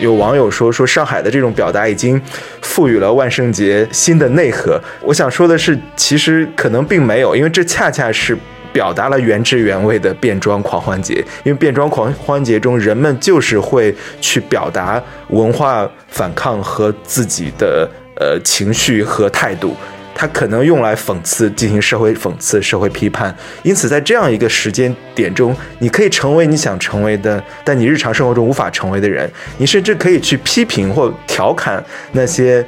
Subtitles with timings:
[0.00, 2.20] 有网友说说上海的这种表达已经
[2.62, 4.80] 赋予了万圣节新的内核。
[5.02, 8.36] 我想说的是，其实可能并没有，因为这恰恰是
[8.72, 11.24] 表达了原汁原味的变装狂欢节。
[11.44, 17.88] 因为变装狂欢节中，人们就是会去表达文化反抗和自己的
[18.20, 19.76] 呃情绪和态度。
[20.14, 23.34] 它可能用来讽刺，进行社会讽刺、社会批判。
[23.62, 29.28] 因此，在这样一个时间点中，你可以成为你想成为的，但你日常生活中无法成为的人。
[29.58, 32.64] 你甚至可以去批评或调侃那些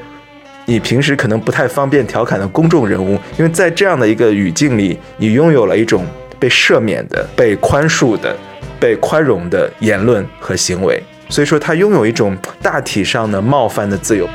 [0.65, 6.05] 你平时可能不太方便调侃的公众人物，因为在这样的一个语境里，你拥有了一种
[6.41, 8.37] 被赦免的、被宽恕的、
[8.81, 11.01] 被宽容的言论和行为。
[11.29, 14.29] 所以说，它拥有一种大体上的冒犯的自由。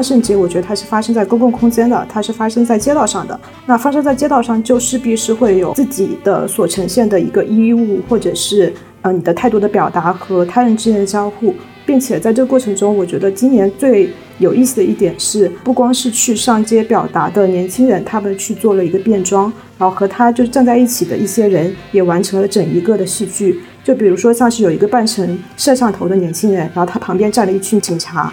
[0.00, 3.38] 万圣节，我觉得它是发生在公共空间的，它是发生在街道上的。
[3.66, 23.60] 那发生在街道上，就势必是会有自己的所呈现的一个衣物，或者是呃你的态度的表达和他人之间的交互，并且在这个过程中，我觉得今年最有意思的一点是，不光是去上街表达的年轻人，他们去做了一个变装，然后和他就站在一起的一些人也完成了整一个的戏剧。
[23.84, 28.32] 就比如说，像是有一个扮成摄像头的年轻人，然后他旁边站了一群警察。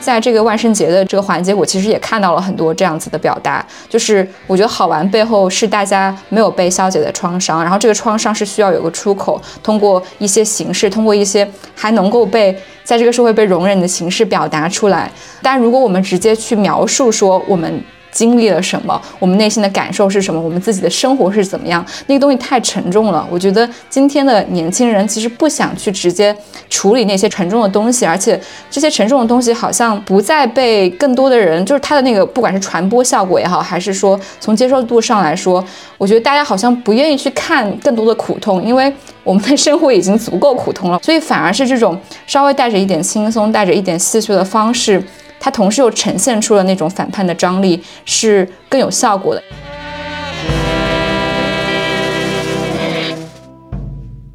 [0.00, 15.10] 在这个万圣节的这个环节，我其实也看到了很多这样子的表达，就是我觉得好玩背后是大家没有被消解的创伤，然后这个创伤是需要有个出口，通过一些形式，通过一些还能够被在这个社会被容忍的形式表达出来。
[15.42, 17.82] 但如果我们直接去描述说我们。
[18.16, 18.98] 经历了什么？
[19.18, 20.40] 我们内心的感受是什么？
[20.40, 21.84] 我们自己的生活是怎么样？
[22.06, 23.28] 那个东西太沉重了。
[23.30, 26.34] 我觉得今天的年轻人其实不想去直接
[26.70, 35.62] 处理那些沉重的东西，而且这些沉重的东西好像不再被更多的人，就是它的那个不管是传播效果也好，还是说从接受度上来说，
[35.98, 38.90] 我觉得大家好像不愿意去看更多的苦痛，因为
[39.22, 45.02] 我们的生活已经足够苦痛了，所以反而是这种稍微带着一点轻松、带着一点戏谑的方式。
[45.46, 49.40] 它同时又呈现出了那种反叛的张力，是更有效果的。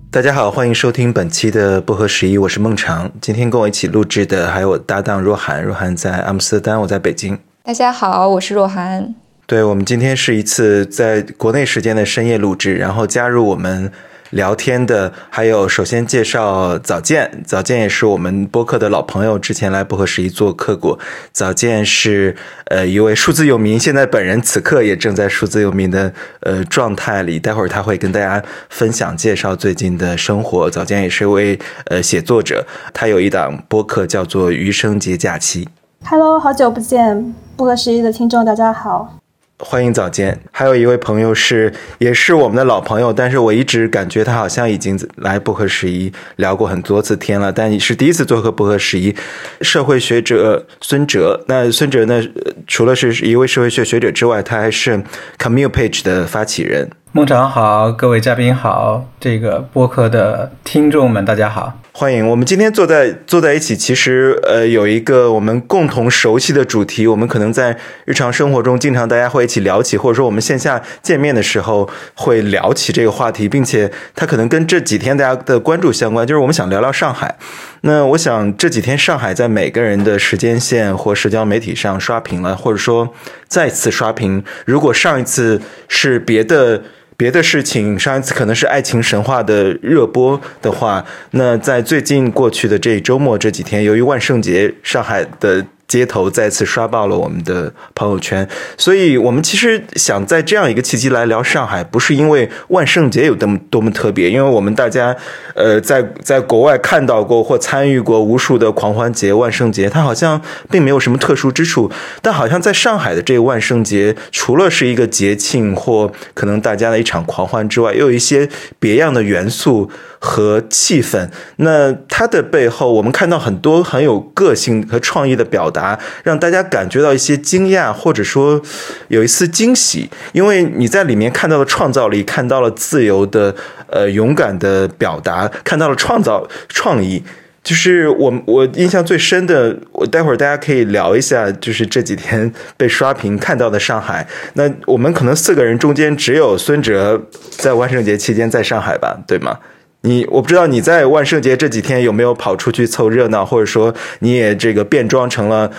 [0.10, 3.12] 大家好，欢迎收听本期的薄荷十一，我是孟尝。
[3.20, 7.38] 今天跟我一起录制的还有我搭档若涵，若涵在阿姆斯特丹，我在北京。
[7.64, 9.14] 大家好，我是若涵。
[9.46, 13.92] 对我们今天是一次在国内时间的深夜录制，然后加入我们。
[14.32, 20.98] 聊天的还有，首先介绍早见，早见也是我们播客的老朋友，之前来薄荷十一做客过。
[21.32, 30.70] 早见是呃一位数字游民，现在本人此刻也正在数字游民的呃状态里，待会儿他会跟大家分享介绍最近的生活。
[30.70, 35.66] 早见也是一位呃写作者，他有一档播客叫做《余生节假期》。
[36.10, 39.21] Hello，好久不见，薄荷十一的听众大家好。
[39.64, 49.16] 欢迎早间，还有一位朋友是，也是我们的老朋友，但是我一直感觉他好像已经来不合时宜聊过很多次天了，但是第一次做客不合时宜，
[49.62, 51.46] 社会学者孙哲。
[51.48, 52.22] 那孙哲呢，
[52.66, 55.02] 除了是一位社会学学者之外，他还是
[55.38, 56.90] Commute Page 的发起人。
[57.14, 62.26] 孟长好，各位嘉宾好，这个播客的听众们大家好，欢迎。
[62.26, 77.36] 我们今天坐在坐在一起，其实呃有一个我们共同熟悉的主题，我们可能在日常生活中经常大家会一起聊起，或者说我们线下见面的时候会聊起这个话题，并且它可能跟这几天大家的关注相关，就是我们想聊聊上海。
[77.82, 83.14] 那我想这几天上海在每个人的时间线或社交媒体上刷屏了，或者说
[83.50, 84.42] 再次刷屏。
[84.64, 86.82] 如果上一次是别的。
[87.18, 95.66] 别的事情，上一次可能是爱情神话的热播的话，那在最近过去的这一周末这几天，由于万圣节，上海的。
[95.92, 98.48] 街头再次刷爆了我们的朋友圈，
[98.78, 105.14] 所以我们其实想在这样一个契机来聊上海，不是因为万圣节有多么多么特别，因为我们大家
[105.54, 111.92] 呃在在国外看到过或参与过无数的狂欢节、万圣节，它好像并没有什么特殊之处，
[112.22, 118.48] 但好像在上海的这个万圣节，除了是一个节庆或可能大家的一场狂欢之外，又有一些
[118.80, 119.92] 别样的元素。
[120.24, 128.62] 和气氛，那它的背后，我们看到很多很有个性和创意的表达，让大家感觉到一些惊讶，或者说
[129.08, 133.56] 有一丝惊喜，因为你在里面看到了创造力，看到了自由的、
[133.88, 137.24] 呃勇敢的表达，看到了创造创意。
[137.64, 144.28] 就是我我印象最深的，我待会儿大家可以聊一下，就是这几天被刷屏看到的上海。
[144.54, 147.20] 那我们可能四个人中间只有孙哲
[147.50, 149.58] 在万圣节期间在上海吧，对吗？
[150.02, 155.70] 你我不知道你在万圣节这几天有没有跑出去凑热闹，或者说你也这个变装成了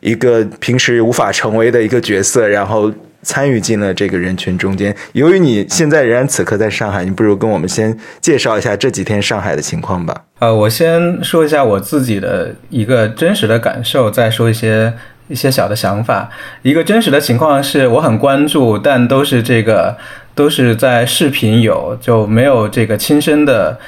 [0.00, 2.92] 一个平时无法成为的一个角色，然后
[3.22, 4.94] 参与进了这个人群中间。
[5.12, 10.24] 由于你现在仍然此刻在上海，你不如跟我们先介绍一下这几天上海的情况吧。
[10.40, 14.92] 呃，我先说一下我自己的一个真实的感受，再说一些
[15.28, 16.30] 一些小的想法。
[16.62, 19.96] 一个真实的情况是我很关注，但都是这个
[20.40, 23.78] 都是在视频有，就没有这个亲身的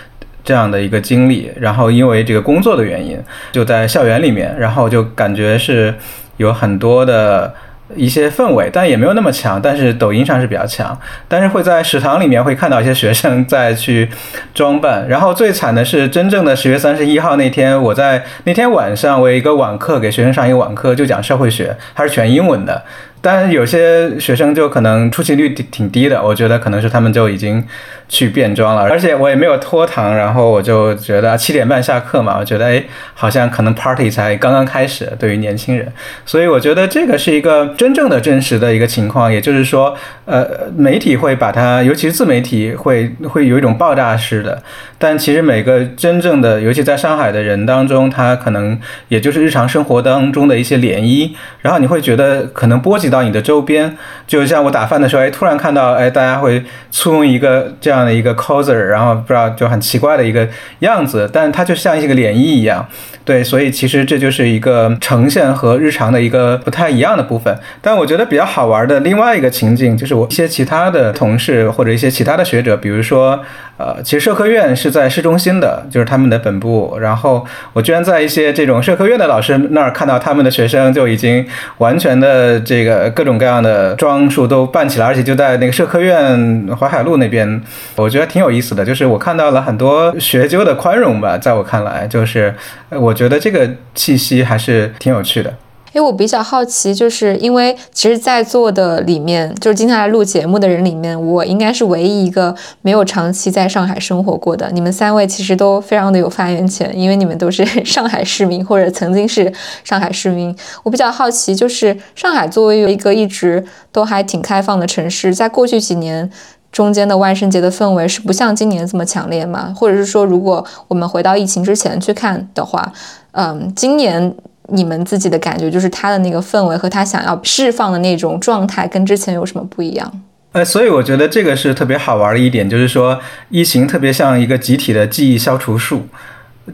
[0.45, 1.51] 这样的一个经历。
[1.59, 3.19] 然后因为这个工作的原因，
[3.53, 5.95] 就在校园里面，然后就感觉是
[6.37, 7.55] 有很多的。
[7.95, 9.61] 一些氛围，但也没有那么强。
[9.61, 14.09] 但是抖音上是比较强，但是会在食堂里面会看到一些学生在去
[14.55, 15.07] 装扮。
[15.07, 22.83] 然后最惨的是，真正的十月三十一号那天，我在那天晚上，我有一个网课给学生上一个网课，就讲社会学，还是全英文的。
[23.25, 27.65] 但有些学生就可能出勤率挺挺低的，我觉得可能是他们就已经
[28.09, 32.83] 去变装了，而且我也没有拖堂，然后我就觉得七点半下课嘛，我觉得哎，
[33.15, 35.87] 好像可能 party 才刚刚开始，对于年轻人，
[36.27, 40.45] 所以我觉得这个是一个真正的真实的一个情况，也就是说，呃，
[40.77, 44.61] 媒体会把它，尤其是自媒体会会有一种爆炸式的，
[44.99, 48.77] 但其实每个真正的，尤其在上海的人当中，他可能
[49.07, 51.31] 也就是日常生活当中的一些涟漪，
[51.61, 53.12] 然后你会觉得可能波及。
[53.13, 60.49] 到你的周边，就像我打饭的时候，哎，突然看到，哎，大家会簇拥一个这样的一个 coser，然后不知道就很奇怪的一个
[60.81, 62.85] 样子，但它就像一个涟漪一样。
[63.25, 67.57] 对，所以其实这就是一个呈现和日常的一个不太一样的部分。
[67.81, 73.41] 但我觉得比较好玩的另外一个情景，就是我一些其他的同事或者一些其他的学者，比如说，
[73.77, 76.99] 呃，其实社科院是在市中心的，就是他们的本部。
[77.01, 81.47] 然后我居然在一些这种社科院的老师那儿看到他们的学生就已经
[81.79, 87.63] 完全的这个各种各样的装束都办起来，而且就在那个社科院淮海路那边，
[87.95, 88.85] 我觉得挺有意思的。
[88.85, 92.53] 就是我看到了很多学究的宽容吧，在我看来，就是
[92.89, 93.13] 我。
[93.13, 95.53] 我觉得这个气息还是挺有趣的。
[95.93, 104.71] 因为我比较好奇，就是因为其实，在座的里面，就是今天来录节目的人里面，我应该是唯一一个没有长期在上海生活过的。
[104.73, 109.53] 你们三位其实都非常的有发言权，因为你们都是 上海市民或者曾经是
[109.85, 110.55] 上海市民。
[110.83, 116.31] 我比较好奇，就是上海作为一个一直都还挺开放的城市，在过去几年。
[116.73, 119.75] 中间的万圣节的氛围是不像今年这么强烈吗？
[119.77, 122.91] 或者是说，如果我们回到疫情之前去看的话，
[123.33, 124.35] 嗯，今年
[124.73, 130.23] 你们自己的感觉就是他的那个氛围和他想要释放的那种状态跟之前有什么不一样？
[130.53, 133.21] 呃，所以我觉得这个是特别好玩的一点，就是说
[133.51, 136.07] 疫情特别像一个集体的记忆消除术，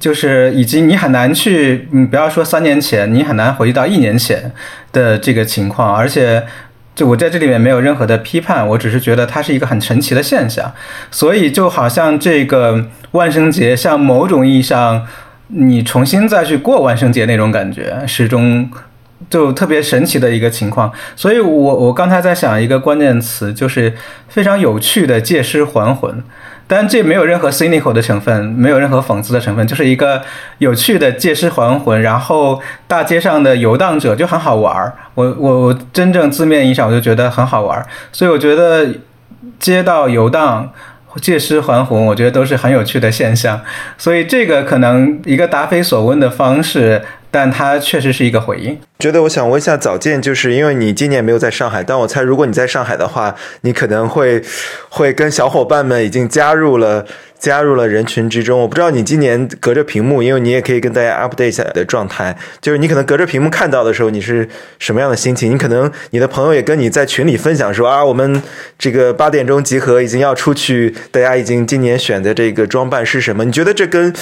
[0.01, 4.53] 就是以及你很难去，你不要说三年前，你很难回忆到一年前
[4.93, 6.45] 的这个情况，而且。
[6.99, 10.75] 就我在这里面没有任何的批判，我只是觉得它是一个很神奇的现象，
[11.13, 15.07] 所以就好像这个万圣节，像某种意义上，
[15.49, 18.71] 你重新再去过万圣节那种感觉，始终
[19.29, 20.93] 就特别神奇的一个情况。
[21.17, 23.95] 所以我我刚才在想一个关键词，就是
[24.29, 26.23] 非常有趣的借尸还魂。
[26.71, 30.21] 但这没有任何 cynical 的成分，没有任何讽刺的成分，就是一个
[30.59, 32.03] 有趣的借尸还魂。
[32.03, 37.87] 然后大街上的游荡者就很好玩儿，我我我真正字面意义上我就觉得很好玩儿。
[38.13, 38.87] 所以我觉得
[39.59, 40.71] 街道游荡、
[41.21, 43.61] 借尸还魂，我觉得都是很有趣的现象。
[43.97, 47.03] 所以这个可能一个答非所问的方式。
[47.31, 48.79] 但它确实是一个回应。
[48.99, 54.43] 觉得我想问一下早见，就是因为你今年没有在上海，但我猜如果你在上海的话，你可能会
[54.89, 57.07] 会跟小伙伴们已经加入了
[57.39, 58.59] 加入了人群之中。
[58.59, 64.49] 我不知道你今年隔着屏幕，因为你也可以跟大家 update 一下的状态，就是你可能隔着屏幕看到的时候，你是
[64.81, 65.53] 什么样的心情？
[65.53, 68.43] 你可能你的朋友也跟你在群里分享说啊，我们
[68.77, 73.45] 这个八点钟集合，已经要出去，大家已经今年选的这个装扮是什么？
[73.45, 74.13] 你觉得这跟？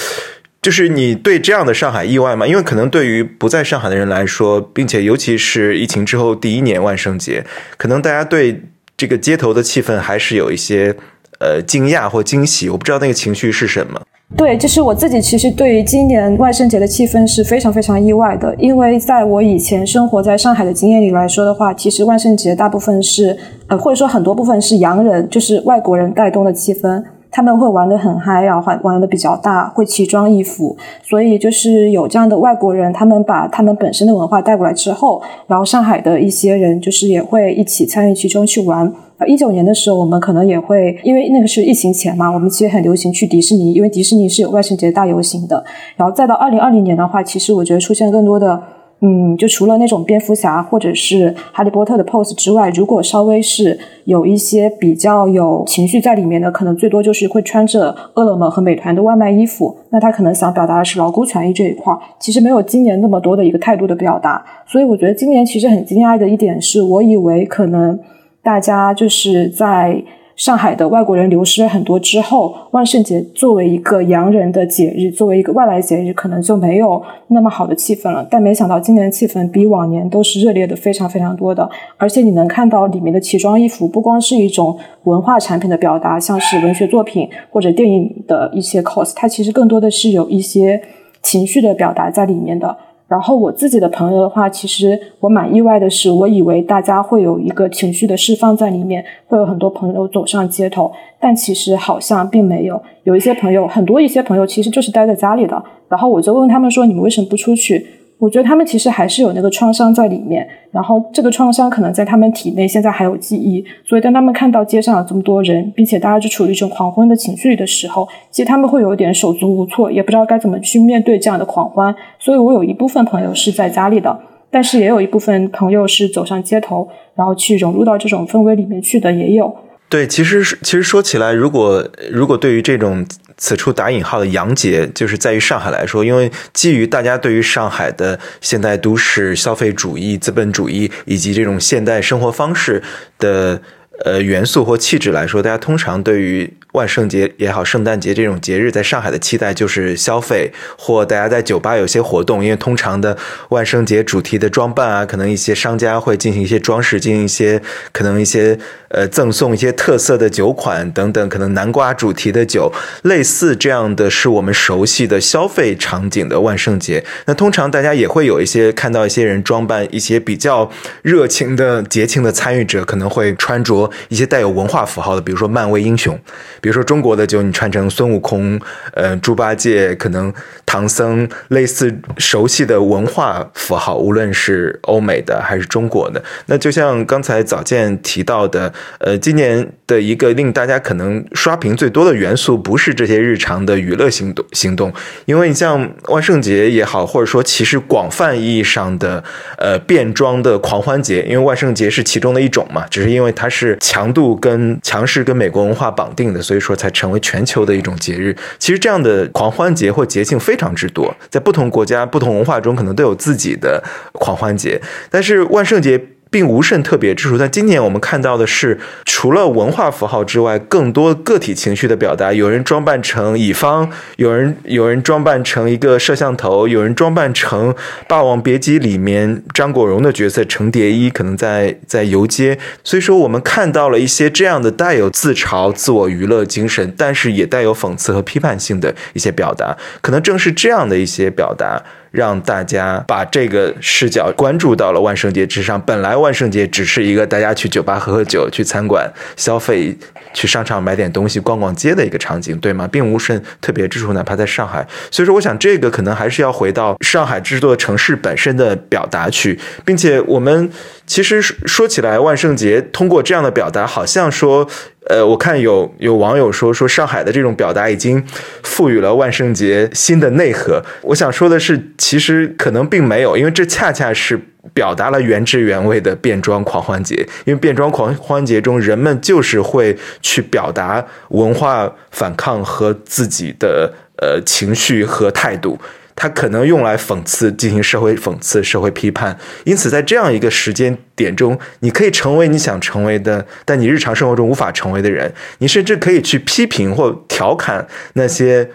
[0.67, 2.45] 就是你对这样的上海意外吗？
[2.45, 7.41] 因为可能对于不在上海的人来说，并且尤其是疫情之后第一年万圣节，
[7.77, 8.63] 可能大家对
[8.97, 10.93] 这个街头的气氛还是有一些
[11.39, 12.67] 呃惊讶或惊喜。
[12.67, 14.01] 我不知道那个情绪是什么。
[14.35, 27.01] 对，就是我自己其实对于今年万圣节的气氛是非常非常意外的，因为在我以前生活在上海的经验里来说的话，其实万圣节大部分是呃或者说很多部分是洋人，就是外国人带动的气氛。
[27.37, 38.91] 他们会玩得很嗨啊，玩玩的比较大，会奇装异服，所以就是有这样的外国人，他们把他们本身的文化带过来之后，然后上海的一些人就是也会一起参与其中去玩。
[39.27, 45.63] 一九年的时候，我们可能也会，因为那个是疫情前嘛，我们其实很流行去迪士尼，因为迪士尼是有万圣节大游行的。
[45.95, 48.59] 然后再到二零二零年的话，其实我觉得出现更多的。
[48.99, 59.77] 嗯，就除了那种蝙蝠侠或者是哈利波特的 pose 之外，如果稍微是有一些比较有情绪在里面的，可能最多就是会穿着饿了么和美团的外卖衣服。
[59.91, 64.43] 那他可能想表达的是劳工权益这一块，其实没有今年那么多的一个态度的表达。
[64.65, 67.99] 所以我觉得今年其实很惊讶的一点是，我以为可能
[68.41, 70.03] 大家就是在。
[70.37, 78.25] 上海的外国人流失了很多之后，万圣节作为一个洋人的节日，作为一个外来节日，可能就没有那么好的气氛了。
[78.29, 81.67] 但没想到今年气氛比往年都是热烈的，非常非常多的。
[81.97, 90.79] 而且你能看到里面的奇装异服，不光是一种文化产品的表达，像是文学作品或者电影的一些 cos，它其实更多的是有一些
[91.23, 92.77] 情绪的表达在里面的。
[93.07, 102.81] 然后我自己的朋友的话，其实我蛮意外的是，我以为大家会有一个情绪的释放在里面，会有很多朋友走上街头，但其实好像并没有。
[103.03, 105.63] 有一些朋友，很多一些朋友其实就是待在家里的。
[105.87, 107.87] 然后我就问他们说：“你们为什么不出去？”
[108.19, 121.95] 我觉得他们其实还是有那个创伤在里面，然后这个创伤可能在他们体内现在还有记忆，所以当他们看到街上有这么多人，并且大家就处于一种狂欢的情绪的时候，其实他们会有点手足无措，也不知道该怎么去面对这样的狂欢。
[122.17, 124.19] 所以我有一部分朋友是在家里的，
[124.49, 129.55] 但是也有一部分朋友是走上街头，然后去融入到这种氛围里面去的，也有。
[129.89, 133.05] 对，其实是其实说起来，如果如果对于这种。
[133.37, 142.81] 此处打引号的“洋节”就是在于上海来说，因为基于大家对于上海的现代都市消费主义、资本主义以及这种现代生活方式
[143.19, 143.61] 的
[144.05, 146.53] 呃元素或气质来说，大家通常对于。
[146.73, 152.43] 万圣节也好，圣诞节这种节日，在上海的期待就是消费，或大家在酒吧有些活动。
[152.43, 153.17] 因为通常的
[153.49, 157.59] 万圣节主题的装扮啊，可能一些商家会进行一些装饰，进行一些
[157.91, 167.03] 可能一些呃赠送一些特色的酒款等等，可能南瓜主题的酒，类似这样的是我们熟悉的消费场景的万圣节。
[167.25, 170.69] 那通常大家也会有一些看到一些人装扮一些比较
[171.01, 176.17] 热情的节庆的参与者，可能会穿着一些带有文化符号的，比如说漫威英雄。
[176.61, 178.59] 比如说中国的就，你穿成孙悟空、
[178.93, 180.33] 呃猪八戒，可能
[180.65, 186.23] 唐僧，类似熟悉的文化符号，无论是欧美的还是中国的。
[186.47, 194.91] 那就像刚才早见提到的，呃，今年的一个令大家可能刷屏最多的元素，不是这些日常的娱乐行动行动，
[195.25, 199.23] 因为你像万圣节也好，或者说其实广泛意义上的
[199.57, 206.57] 呃变装的狂欢节，因为万圣节是其中的一种嘛，只是因为它是强度跟强势跟美国文化绑定的，所以。
[206.59, 208.35] 说，才成为全球的一种节日。
[208.59, 213.81] 其实，这样的狂欢节或节庆非常之多，在不同国家、不同文化中，可能都有自己的
[214.11, 214.81] 狂欢节。
[215.09, 216.16] 但是，万圣节。
[216.29, 222.33] 并无甚特别之处，但今年我们看到的是，除了文化符号之外，更多个体情绪的表达。
[222.33, 227.73] 有人装扮成乙方，有人有人装扮成一个摄像头，有人装扮成
[228.07, 232.57] 《霸王别姬》里面张国荣的角色程蝶衣，可能在在游街。
[232.83, 239.75] 所以说，我们看到了一些这样的带有自嘲、自我娱乐精神，但是也带有讽刺和批判性的一些表达。
[240.01, 241.81] 可能正是这样的一些表达。
[242.11, 245.79] 让大家把这个视角关注到了万圣节之上。
[245.81, 249.95] 本来万圣节只是一个大家去酒吧喝喝酒、去餐馆消费、
[250.33, 252.87] 去商场买点东西、逛逛街的一个场景，对吗？
[252.91, 254.85] 并无甚特别之处，哪怕在上海。
[255.11, 260.69] 所以说，我想这个可能还是要回到上海这座城市本身的表达去，并且我们
[261.05, 264.67] 其实说起来，万圣节通过这样的表达，好像说。
[265.09, 268.23] 呃，我看有有网友说说上海的这种表达已经
[268.63, 270.83] 赋予了万圣节新的内核。
[271.01, 274.39] 我想说的是，其实可能并没有，因为这恰恰是
[274.73, 277.15] 表达了原汁原味的变装狂欢节。
[277.45, 285.79] 因为变装狂欢节中，人们就是会去表达文化反抗和自己的呃情绪和态度。
[286.19, 289.37] 它可能用来讽刺，进行社会讽刺、社会批判。
[289.65, 295.31] 因此，在这样一个时间点中，你可以成为你想成为的，但你日常生活中无法成为的人。
[295.59, 298.71] 你甚至可以去批评或调侃那些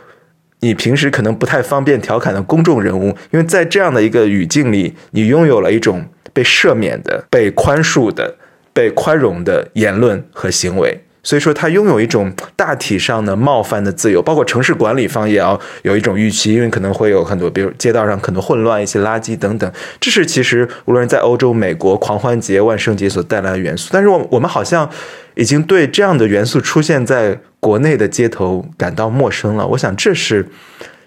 [0.61, 8.37] 你平时可能不太方便调侃的公众人物，因为在这样的一个语境里，你拥有了一种被赦免的、被宽恕的、
[8.73, 11.03] 被宽容的言论和行为。
[11.25, 19.73] 所以说，他拥有一种大体上的冒犯的自由，包括城市管理方也要有一种预期，因为可能会有很多，比如街道上可能混乱、一些垃圾等等。
[20.01, 23.91] 这是其实无论在欧洲、美国狂欢节、万圣节所带来的元素。
[23.93, 24.91] 但是，我我们好像
[25.37, 29.65] 已经对这样的元素出现在国内的街头感到陌生了。
[29.65, 30.45] 我想，这是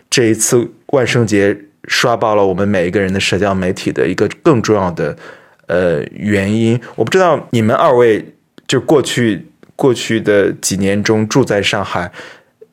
[0.10, 1.58] 这一次万圣节
[1.90, 5.14] 刷爆了我们每一个人的社交媒体的一个更重要的
[5.68, 6.80] 呃原因。
[6.96, 8.34] 我不知道你们二位
[8.66, 9.48] 就过去。
[9.76, 12.12] 过去的几年中住在上海，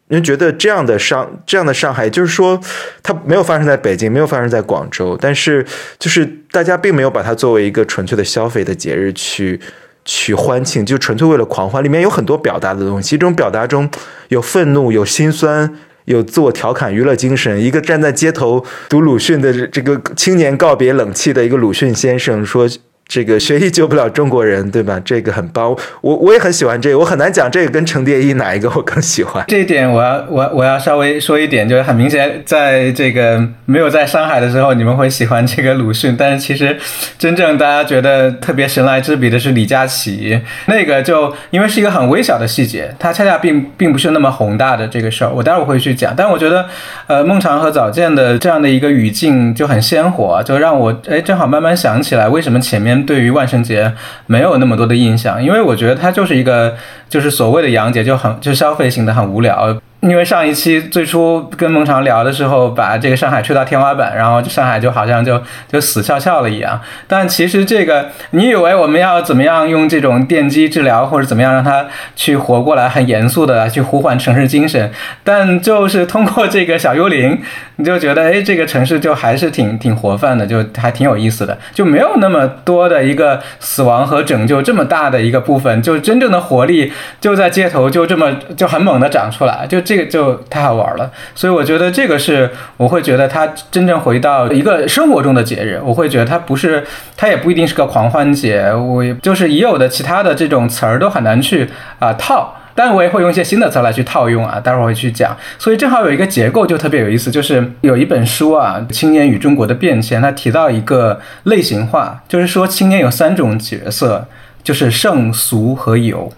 [0.08, 2.60] 人觉得这样的上这样的上海，就是说
[3.02, 5.66] 它没有发生在北京，没有发生在广州，但是
[5.98, 9.60] 就是大家并没有把它作为一个纯粹的消费的节日去
[10.04, 11.82] 去欢庆，就纯粹为了狂欢。
[11.82, 13.90] 里面有很多表达的东西，这种表达中
[14.28, 17.60] 有愤怒，有心酸，有自我调侃、娱乐精神。
[17.60, 22.68] 一个站在街头读鲁迅的这个青年告别冷气的一个鲁迅先生说。
[23.14, 24.98] 这个学医救不了中国人，对吧？
[25.04, 29.44] 这个很棒，我我也很喜欢这个，我很难讲这个跟程蝶衣哪一个我更喜欢。
[29.48, 36.74] 这一点我要我我要稍微说一点，就是很明显，在这个没有在上海的时候，你们会喜欢这个鲁迅，但是其实
[37.18, 46.14] 真正大家觉得特别神来之笔的是李佳琦，那个就因为是一个很微小的细节，它恰恰并并不是那么宏大的这个事儿，我待会儿会去讲。
[46.16, 46.64] 但我觉得，
[47.08, 53.01] 呃，孟尝和早见的这样的一个语境就很鲜活，就让我哎正好慢慢想起来为什么前面。
[53.02, 53.92] 对于万圣节
[54.26, 56.76] 没有那么多的印象，因为我觉得它就是一个
[57.08, 59.76] 就是所谓的洋节，就很就消费型的很无聊。
[60.02, 65.40] 因为上一期最初跟孟尝聊的时候，把这个上海吹到天花板，然后上海就好像就
[65.70, 66.80] 就死翘翘了一样。
[67.06, 74.90] 但其实这个，你以为我们要怎么样用这种电击治疗，或者怎么样让它去活过来，很严肃的去呼唤城市精神？
[75.22, 77.40] 但就是通过这个小幽灵，
[77.76, 89.80] 你就觉得，哎，这个城市就还是挺挺活泛的，就还挺有意思的，就没有那么多的一个死亡和拯救这么大的一个部分，就真正的活力就在街头就这么就很猛的长出来，就。
[89.92, 96.82] 这个就太好玩了，所以我觉得这个是我会觉得它真正回到一个生活中的节日，我会觉得它不是，
[97.14, 101.68] 它也不一定是个狂欢节，我就是已有的其他的这种词儿都很难去
[101.98, 105.36] 啊套，但我也会用一些新的词来去套用啊，待会儿会去讲。
[105.58, 114.26] 所以正好有一个结构就特别有意思，就是有一本书啊，《青年与中国的变迁》，它提到一个类型化，就是说青年有三种角色，
[114.62, 116.32] 就是圣俗和游。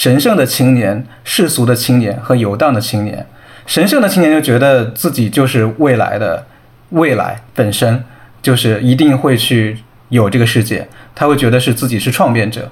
[0.00, 3.26] 神圣的青年、世俗的青年和游荡的青年，
[3.66, 6.46] 神圣的青年就觉得自己就是未来的
[6.92, 8.02] 未来本身，
[8.40, 9.76] 就是一定会去
[10.08, 12.70] 有这个世界，他会觉得是自己是创变者。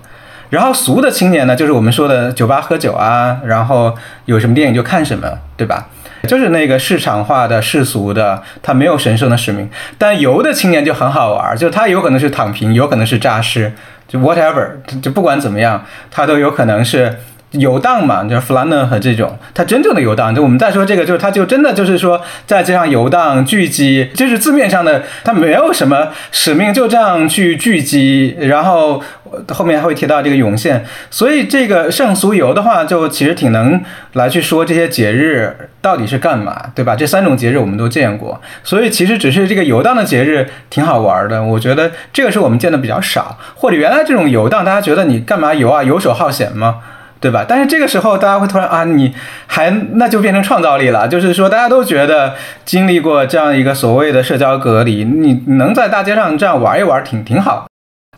[0.49, 3.95] 然后俗的青年呢，就是我们说的酒吧喝酒啊，然后
[4.25, 5.89] 有什么电影就看什么，对吧？
[6.27, 9.69] 就是那个市场化的世俗的，他没有神圣的使命。
[9.99, 13.75] 但游的青年就很好玩，就他有可能是躺平，有可能是诈尸。
[14.09, 17.15] 就 whatever，就不管怎么样，它都有可能是
[17.53, 20.35] 游荡嘛，就是 f l a n e r 和这种，它真正的游荡。
[20.35, 29.03] 就我们再说这个，就是它就真的就是说在街上游荡聚集，就是字面上的，它没有什么使命，就这样去聚集，然后。
[29.49, 33.81] 后面还会提到这个涌现，所以这个圣俗游的话，就其实挺能
[34.13, 36.97] 来去说这些节日到底是干嘛，对吧？
[36.97, 41.43] 这三种节日我们都见过，所以其实只是这个游荡的节日挺好玩的。
[41.43, 45.83] 我觉得这个是我们见的比较少，或者原来这种游荡，大家觉得你干嘛游啊？
[45.83, 46.77] 游手好闲吗？
[47.21, 47.45] 对吧？
[47.49, 49.13] 但是这个时候大家会突然啊，你
[49.49, 57.68] 还那就变成创造力了，就是说大家都觉得经历过这样一个所谓的社交隔离，你能在大街上这样玩一玩，挺挺好。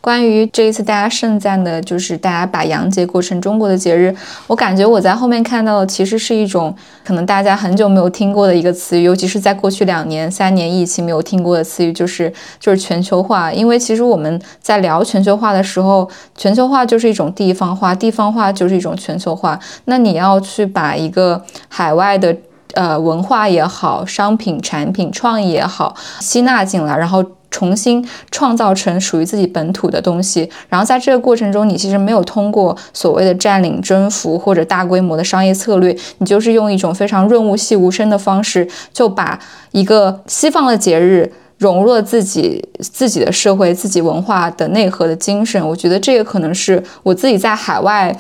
[0.00, 4.14] 关于这一次大家盛赞的，就是大家把洋节过成中国的节日，
[4.46, 13.52] 我感觉我在后面看到的其实是一种可能大家很久没有听过的一个词语，尤其是在过去两年、三年疫情没有听过的词语，就是就是全球化。
[13.52, 19.60] 因为其实我们在聊全球化的时候，全球化就是一种地方化，地方化就是一种全球化。
[19.84, 22.34] 那你要去把一个海外的
[22.72, 27.22] 呃文化也好、商品、产品、创意也好吸纳进来，然后。
[27.50, 39.38] 重新创造成属于自己本土的东西，然后在这个过程中，你其实没有通过所谓的占领、征服或者大规模的商业策略，你就是用一种非常润物细无声的方式，就把
[39.72, 41.32] 一个西方的节日。
[41.60, 48.10] 融入了自己自己的社会、自己文化的内核的精神，我觉得这个可能是我自己在海外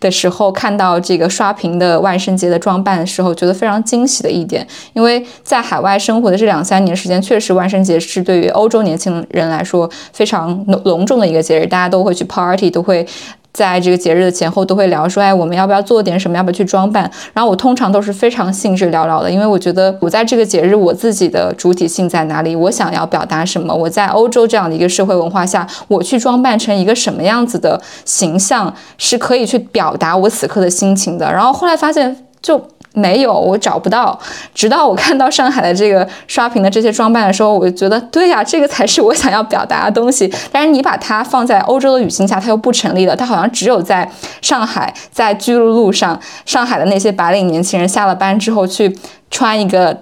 [0.00, 4.66] 的时候看到这个刷屏的万圣节的装扮的时候，觉得非常惊喜的一点。
[4.94, 13.06] 因为在海外生活的这两三年时间，确实万圣节是对于欧洲年轻人来说非常隆隆重的一个节日，大家都会去 party，都会。
[13.52, 16.36] 在这个节日的前后都会聊说，哎，我们要不要做点什么？
[16.36, 17.10] 要不要去装扮？
[17.32, 23.74] 然后我通常都是非常兴致寥寥的，因为我觉得我在这个节日我自己的主体性在哪里，我想要表达什么？
[23.74, 31.30] 我在欧洲这样的一个社会文化下，我去装扮成一个什么样子的形象，是可以去表达我此刻的心情的。
[31.30, 32.60] 然后后来发现就。
[32.94, 34.18] 没有，我找不到。
[34.54, 40.32] 直到我看到上海的这个刷屏的这些装扮的时候，我就觉得，对呀，这个才是我想要表达的东西。
[40.50, 43.16] 但是你把它放在欧洲的语境下，它又不成立了。
[43.16, 48.96] 它好像只有在上海，在巨鹿路上，上海的那些白领年轻人下了班之后去
[49.30, 49.96] 穿一个。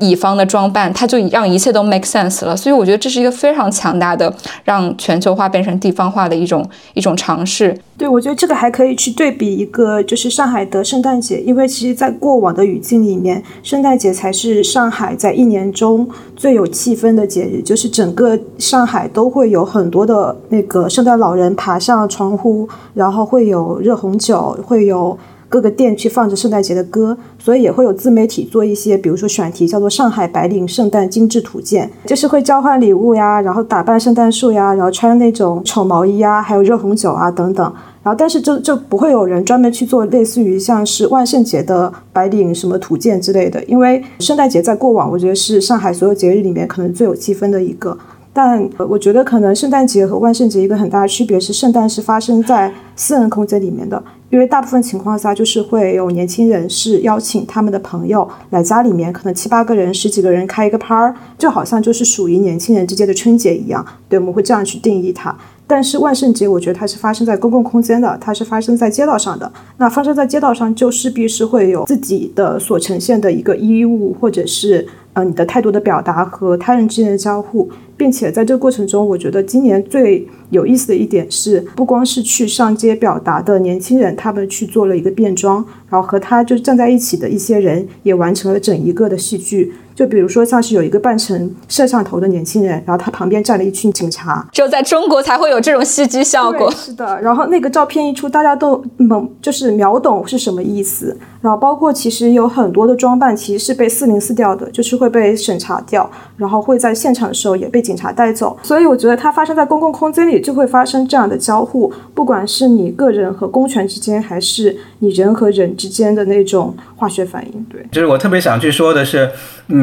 [0.00, 4.32] 乙方的装扮，它就让一切都 make sense 了，所以我觉得这是一个非常强大的
[4.64, 7.76] 让全球化变成地方化的一种一种尝试。
[7.96, 16.06] 对，我觉得这个还可以去对比一个，就是上海的圣诞节，因为其实在过往的语境里面，圣诞节才是上海在一年中
[16.36, 25.18] 最有气氛的节日，就是整个上海都会有很多的那个圣诞老人爬上窗户，然后会有热红酒，会有。
[25.48, 37.72] 各个店去放着圣诞节的歌，所以也会有自媒体做一些，比如说选题叫做“上海白领圣诞精致图鉴”，就是会交换礼物呀，然后打扮圣诞树呀，然后穿那种丑毛衣啊，还有热红酒啊等等。
[38.02, 47.98] 然后，但是就就不会有人专门去做类似于像是万圣节的白领什么图鉴之类的，因为圣诞节在过往，我觉得是上海所有节日里面可能最有气氛的一个。
[48.36, 63.82] 但我觉得可能圣诞节和万圣节一个很大的区别是，圣诞是发生在私人空间里面的，因为大部分情况下就是会有年轻人是邀请他们的朋友来家里面，可能七八个人、十几个人开一个趴儿，就好像就是属于年轻人之间的春节一样。
[64.06, 65.34] 对，我们会这样去定义它。
[65.66, 69.52] 但是万圣节，我觉得它是发生在公共空间的，它是发生在街道上的。
[69.78, 74.86] 那发生在街道上，就势必是会有自己的所呈现的一个衣物，或者是。
[75.16, 89.72] 呃，你的态度的表达和他人之间的交互，并且在这个过程中，我觉得今年最有意思的一点是，不光是去上街表达的年轻人，他们去做了一个变装，然后和他就站在一起的一些人，也完成了整一个的戏剧。
[89.96, 96.70] 就比如说，像是有一个扮成摄像头的年轻人，然后他旁边站了一群警察，只有在中国才会有这种戏剧效果。
[96.70, 101.16] 是的，然后那个照片一出，大家都懵，就是秒懂是什么意思。
[101.40, 108.58] 然后包括其实有很多的装扮其实是被四零四掉的，就是会被审查掉，然后会在现场的时候也被警察带走。
[108.64, 117.66] 所以我觉得它发生在公共空间里，就会发生这样的交互，不管是你个人和公权之间，还是你人和人之间的那种化学反应。
[117.70, 119.30] 对，就是我特别想去说的是。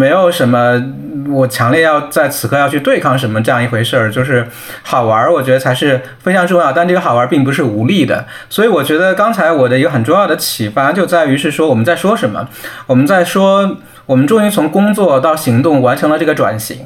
[0.04, 0.84] 没有什么，
[1.30, 4.46] 我强烈要在此刻要去对抗什么这样一回事儿，就是
[4.82, 6.74] 好玩儿，我觉得才是非常重要。
[6.74, 12.50] 但这个好玩儿并不是无力的，所以我觉得刚才我的一个很重要的启发就在于是说我们在说什么，
[12.86, 16.80] 我们在说我们终于从工作到行动完成了这个转型，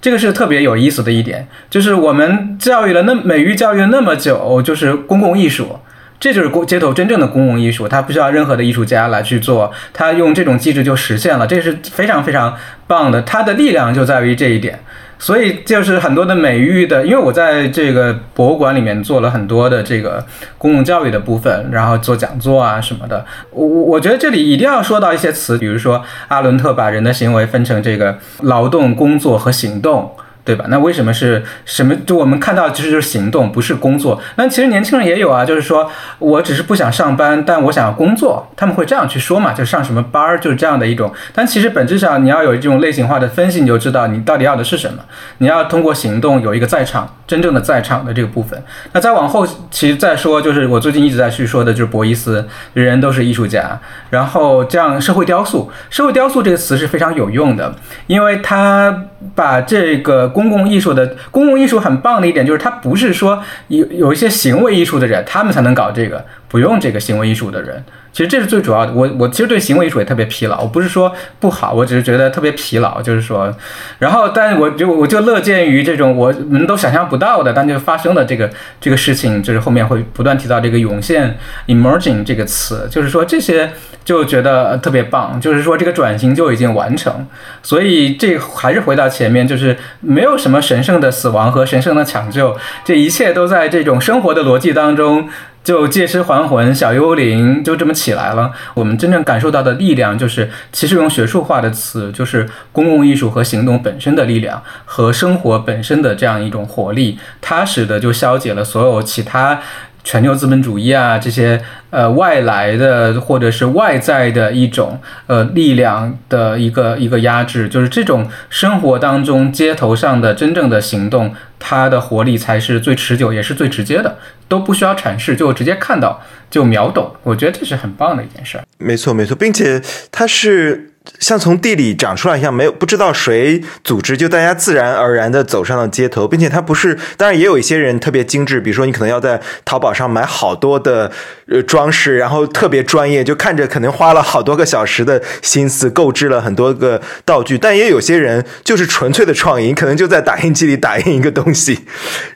[0.00, 5.80] 这个是特别有意思的一点，就是我们教育了那美育教育了那么久，就是公共艺术。
[6.20, 13.22] 这就是公街头真正的公共艺术，它不需要任何的艺术家来去做，它用这种机制就实现了，这是非常非常棒的。
[13.22, 14.80] 它的力量就在于这一点，
[15.18, 20.26] 所以就是很多的美誉的，因为我在这个博物馆里面做了很多的这个
[20.56, 23.24] 公共教育的部分，然后做讲座啊什么的。
[23.50, 30.10] 我我我觉得这里一定要说到一些词，比如说阿伦特把人的行为分成这个劳动、工作和行动。
[30.48, 30.64] 对吧？
[30.70, 31.94] 那为什么是什么？
[32.06, 34.18] 就我们看到其实就是行动，不是工作。
[34.36, 39.52] 那其实年轻人也有啊，就是说我只是不想上班，但我想要工作，他们会这样去说嘛？
[39.52, 41.12] 就上什么班儿，就是这样的一种。
[41.34, 45.00] 但其实本质上你要有这种类型化的分析，你就知道你到底要的是什么。
[45.36, 48.60] 你要通过行动有一个在场，真正的在场的这个部分。
[48.92, 53.78] 那再往后，其实再说就是我最近一直在去说的，就是博伊斯，人人都是艺术家。
[54.10, 57.74] 然后这样社会雕塑，社会雕塑这个词是非常有用的，
[58.06, 60.26] 因为它把这个。
[60.38, 67.84] 公共艺术的公共艺术很棒的一点就是，它不是说有有一些行为艺术的人，他们才能搞这个，不用这个行为艺术的人。
[68.18, 68.92] 其实这是最主要的。
[68.92, 73.00] 我我其实对行为艺术也特别疲劳，我不是说不好，我只是觉得特别疲劳。
[73.00, 73.54] 就是说，
[74.00, 78.50] 然后，但我就我就乐见于这种我们都想象不到的，但就发生的这个
[78.80, 83.70] 这个事情，就是后面会不断提到这个涌现 （emerging） 这个词，就是说这些
[84.04, 85.40] 就觉得特别棒。
[85.40, 87.24] 就是说这个转型就已经完成，
[87.62, 95.28] 所以这还是回到前面，就是没有什么神圣的死亡和神圣的抢救，这一切都在这种生活的逻辑当中。
[95.62, 98.50] 就借尸还魂，小幽灵就这么起来了。
[98.74, 109.60] 我们真正感受到的力量，就是其实用学术化的词，就是公共艺术和行动本身的力量和生活本身的这样一种活力，它使得就消解了所有其他。
[110.04, 124.16] 全球资本主义啊，这些呃外来的或者是外在的一种呃力量的一个一个压制，就是这种生活当中街头上的真正的行动，它的活力才是最持久也是最直接的，
[124.48, 127.14] 都不需要阐释，就直接看到就秒懂。
[127.22, 128.64] 我觉得这是很棒的一件事儿。
[128.78, 130.92] 没错，没错，并且它是。
[131.18, 141.10] 像从地里长出来一样，没有不知道谁组织，就大家自然而然的走上了街头，并且它不是，当然也有一些人特别精致，比如说你可能要在淘宝上买好多的
[141.48, 151.80] 呃装饰，然后特别专业，就看着可能花了好多个小时的心思购置了很多个道具，但也有些人就是纯粹的创意，可能就在打印机里打印一个东西，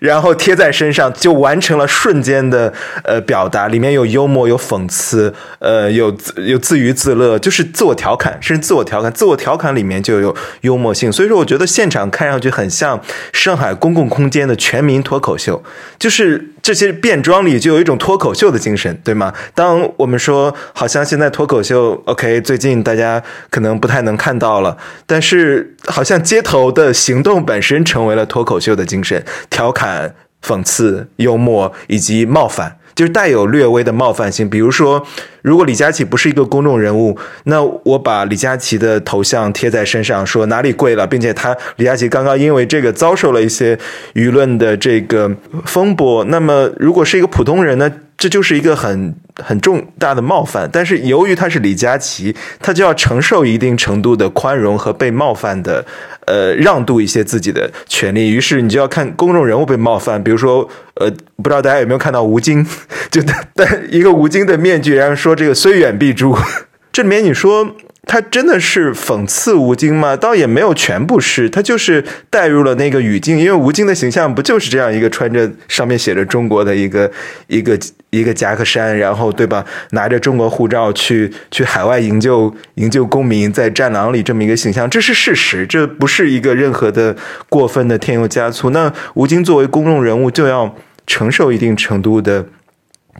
[0.00, 2.72] 然后贴在身上，就完成了瞬间的
[3.04, 8.61] 呃表达，里面有幽默，有讽刺，呃有有自娱自乐，就是自我调侃，甚至。
[8.62, 13.00] 自我调侃，自我调侃里面就有幽默性，所以说我觉得现场看上去很像
[13.32, 15.62] 上海公共空间的全民脱口秀，
[15.98, 19.34] 就是这些变装里就有一种脱口秀的精神，对吗？
[19.54, 23.20] 当我们说好像现在脱口秀，OK，最近大家
[23.50, 32.78] 可能不太能看到了，但是好像街头的行动本身成为了脱口秀的精神，调侃、讽刺、幽默以及冒犯。
[32.94, 34.48] 就是带有略微的冒犯性。
[34.48, 35.04] 比如说，
[35.42, 43.78] 如果李佳琦不是一个公众人物，那我把李佳琦的头像贴在身上，说哪里贵了，并且他李佳琦刚刚因为这个遭受了一些
[44.14, 45.30] 舆论的这个
[45.64, 46.24] 风波。
[46.24, 47.90] 那么，如果是一个普通人呢？
[48.22, 55.84] 这就是一个很很重大的冒犯，但是由于他是李佳琦，他就要承受一定程度的宽容和被冒犯的，
[56.26, 58.30] 呃，让渡一些自己的权利。
[58.30, 61.10] 于是你就要看公众人物被冒犯，比如说，呃，
[61.42, 62.64] 不知道大家有没有看到吴京，
[63.10, 63.20] 就
[63.56, 66.38] 戴一个吴京的面具，然后说这个虽远必诛。
[66.92, 67.74] 这里面你说。
[68.04, 70.16] 他真的是讽刺吴京吗？
[70.16, 77.10] 倒也没有全部是，他就是带入了那个语境，因为吴京的形象不就是这样一个穿着上面写着中国的一个
[77.46, 77.78] 一个
[78.10, 87.16] 一个夹克衫，然后对吧，拿着中国护照去去海外营救营救公民，在战狼里这么一个形象，这是事实，这不是一个任何的
[87.48, 88.70] 过分的添油加醋。
[88.70, 90.74] 那吴京作为公众人物，就要
[91.06, 92.46] 承受一定程度的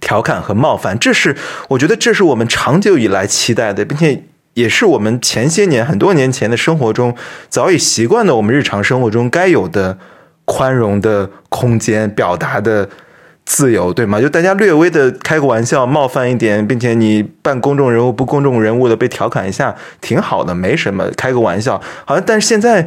[0.01, 1.37] 调侃和冒犯，这是
[1.69, 4.25] 我觉得这是我们长久以来期待的，并且。
[4.55, 7.15] 也是我们前些年很多年前的生活中
[7.49, 9.99] 早已习惯的，我们日常生活中该有的
[10.45, 12.89] 宽容的空间、表达的
[13.45, 14.21] 自由，对吗？
[14.21, 21.81] 就大家略微的开个玩笑、冒犯一点，并且你扮公众人物、不公众人物的被调侃一下，挺好的，没什么，开个玩笑。
[22.05, 22.87] 好像但是现在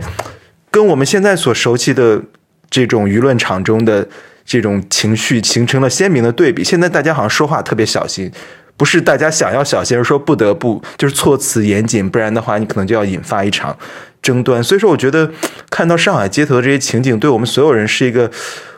[0.69, 2.21] 跟我们现在所熟悉的
[2.69, 4.08] 这种舆论场中的
[4.45, 6.63] 这种情绪形成了鲜明的对比。
[6.63, 8.32] 现在大家好像说话特别小心。
[8.77, 13.77] 不是大家想要小心，而说不得不就是措辞严谨，不然的话你可能就要引发一场
[14.21, 14.61] 争端。
[14.61, 15.31] 所以说，我觉得
[15.69, 18.29] 看到上海街头这些情景，对我们所有人是一个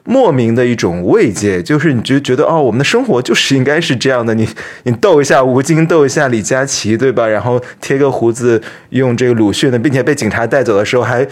[0.04, 1.64] 莫名的一种慰藉。
[1.64, 4.36] 就是你就觉得哦，我们的生活就是应该是这样的。
[4.36, 4.48] 你
[4.84, 7.28] 你逗一下吴京，逗一下李佳琦，对吧？
[7.28, 11.28] 然后贴个胡子，用这个鲁迅的，并且被警察带走的时候还。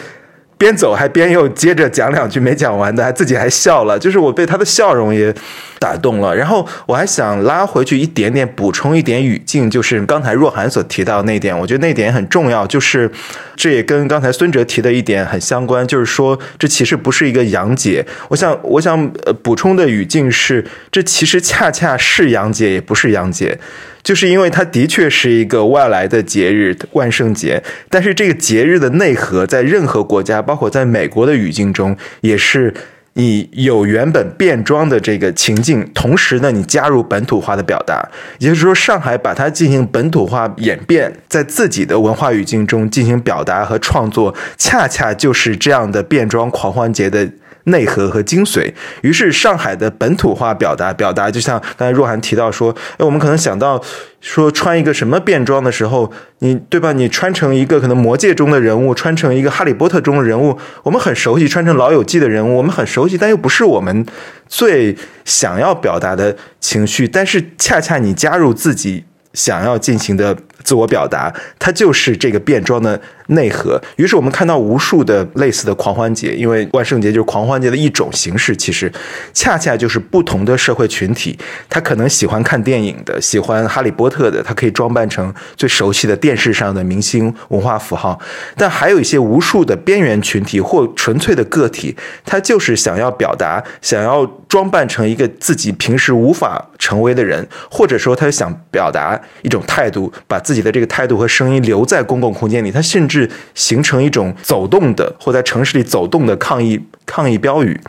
[0.57, 5.33] 边走还边又接着讲两句没讲完的，还自己还笑了，就是我被他的笑容也
[5.79, 6.35] 打动了。
[6.35, 13.11] 然后我还想拉回去一点点，补充一点语境，就是刚才若涵所提到那点，我觉得那点很重要，就是
[13.55, 18.05] 这也跟刚才孙哲提的一点很相关，就是说这其实不是一个洋节。
[18.29, 23.59] 我想，我想呃补充的语境是，这其实恰恰是洋节，也不是洋节。
[24.05, 27.63] 就是因为它的确是一个外来的节日，万圣节。
[27.89, 32.71] 但是这个节日的内核，在任何国家，包括在美国的语境中，也是
[33.13, 38.07] 你有原本变装的这个情境，同时呢，你加入本土化的表达。
[38.37, 47.27] 也就是说，上海把它进行本土化演变，在自己的文化语境中进行表达和创作，恰恰就是这样的变装狂欢节的。
[47.65, 53.81] 内核和精髓，于是上海的本土化表达，表达就像刚才若涵提到说，哎，我们可能想到
[54.21, 56.91] 说穿一个什么便装的时候，你对吧？
[56.93, 64.05] 你穿成一个可能魔界中的人物，穿成一个哈利波特中的人物，我们很熟悉；穿成老友记的人物，我们很熟悉，但又不是我们
[64.47, 67.07] 最想要表达的情绪。
[67.07, 73.01] 但是恰恰你加入自己想要进行的自我表达，它就是这个变装的。
[73.29, 78.55] 内核，于是我们看到无数的类似的狂欢节，因为万圣节就是狂欢节的一种形式。
[78.55, 78.91] 其实，
[79.33, 81.35] 恰恰就是不同的社会群体，
[81.67, 88.19] 他可能喜欢看电影的，喜欢哈利波特的，他可以装扮成最熟悉的电视上的明星文化符号。
[88.55, 103.29] 但还有一些无数的边缘群体或纯粹的个体，他就是想要表达，想要装扮成一个自己平时无法成为的人，或者说他想表达一种态度，把自己的这个态度和声音留在公共空间里，它甚至。
[103.55, 107.79] 形成一种走动的，或在城市里走动的抗议抗议标语。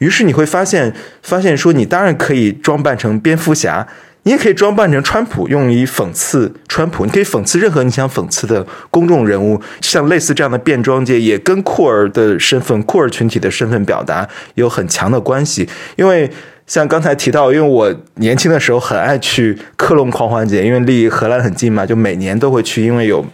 [0.00, 3.86] 于是你会发现，发现说你当然可以装扮成蝙蝠侠，
[4.24, 7.06] 你也可以装扮成川普，用以讽刺川普。
[7.06, 9.60] 你可以讽刺任何你想讽刺的公众人物。
[9.80, 15.68] 像类似这样的变装界，也跟酷儿的身份、酷儿群体的身份表达有很强的关系。
[15.96, 16.30] 因为
[16.66, 23.24] 像刚才提到，因为我年轻的时候很爱去克隆狂欢节，因为离荷兰很近嘛，就每年都会去，因为有。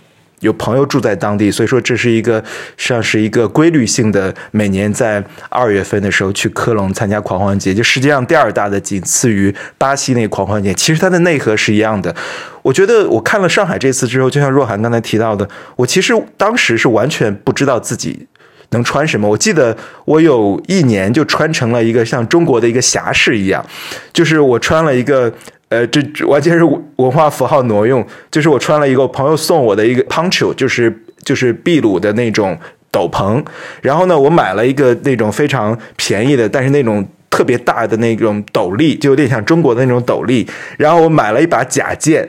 [0.40, 2.42] 有朋友住在当地，所以说这是一个
[2.76, 10.74] 像是一个规律性的，每年在二月份的时候去科隆参加狂欢节，就世界上第二大的，仅次于巴西那个狂欢节。
[10.74, 12.14] 其实它的内核是一样的。
[12.62, 18.26] 我觉得我看了上海这次之后，就像若涵刚才提到的，我其实当时是完全不知道自己
[18.70, 19.28] 能穿什么。
[19.28, 23.64] 我记得我有一年就穿成了一个像中国的一个侠士一样，
[24.12, 25.32] 就是我穿了一个。
[25.70, 26.64] 呃，这完全是
[26.96, 28.04] 文化符号挪用。
[28.28, 30.92] 就是我穿了一个朋友送我的一个 poncho，就是
[31.24, 32.58] 就是秘鲁的那种
[32.90, 33.40] 斗篷。
[33.80, 40.44] 然后呢，我买了一个那种非常便宜的，但是那种特别大的那种斗笠，就有点像中国的那种斗笠。
[40.76, 42.28] 然后我买了一把假剑，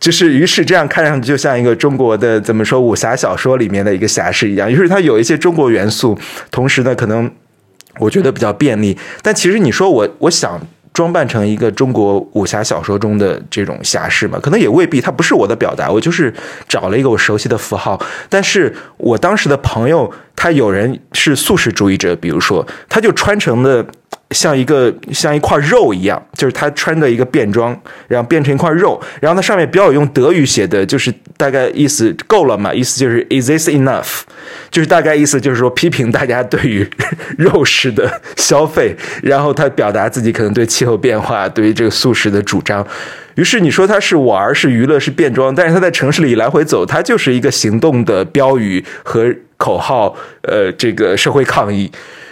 [0.00, 4.68] 就是于是这样看上去就像一个中国的怎么说武侠小说里面的一个侠士一样。
[4.68, 6.18] 于是它有一些中国元素，
[6.50, 7.30] 同时呢，可能
[8.00, 8.98] 我觉得比较便利。
[9.22, 10.60] 但其实你说我我想。
[11.00, 14.38] 装扮成一个中国武侠小说中的这种侠士嘛？
[14.38, 16.30] 可能也未必，他不是我的表达，我就是
[16.68, 17.98] 找了一个我熟悉的符号。
[18.28, 23.86] 但是我当时的朋友，他有人是素食主义者，比如说，他就穿成的。
[24.30, 32.72] 像一个像一块肉一样，就是他穿着一个便装，然后变成一块肉，然后它上面标有用德语写的，就是大概意思够了嘛？
[32.72, 34.20] 意思就是 Is this enough？
[34.70, 36.88] 就是大概意思就是说批评大家对于
[37.36, 42.86] 肉食的消费，然后他表达自己可能对气候变化、对于这个素食的主张。
[43.34, 51.90] 于是你说他是玩是娱乐是变装，但是他在城市里来回走，他就是一个行动的标语和口号，呃，这个社会抗议。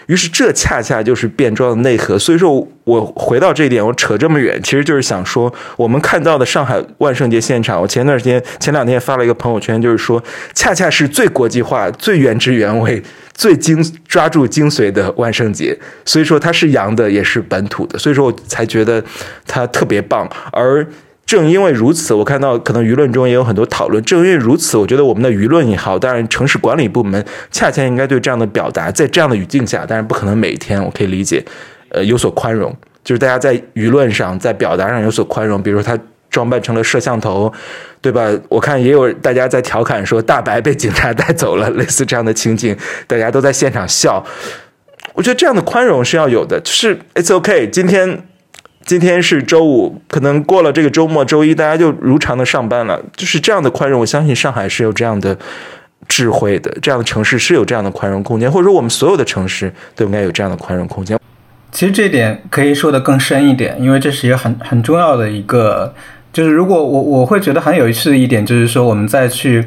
[0.09, 2.19] 于是，这恰恰就是变装的内核。
[2.19, 10.23] 所以说我回到这一点，我扯这么远，其实就是想说，我们看到的上海万圣节现场，我前段时间、前两天发了一个朋友圈，就是说，
[10.55, 13.03] 恰恰是最国际化、最原汁原味、
[13.35, 15.79] 最精抓住精髓的万圣节。
[16.07, 17.99] 所以说，它是洋的，也是本土的。
[17.99, 19.05] 所以说我才觉得
[19.47, 20.27] 它特别棒。
[20.53, 20.87] 而
[21.29, 24.03] 正因为如此，我看到可能舆论中也有很多讨论。
[24.03, 31.45] 正因为如此，我觉得我们的舆论也好，当然城市管理部门恰恰应该对这样的表达，在这样的语境下，当然不可能每天我可以理解，
[31.91, 32.75] 呃，有所宽容。
[33.05, 35.63] 就是大家在舆论上，在表达上有所宽容。
[35.63, 37.53] 比如说他装扮成了摄像头，
[38.01, 38.27] 对吧？
[38.49, 42.75] 我看也有大家在调侃说大白被警察带走了， 类似这样的情景，
[43.07, 44.25] 大家都在现场笑。
[45.13, 48.25] 我觉得这样的宽容是要有的，就是 It's OK，今天。
[48.89, 52.99] 今天是周五，可能过了这个周末，周一大家就如常的上班了。
[53.15, 55.37] 就是这样的宽容，我相信上海是有这样的
[56.09, 61.21] 智慧的，这样的城市是有这样的宽容空间，或者说我们所有的城市都应该有这样的宽容空间。
[61.71, 65.95] 其实这点可以说的更深一点，因为这是一个很很重要的一个，
[66.33, 69.67] 就是如果我我会觉得很有意思的一点，就是说我们再去。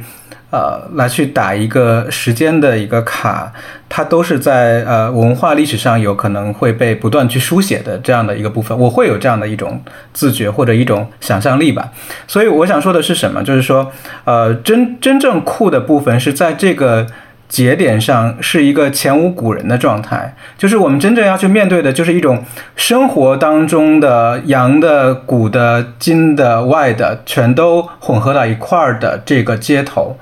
[0.52, 3.52] 呃，来去打一个时间的一个卡，
[3.88, 9.82] 它都是在呃文化历史上有可能会被不断去书写的这样的一个部分，我会有这样的一种
[10.14, 11.92] 自觉或者一种想象力吧。
[12.28, 13.42] 所以我想说的是什么？
[13.42, 13.92] 就是说，
[14.26, 17.08] 呃，真真正酷的部分是在这个。
[17.52, 22.46] 节点上是一个前无古人的状态，就是我们真正要去面对的，就是一种
[22.78, 30.18] 生活当中的阳的、古的、金的、外的，全都混合到一块儿的这个街头。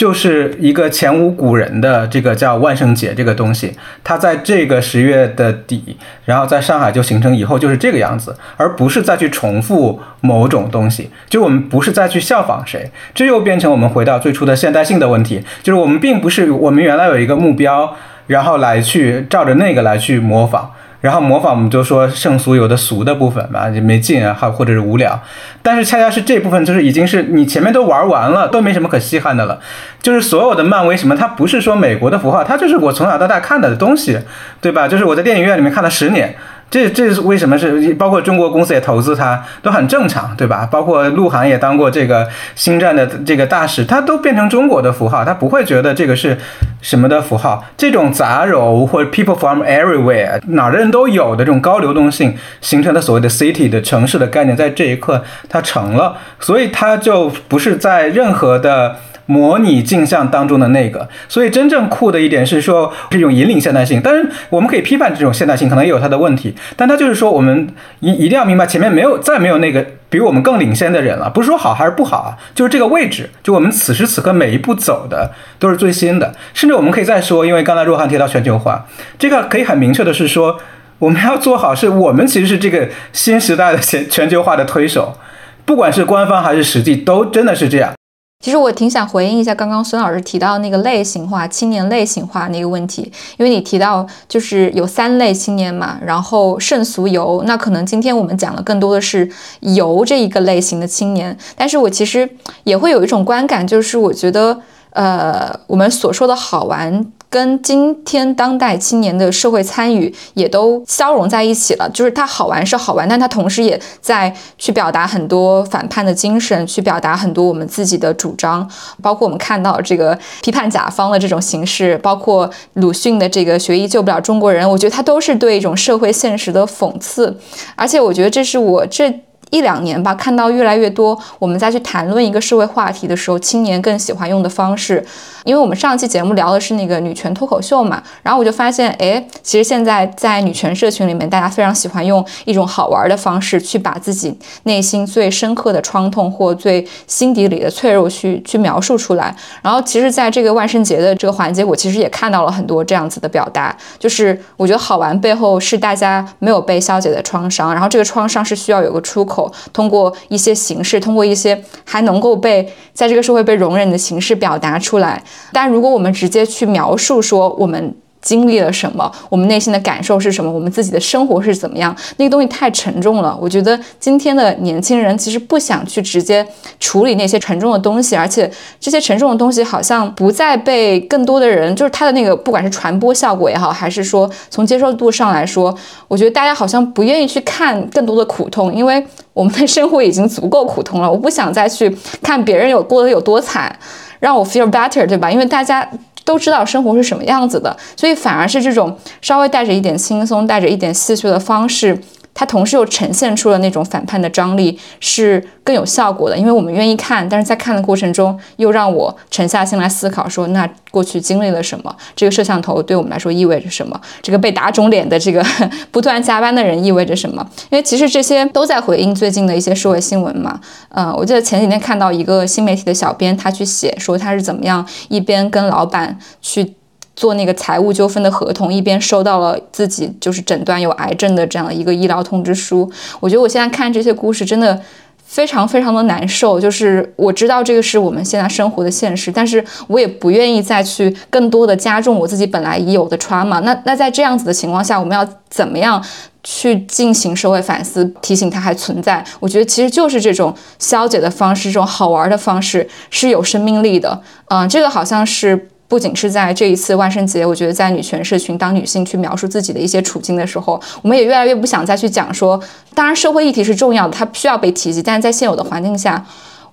[0.00, 11.10] 就是一个前无古人的这个叫万圣节这个东西，它在这个十月的底，然后在上海就形成以后就是这个样子，而不是再去重复某种东西。
[11.28, 17.94] 就我们不是再去效仿谁，这又变成我们回到最初的现代性的问题，就是我们并不是我们原来有一个目标，
[18.28, 20.70] 然后来去照着那个来去模仿。
[21.00, 25.20] 然后模仿，我们就说圣俗有的俗的部分吧，就没劲啊，还或者是无聊。
[25.62, 29.58] 但是恰恰是这部分，就是已经是你前面都玩完了，都没什么可稀罕的了。
[30.02, 34.20] 就是所有的漫威什么，它不是说美国的符号，它就是我从小到大看的东西，
[34.60, 34.86] 对吧？
[34.86, 36.36] 就是我在电影院里面看了十年。
[36.70, 37.58] 这这是为什么？
[37.58, 40.66] 是包括中国公司也投资它，都很正常，对吧？
[40.70, 46.38] 包括鹿晗也当过这个星战的这个大使，他都变成中国的符号，他不会觉得这个是
[46.80, 47.64] 什么的符号。
[47.76, 58.96] 这种杂糅或者 people from everywhere 哪儿的人都有的这种高流动性形成的所谓的 city 的城市的概念，在这一刻它成了，所以它就不是在任何的。
[59.30, 64.00] 模拟镜像当中的那个，所以真正酷的一点是说这种引领现代性。
[64.00, 66.52] 当然，我们可以批判这种现代性，可能也有它的问题。
[66.74, 67.68] 但它就是说，我们
[68.00, 71.30] 一一定要明白，前面没有再没有那个比我们更领先的人了。
[71.30, 76.34] 不是说好还是不好啊，就是这个位置，就我们此时此刻每一步走的都是最新的。
[76.52, 78.84] 甚至我们可以再说，因为刚才若涵提到全球化，
[79.16, 80.58] 这个可以很明确的是说，
[80.98, 85.16] 我们要做好，是我们其实是这个新时代的全全球化的推手，
[85.64, 87.92] 不管是官方还是实际，都真的是这样。
[88.42, 93.02] 其实我挺想回应一下刚刚孙老师提到那个类型化青年类型化那个问题，
[93.36, 102.26] 因为你提到就是有三类青年嘛，然后圣俗游，那可能今天我们讲的更多的是游这一个类型的青年，但是我其实
[102.64, 104.58] 也会有一种观感，就是我觉得
[104.92, 107.12] 呃我们所说的好玩。
[107.32, 118.68] 跟今天当代青年的社会参与也都消融在一起了，就是它好玩是好玩，但它同时也在去表达很多反叛的精神，去表达很多我们自己的主张，
[119.00, 127.38] 包括我们看到这个批判甲方的这种形式，包括鲁迅的这个学医救不了中国人，我觉得它都是对一种社会现实的讽刺，
[127.76, 129.20] 而且我觉得这是我这。
[129.50, 135.04] 一两年吧，看到越来越多我们在去谈论一个社会话题的时候，青年更喜欢用的方式。
[135.44, 149.34] 因为我们上期节目聊的是那个女权脱口秀嘛，然后我就发现，哎，其实现在在女权社群里面，大家非常喜欢用一种好玩的方式去把自己内心最深刻的创痛或最心底里的脆弱去去描述出来。
[149.62, 159.39] 然后，其实在这个万圣节的这个环节，我其实也看到了很多这样子的表达，就是我觉得好玩背后是大家没有被消解的创伤，然后这个创伤是需要有个出口，
[159.72, 165.22] 通过一些形式，通过一些还能够被在这个社会被容忍的形式表达出来。
[165.52, 173.36] 但如果我们直接去描述说我们经历了什么，我们内心的感受是什么，我们自己的生活是怎么样，那个东西太沉重了。
[173.40, 176.46] 我觉得今天的年轻人其实不想去直接
[176.78, 185.74] 处理那些沉重的东西，而且这些沉重的东西好像不再被更多的人，就是它的那个不管是传播效果也好，还是说从接受度上来说，
[186.08, 193.74] 我觉得大家好像不愿意去看更多的苦痛，因为我们的生活已经足够苦痛了，我不想再去看别人有过得有多惨。
[194.20, 195.30] 让我 feel better，对吧？
[195.30, 195.88] 因为大家
[196.24, 201.98] 都知道生活是什么样子的，所以反而是这种稍微带着一点轻松、带着一点戏谑的方式。
[202.40, 206.38] 它同时又呈现出了那种反叛的张力，是更有效果的。
[206.38, 211.94] 因为我们愿意看，但是在看的过程中，又让我沉下心来思考：说那过去经历了什么？
[212.16, 214.00] 这个摄像头对我们来说意味着什么？
[214.22, 215.44] 这个被打肿脸的这个
[215.90, 217.46] 不断加班的人意味着什么？
[217.68, 220.58] 因为其实这些都在回应最近的一些社会新闻嘛。
[220.94, 226.74] 嗯，我记得前几天看到一个新媒体的小编，他去写说他是怎么样一边跟老板去。
[227.20, 232.90] 做那个财务纠纷的合同，一边收到了自己就是诊断有癌症的这样的一个医疗通知书。
[233.20, 234.80] 我觉得我现在看这些故事真的
[235.22, 236.58] 非常非常的难受。
[236.58, 243.60] 就是我知道这个是我们现在生活的现实，但是我也不愿意再去更多的加重我自己本来已有的 trauma。
[243.60, 246.02] 那那在这样子的情况下，我们要怎么样
[246.42, 249.22] 去进行社会反思，提醒它还存在？
[249.40, 254.22] 我觉得其实就是这种消解的方式，这种好玩的方式是有生命力的。
[254.48, 255.68] 嗯，这个好像是。
[255.90, 262.58] 不仅是在这一次万圣节，我觉得在女权社群，当女性去描述自己的一些处境的时候，我们也越来越不想再去讲说，
[262.94, 266.24] 当然社会议题是重要的，它需要被提及，但是在现有的环境下，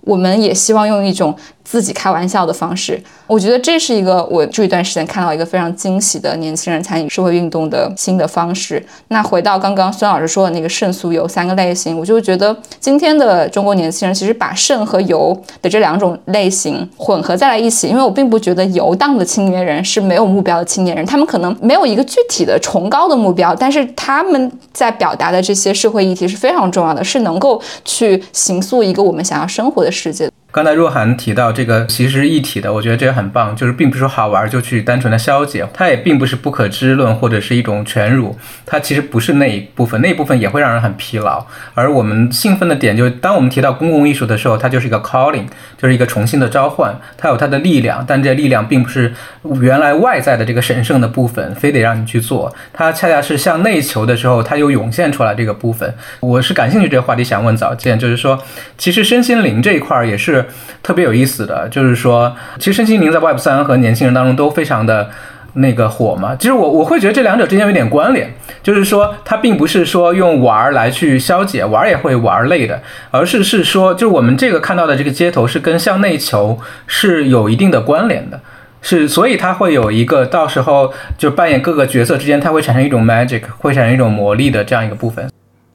[0.01, 1.35] 我们也希望用一种。
[1.69, 2.97] 自己开玩笑的方式，
[3.27, 8.81] 我觉得这是一个我这一段时间看到一个非常惊喜的年轻人参与社会运动的新的方式。
[9.09, 17.89] 那回到刚刚孙老师说的那个胜诉有三个类型，我就觉得今天的中国年轻人其实把胜和游的这两种类型混合在了一起。
[17.89, 30.31] 因为我并不觉得游荡的青年人是没有目标的青年人，他们可能没有一个具体的崇高的目标，但是他们在表达的这些社会议题是非常重要的，是能够去形塑一个我们想要生活的世界。
[30.49, 38.35] 刚才若涵提到这个其实一体的，我觉得这个很棒，就是并不是说好玩就去单纯的消解，它也并不是不可知论或者是一种全辱，
[38.65, 41.45] 它其实不是那一部分，那一部分也会让人很疲劳。
[41.75, 45.45] 而我们兴奋的点，就是当我们提到公共艺术的时候，它就是一个 calling，
[45.77, 49.13] 就是一个重新的召唤，它有它的力量，但这力量并不是
[49.61, 55.93] 原来外在的这个神圣的部分，非得让你去做，它恰恰是向内求的时候，它又涌现出来这个部分。
[56.21, 58.41] 我是感兴趣这个话题，想问早见，就是说，
[58.77, 60.36] 其实身心灵这一块也是。
[60.37, 60.45] 是
[60.81, 65.09] 特别有意思的就是说，其实身心灵在 Web 三和年轻人当中都非常的
[65.53, 66.35] 那个火嘛。
[66.35, 68.31] 其实我我会觉得这两者之间有点关联，
[68.61, 72.81] 就是说它并不是说用玩来去消解，玩也会玩累的，
[73.11, 78.39] 而是是说，就我们这个看到的这个街头是跟向内求是有一定的关联的，
[78.81, 85.27] 是所以它会有一个到时候就扮演各个角色之间，它会产生一种 magic，会产生一种魔力的这样一个部分。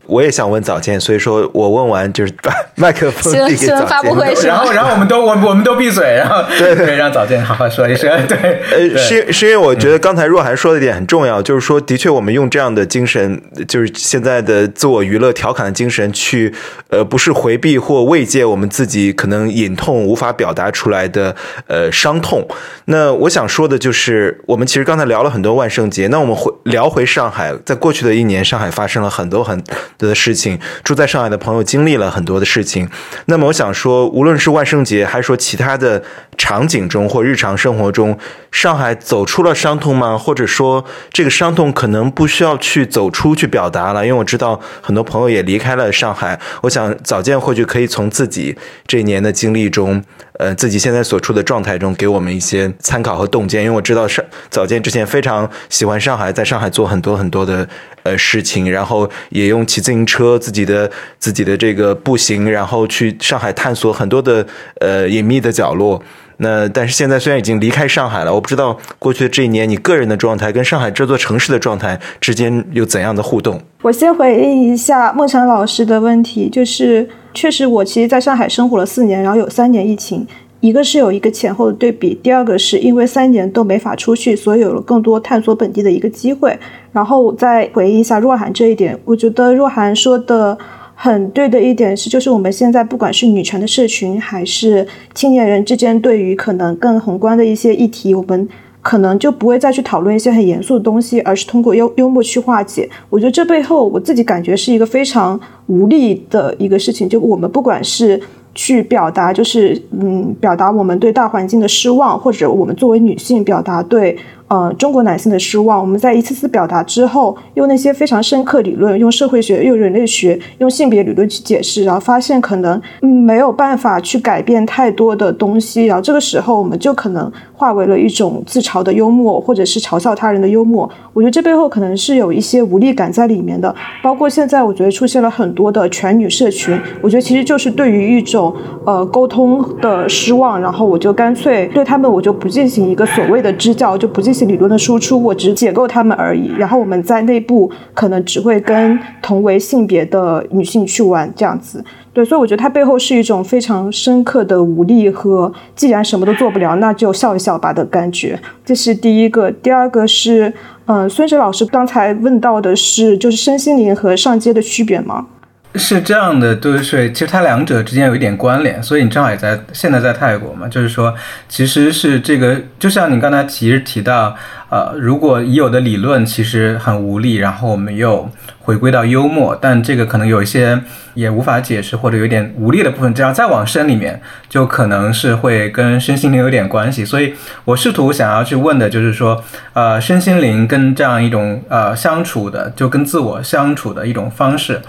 [0.07, 3.87] 我也想问早见，所以说我问完就是把麦克风递给早
[4.35, 8.11] 见，然后然后我们都我我们都闭嘴，然后对对，让早见好好说一声。
[8.27, 16.53] 对，呃，是是因为我觉得刚才若涵说的一点很重要，就是说的确我们用这样的精神，就是现在的自我娱乐调侃的精神去，
[16.89, 21.35] 呃，不是回避或慰藉我们自己可能隐痛无法表达出来的
[21.69, 22.47] 呃伤痛。
[22.87, 29.63] 那我想说的就是，我们其实刚才聊了很多万圣节，那我们回聊回上海，在过去的一年，上海发生了很多很。
[30.07, 32.89] 的事情，住在上海的朋友经历了很多的事情。
[33.27, 36.03] 那么，我想说，无论是万圣节，还是说其他的
[36.37, 38.19] 场景中或日常生活中，
[38.51, 40.17] 上海走出了伤痛吗？
[40.19, 44.07] 或者说，这个伤痛可能不需要去走出去表达了？
[44.07, 46.39] 因为我知道很多朋友也离开了上海。
[46.63, 50.03] 我想早见或许可以从自己这一年的经历中。
[50.39, 53.63] 呃，自己现在所处的状态中，给我们一些参考和洞见。
[53.63, 57.69] 因为我知道上早见之前非常喜欢上海，在上海做很多很多的
[58.03, 64.47] 呃事情，然后也用骑自行车、自己的自己的这个步行，然后去上海探索很多的
[64.81, 66.03] 呃隐秘的角落。
[66.39, 73.61] 那但是现在虽然已经离开上海了，我不知道过去的这一年你个人的状态跟上海这座城市的状态之间有怎样的互动。
[73.83, 80.27] 我先回应一下孟晨老师的问题，就是确实我其实在上海生活了四年，然后有三年疫情。
[80.61, 86.57] 一个是有一个前后的对比，第二个是因为三年都没法出去，所以有了更多探索本地的一个机会。
[86.93, 90.57] 然后我再回应一下若涵这一点，我觉得若涵说的
[90.95, 98.49] 很对的一点是，就是我们现在不管是女权的社群，还是青年人之间，对于可能更宏观的一些议题，我们
[98.83, 102.91] 可能就不会再去讨论一些很严肃的东西，而是通过幽幽默去化解。
[103.09, 107.09] 我觉得这背后，我自己感觉是一个非常无力的一个事情。
[107.09, 108.21] 就我们不管是。
[108.55, 114.15] 去表达，就是嗯，表达我们对大环境的失望，或者我们作为女性表达对。
[114.53, 130.87] 呃，中国男性的失望，我们在一次次表达之后，用那些非常深刻理论，用社会学、用人类学、用性别理论去解释，然后发现可能没有办法去改变太多的东西，然后这个时候我们就可能化为了一种自嘲的幽默，或者是嘲笑他人的幽默。
[131.15, 133.75] 我觉得这背后可能是有一些无力感在里面的。
[134.03, 144.42] 包括现在，我觉得出现了很多的全女社群，我觉得其实就是对于一种呃沟通的失望，然后我就干脆对他们我就不进行一个所谓的支教，就不进行。
[144.47, 146.53] 理论的输出，我只解构他们而已。
[146.59, 151.85] 然后我们在内部可能只会跟同为性别的女性去玩这样子。
[152.13, 158.39] 对，所以我觉得它背后是一种非常深刻的无力和既然什么都做不了，那就笑一笑吧的感觉。
[158.65, 159.51] 这是第一个。
[159.51, 160.53] 第二个是，
[160.87, 165.27] 嗯，孙哲老师刚才问到的是，就是身心灵和上街的区别吗？
[165.75, 171.15] 是这样的，对是，其实它两者之间有一点关联，所以你正好也在现在在泰国嘛，就是说，
[171.49, 174.37] 其实是这个，就像你刚才其实提到。
[174.73, 178.27] 呃，如果已有的理论其实很无力，然后我们又
[178.61, 180.81] 回归到幽默，但这个可能有一些
[181.13, 184.19] 也无法解释或者有点无力的部分，这样再往深里面，
[184.49, 187.05] 就可能是会跟身心灵有点关系。
[187.05, 187.35] 所以
[187.67, 189.45] 我试图想要去问的就是说，
[189.75, 194.81] 呃，身心灵跟这样一种呃相处的，就跟自我相处的一种方式，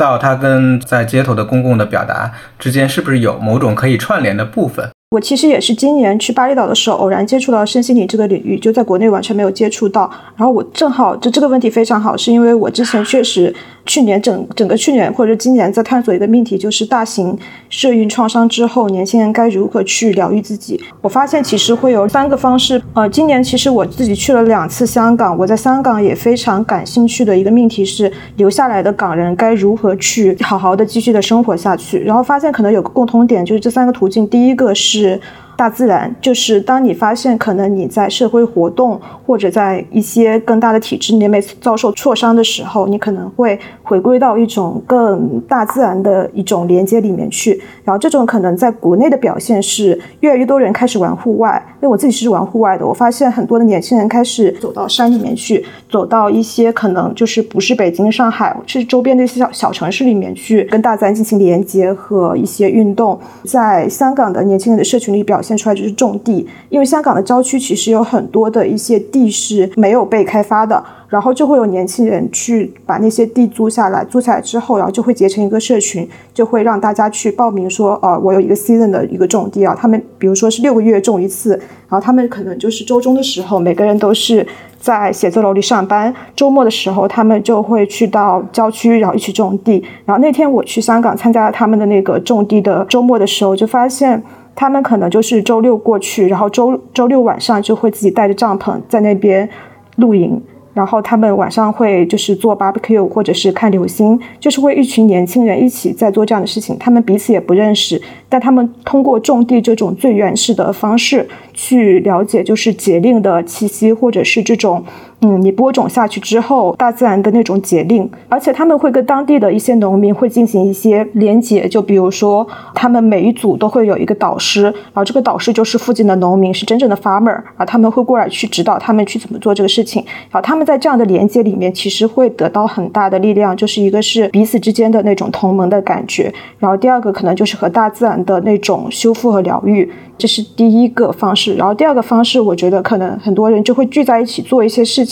[0.00, 4.88] 到它跟在街头的公共的表达之间，是不是有某种可以串联的部分？
[5.10, 10.10] 我其实也是今年去巴厘岛的时候偶然接触到身心灵这个领域，就在国内完全没有接触到。
[10.36, 13.54] 然后我正好就这个问题非常好，是因为我之前确实
[13.90, 17.36] 去年整整个去年或者今年在探索一个命题，就是大型
[17.68, 20.80] 社运创伤之后，年轻人该如何去疗愈自己。
[21.00, 22.80] 我发现其实会有三个方式。
[22.94, 31.98] 呃，今年其实我自己去了两次香港，我在香港也非常感兴趣的一个命题是留下来的港人该如何去好好的继续的生活下去。
[31.98, 35.20] 然后发现可能有个共通点，就是这三个途径，第一个是。
[35.60, 47.62] 大自然，就是当你发现可能你在社会活动或者在一些更大的体制里面遭受挫伤的时候，你可能会回归到一种更大自然的一种连接里面去。
[47.84, 63.20] 然后这种可能在国内的表现是越来越多人开始玩户外，因为我自己是玩户外的，我发现很多的年轻人开始走到山里面去，走到一些可能就是不是北京、上海，是周边的一些小小城市里面去跟大自然进行连接和一些运动。
[63.44, 65.49] 在香港的年轻人的社群里表现。
[65.50, 81.50] 现出来就是种地，因为香港的郊区其实有很多的一些地是没有被开发的，然后就会有年轻人去把那些地租下来，租下来之后，然后就会结成一个社群，就会让大家去报名说，呃，我有一个 season 的一个种地啊，他们比如说是六个月种一次，
[81.88, 84.46] 然后他们可能就是周中的时候，每个人都是
[84.78, 89.84] 在写字楼里上班，周末的时候他们就会去到郊区，然后一起种地。
[90.04, 94.22] 然后那天我去香港参加了他们的那个种地的周末的时候，就发现。
[94.60, 99.48] 他们可能就是周六过去，然后周周六晚上就会自己带着帐篷在那边
[99.96, 100.38] 露营，
[100.74, 106.76] 然后他们晚上会就是做 barbecue 或者是看流星，就是会一群年轻人一起在做这样的事情。
[106.78, 114.84] 他们彼此也不认识，但他们通过种地这种最原始的方式去了解，就是节令的气息，或者是这种。
[115.22, 139.92] 嗯，你播种下去之后，大自然的那种节令，而且他们会跟当地的一些农民会进行一些连结，就比如说，他们每一组都会有一个导师，然后这个导师就是附近的农民，是真正的 farmer，啊他们会过来去指导他们去怎么做这个事情，然后他们在这样的连接里面，其实会得到很大的力量，就是一个是彼此之间的那种同盟的感觉，然后第二个可能就是和大自然的那种修复和疗愈。
[140.16, 145.09] 这是第一个方式，然后第二个方式，我觉得可能很多人就会聚在一起做一些事情，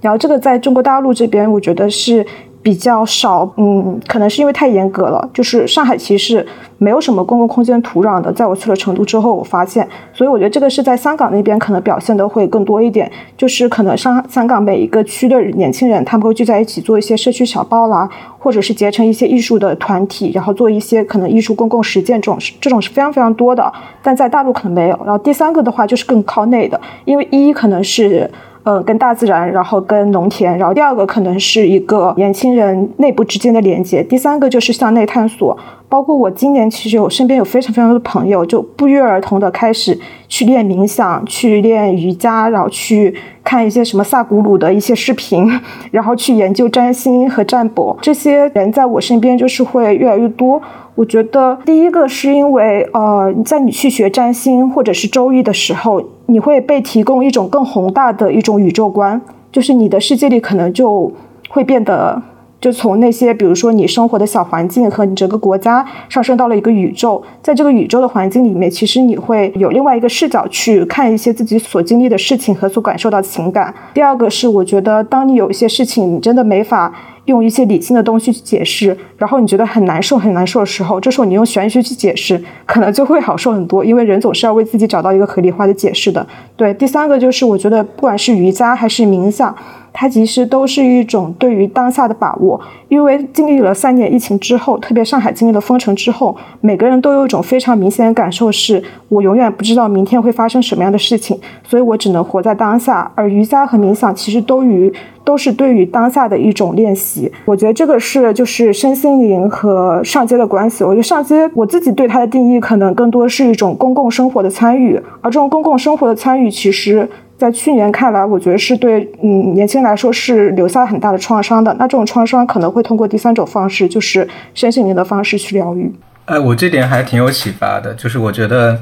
[0.00, 2.26] 然后这个在中国大陆这边，我觉得是。
[2.60, 5.26] 比较少，嗯，可能是因为太严格了。
[5.32, 6.44] 就是上海其实
[6.76, 13.10] 没有什么公共空间土壤的，在我去了成都之后，我发现，所以我觉得这个是在香港那边可能表现的会更多一点。
[13.36, 18.06] 就是可能上香港每一个区的年轻人，他们会聚在一起做一些社区小报啦，
[18.38, 23.72] 或者是结成一些艺术的团体，然后做一些可能艺术公共实践这种，这种是非常非常多的。
[24.02, 24.98] 但在大陆可能没有。
[25.06, 28.28] 然后第三个的话就是更靠内的，因为一可能是。
[28.68, 35.56] 呃，跟大自然，然后跟农田，然后第二个可能是一个年轻人内部之间的连接，第三个就是向内探索。
[35.88, 39.98] 包括我今年其实我身边有非常非常多的朋友，就不约而同的开始
[40.28, 45.50] 去练冥想，去练瑜伽，然后去看一些什么萨古鲁的一些视频，
[45.90, 47.96] 然后去研究占星和占卜。
[48.02, 50.60] 这些人在我身边就是会越来越多。
[50.98, 59.20] 我觉得第一个是因为，呃，在你去学占星或者是周易的时候，你会被提供一种更宏大的一种宇宙观，
[59.52, 61.12] 就是你的世界里可能就
[61.50, 62.20] 会变得，
[62.60, 73.74] 就从那些比如说你生活的小环境和你整个国家上升到了一个宇宙，在这个宇宙的环境里面，其实你会有另外一个视角去看一些自己所经历的事情和所感受到的情感。
[73.94, 76.94] 第二个是，我觉得当你有一些事情你真的没法。
[77.28, 83.84] 用一些理性的东西去解释，然后你觉得很难受、很难受的时候，这时候你用玄学去解释，可能就会好受很多。
[83.84, 86.26] 因为人总是要为自己找到一个合理化的解释的。
[86.56, 89.54] 对，第三个就是我觉得，不管是瑜伽还是冥想，
[89.92, 92.60] 它其实都是一种对于当下的把握。
[92.88, 103.10] 因为经历了三年疫情之后，特别上海经历了封城之后，每个人都有一种非常明显的感受，是我永远不知道明天会发生什么样的事情，所以我只能活在当下。
[103.14, 104.92] 而瑜伽和冥想其实都与
[105.24, 110.82] 都是对于当下的一种练习，我觉得这个是就是身心灵和上街的关系。
[110.82, 117.06] 我觉得上街，我自己对它的定义可能更多是一种公共生活的参与，而这种公共生活的参与，其实
[117.38, 121.72] 在去年看来，我觉得是对嗯年轻人来说是留下很大的创伤的。
[121.78, 125.90] 那这种创伤可能会通过第三种方式，就是身心灵的方式去疗愈。
[126.24, 128.78] 哎，我这点还挺有启发的，就是我觉得。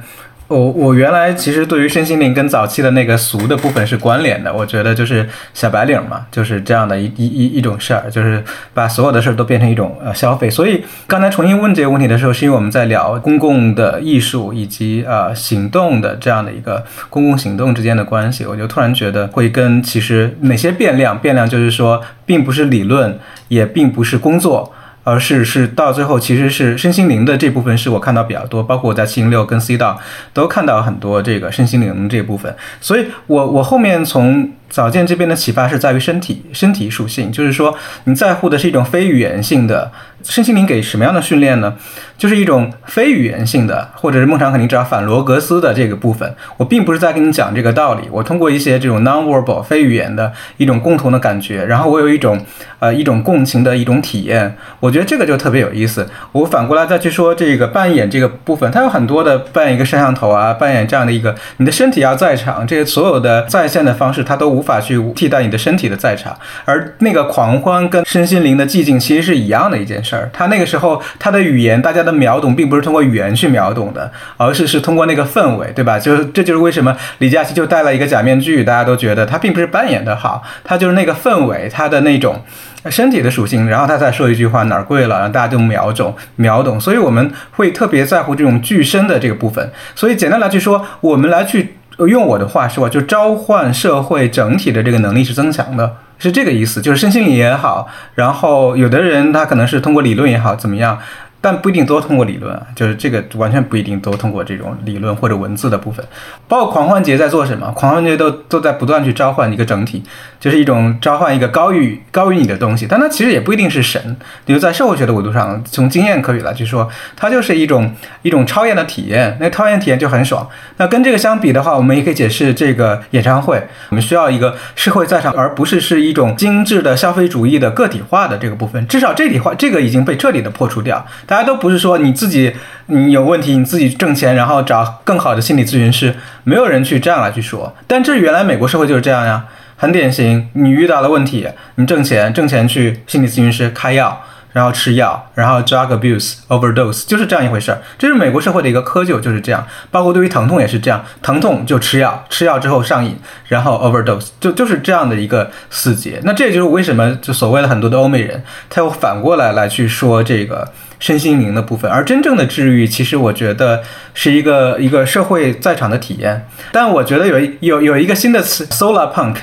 [0.48, 8.42] 我我原来其实对于身心灵跟早期的那个俗的部分是关联的，我觉得就是小白领嘛，就是这样的一一一一种事儿，就是
[8.72, 10.48] 把所有的事儿都变成一种呃消费。
[10.48, 23.18] 所以刚才重新问这个问题的时候，是因为我们在聊公共的艺术以及呃行动的这样的一个公共行动之间的关系，我就突然觉得会跟其实哪些变量，变量就是说并不是理论，
[23.48, 24.72] 也并不是工作。
[25.06, 29.96] 而是是到最后，其实是身心灵的这部分是我看到比较多，包括我在七零六跟 C 道
[30.32, 34.52] 都看到很多这个身心灵这部分，所以我我后面从。
[34.68, 39.90] 早见这边的启发是在于身体身体属性，就是说你在乎的是一种非语言性的
[40.28, 41.74] 身心灵给什么样的训练呢？
[42.18, 46.34] 就是一种非语言性的，或者是孟尝肯定知道反罗格斯的这个部分。
[46.56, 52.40] 我并不是在跟你讲这个道理，我通过一些这种 nonverbal 非语言的一种共同的感觉，然后我有一种
[52.78, 54.56] 呃一种共情的一种体验。
[54.80, 56.08] 我觉得这个就特别有意思。
[56.32, 64.56] 我反过来再去说这个扮演这个部分，它有很多的扮演一个摄像头啊，扮演这样的一个你的身体要在场，这些所有的在线的方式，它都。
[64.56, 75.98] 无法去替代你的身体的在场，而那个狂欢跟身心灵的寂静其实是一样的一件事他那个时候他的语言，大家的秒懂并不是通过语言去秒懂的，而是是通过那个氛围，对吧？
[75.98, 82.42] 就是这就是为什么李佳琦就戴了一个假面具，大家都觉得他并不是扮演的好，他就是那个氛围，他的那种
[82.90, 86.80] 身体的属性，然后他再说一句话哪儿贵了，然后大家就秒懂秒懂。
[86.80, 89.72] 所以我们会特别在乎这种具身的这个部分。
[89.94, 91.74] 所以简单来去说，我们来去。
[91.98, 100.98] 用我的话说，就召唤社会整体的这个能力是增强的，是这个意思，就是身心灵也好，然后有的人他可能是通过理论也好，怎么样。
[101.46, 106.04] 但不一定都通过理论，就是这个完全不一定都通过这种理论或者文字的部分。
[106.48, 107.70] 包括狂欢节在做什么？
[107.70, 110.02] 狂欢节都都在不断去召唤一个整体，
[110.40, 112.84] 就是一种召唤一个高于高于你的东西。
[112.90, 114.16] 但它其实也不一定是神。
[114.44, 119.36] 比如在社会学的维度上，从经验可以来去说，它就是一种一种超验的体验。
[119.40, 120.48] 那超验体验就很爽。
[120.78, 128.84] 那跟这个相比的话，我们也可以解释这个演唱会，我们需要一个社会在场，而不是是一种精致的消费主义的个体化的这个部分。
[128.88, 131.06] 至少这体化这个已经被彻底的破除掉。
[131.36, 132.54] 大家都不是说你自己
[132.86, 136.14] 你有问题，你自己挣钱，然后找更好的心理咨询师，
[136.44, 137.76] 没有人去这样来去说。
[137.86, 139.44] 但这原来美国社会就是这样呀，
[139.76, 140.48] 很典型。
[140.54, 144.22] 你遇到了问题，你挣钱，挣钱去心理咨询师开药。
[144.56, 149.62] 然后吃药，然后 drug abuse overdose 就是这样一回事儿，这是美国社会的一个窠臼，就是这样。
[149.90, 156.22] 包括对于疼痛也是这样，疼痛就吃药，吃药之后上瘾，然后 overdose 就就是这样的一个死结。
[156.24, 160.66] 那这也就是为什么就所谓的很多的欧美人，他又反过来来去说这个
[160.98, 163.82] 身心灵的部分，而真正的治愈，其实我觉得
[164.14, 166.48] 是一个一个社会在场的体验。
[166.72, 169.36] 但我觉得有有有一个新的词 solar punk。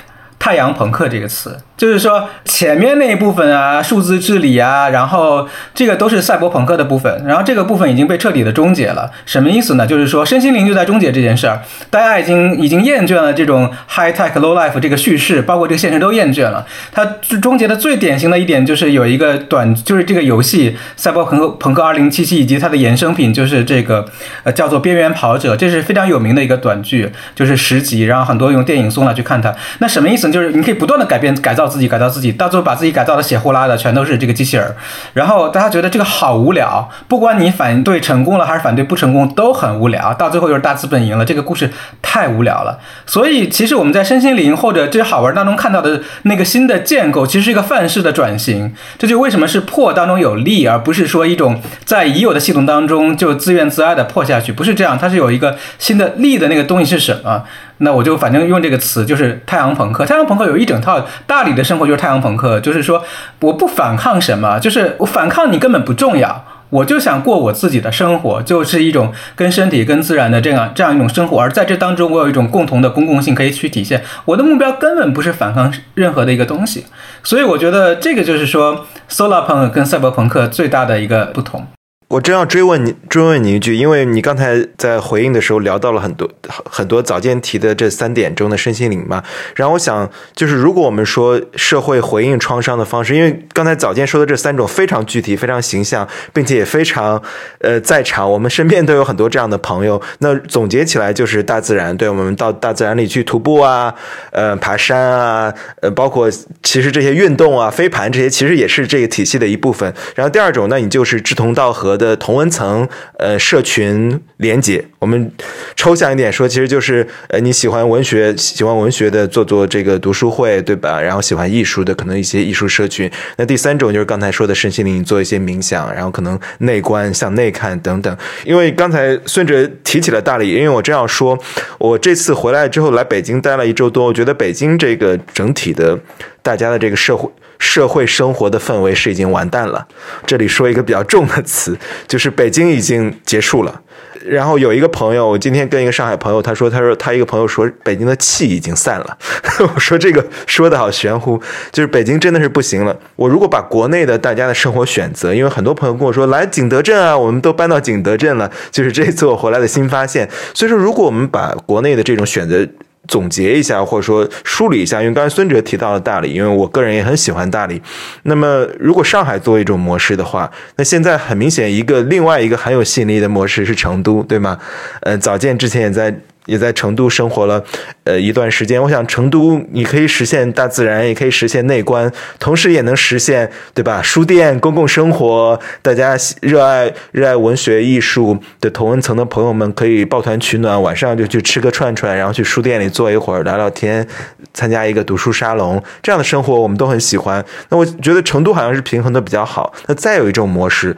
[0.44, 9.10] 太阳朋克这个词，就是说前面那一部分啊，数字治理啊，然后这个都是赛博朋克的部分，然后这个部分已经被彻底的终结了。
[9.26, 9.88] 什么意思呢？
[9.88, 16.68] 就是说身心灵就在终结这件事儿，大家已经已经厌倦了这种 high tech low life 这个叙事，包括这个现实都厌倦了。
[16.92, 17.06] 它
[17.42, 24.06] 终结的最典型的一点就是有一个短，就是这个游戏《赛博朋克朋克2077》以及它的衍生品，就是这个
[24.44, 29.56] 呃叫做《边缘跑者》，这是非常有名的一个短剧，就是十集，然后很多用电影送来去看它。
[29.80, 30.33] 那什么意思？
[30.34, 34.76] 就是你可以不断的改变、改造自己、改造自己，到最后把自己改造的血呼啦的，全都是这个机器人。
[35.14, 40.12] 然后大家觉得这个好无聊，不管你反对成功了还是反对不成功，都很无聊。
[40.16, 41.72] 到最后就是大资本赢了，这个故事
[42.02, 42.80] 太无聊了。
[43.06, 48.74] 所以其实我们在身心灵或者这些好玩当中看到的那个新的建构，其实是一个范式的转型。
[48.98, 54.98] 这就为什么是破当中有利，而不是说一种在已有的系统当中就自怨自艾的破下去，不是这样。
[54.98, 57.44] 它是有一个新的利的那个东西是什么？
[57.84, 60.06] 那我就反正用这个词，就是太阳朋克。
[60.06, 63.04] 太阳朋克有一整套大理的生活，就是太阳朋克，就是说
[63.42, 71.40] 我不反抗什么，就是我反抗你根本不重要，我就想过我自己的生活，就是一种跟身体、跟自然的这样这样一种生活。
[71.40, 74.04] 而在这当中，我有一种共同的公共性可以去体现。
[74.26, 76.86] 我的目标根本不是反抗任何的一个东西，
[77.22, 81.68] 所以我觉得这个就是说，solar punk 跟赛博朋克最大的一个不同。
[82.14, 86.30] 我正要追问你，追问你一句，因为你刚才在回应的时候聊到了很多
[86.64, 89.24] 很多早间提的这三点中的身心灵嘛，
[89.56, 97.20] 然后我想就是如果我们说社会回应创伤的方式，因为刚才早间说的这三种非常具体、非常形象，并且也非常
[97.62, 100.00] 呃在场，我们身边都有很多这样的朋友。
[100.20, 103.92] 那总结起来就是大自然，对我们到大自然里去徒步啊，
[104.30, 105.52] 呃，爬山啊，
[105.82, 106.30] 呃，包括
[106.62, 109.92] 其实这些运动啊、飞盘这些，其实也是这个体系的一部分。
[110.14, 112.03] 然后第二种，那你就是志同道合的。
[112.04, 112.86] 的同温层，
[113.18, 115.32] 呃，社群连接，我们
[115.78, 121.00] 抽象一点说，其实就是呃，你喜欢文学，喜欢文学的做做这个读书会，对吧？
[121.00, 123.10] 然后喜欢艺术的，可能一些艺术社群。
[123.38, 128.18] 那第三种就是刚才说的身心灵，做一些冥想，然后可能内观，向内看等等。
[128.44, 131.40] 因为刚才孙哲提起了大理，因为我这样说，
[131.78, 135.98] 我这次回来之后来北京待了一周多，我觉得北京这个整体的
[136.42, 137.30] 大家的这个社会。
[137.64, 139.88] 社会生活的氛围是已经完蛋了。
[140.26, 141.76] 这里说一个比较重的词，
[142.08, 143.82] 就是北京已经结束了。
[144.26, 149.18] 然后有一个朋友，我今天跟一个上海朋友，他说，他说他一个朋友说北京的气已经散了。
[149.74, 151.42] 我说这个说的好玄乎，
[151.72, 152.96] 就是北京真的是不行了。
[153.16, 160.30] 我如果把国内的大家的生活选择，因为很多朋友跟我说来景德镇啊，我们都搬到景德镇了，就是这次我回来的新发现。
[160.54, 162.68] 所以说，如果我们把国内的这种选择。
[163.08, 167.82] 总结一下，或者说梳理一下，因为刚才孙哲提到了大理，因为我个人也很喜欢大理。
[168.24, 174.58] 那么，如果上海作为一种模式的话，那现在很明显一个另外一个很有吸引力的模式是成都，对吗？
[175.02, 176.16] 呃，早见之前也在。
[176.46, 177.64] 也在成都生活了，
[178.04, 178.82] 呃一段时间。
[178.82, 184.02] 我想成都你可以实现大自然，也可以实现内观，同时也能实现，对吧？
[184.02, 194.08] 书店、公共生活，大家热爱热爱文学艺术的同文层的朋友们可以抱团取暖，晚上就去吃个串串，然后去书店里坐一会儿聊聊天，
[194.54, 197.44] 参加一个读书沙龙，这样的生活我们都很喜欢。
[197.70, 199.74] 那我觉得成都好像是平衡的比较好。
[199.88, 200.96] 那再有一种模式。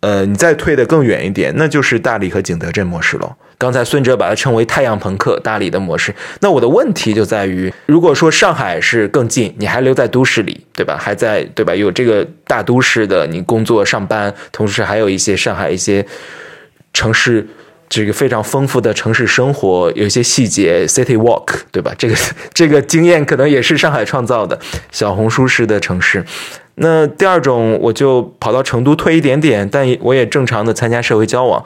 [0.00, 3.34] 呃，你再退得更远一点，那就是大理和景德镇模式了。
[3.58, 6.14] 刚才孙哲把它称为太阳朋克大理的模式。
[6.40, 10.96] 那我的问题就在于，如果说上海是更近，你还留在都市里，对吧？
[11.00, 11.74] 还在对吧？
[11.74, 16.04] 有这个大都市的你工作上班，同时还有一些上海一些
[16.92, 17.46] 城市
[17.88, 21.94] 这个非常丰富的城市生活，有一些细节，city walk，对吧？
[21.96, 22.14] 这个
[22.52, 24.58] 这个经验可能也是上海创造的
[24.92, 26.22] 小红书式的城市。
[26.74, 31.64] 那第二种，我就跑到成都退一点点，但我也正常的参加社会交往。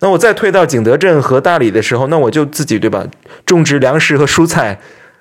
[0.00, 3.04] 那我再退到景德镇和大理的时候，那我就自己对吧，
[3.44, 4.78] 种植粮食和蔬菜，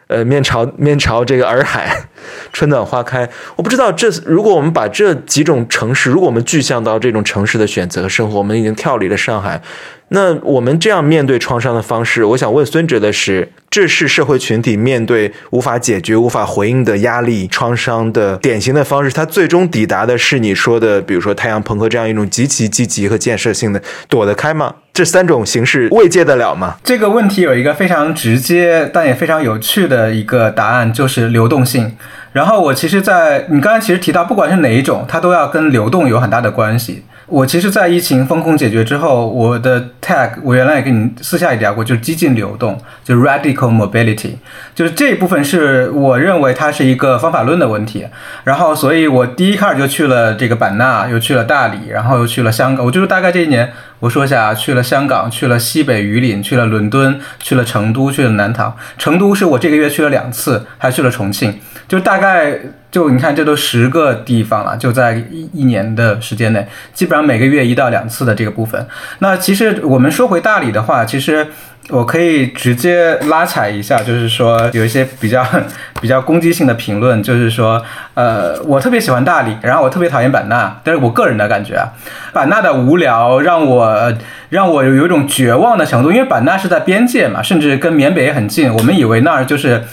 [0.08, 2.06] 呃，面朝面朝这个洱海，
[2.54, 3.28] 春暖花开。
[3.56, 9.62] 我不知道这如果我们把这几种城市，如果我们具象到这种城市的选择和生活，我们已经跳离了上海。
[10.10, 19.12] 那我们这样面对创伤的方式，我想问孙哲的是：这是社会群体面对无法解决、无法回应的压力、创伤的典型的方式。
[19.12, 24.76] 它最终抵达的是你说的，比如说太阳朋克这样一种极其积极和建设性的，躲得开吗？
[24.94, 26.78] 这三种形式慰藉得了吗？
[26.84, 31.98] 这个问题有一个非常直接但也非常有趣的一个答案，就是流动性。
[32.32, 37.04] 然后我其实，在你刚才其实提到，不管是哪一种，它都要跟流动有很大的关系。
[37.28, 44.36] 我其实，在疫情风控解决之后，我的 tag 我原来也跟你私下也聊过，就是激进流动，就 radical mobility，
[44.74, 48.08] 就是这一部分是我认为它是一个方法论的问题。
[48.46, 52.86] 然后，所以我第一开始就去了这个版纳，又去了大理，然后又去了香港。
[52.86, 58.74] 我就是大概这一年，我说一下，去了香港，去了西北榆林，去了伦敦，去了成都，去了南唐。
[58.98, 61.60] 成都是我这个月去了两次，还去了重庆。
[61.90, 62.58] 就大概
[62.98, 68.88] 就你看，这都十个地方了，就在一一年的时间内，基本上每个月一到两次的这个部分。
[69.20, 71.46] 那其实我们说回大理的话，其实
[71.90, 75.46] 我可以直接拉踩一下，就是说有一些比较
[76.02, 77.80] 比较攻击性的评论，就是说，
[78.16, 81.94] 呃，我特别喜欢大理，然后我特别讨厌版纳，但是我个人的感觉啊，
[82.34, 84.12] 版纳的无聊让我
[84.50, 89.84] 让我有一种绝望的程度，因为版纳是在边界嘛，甚至跟缅北也很近，我们以为那儿就是。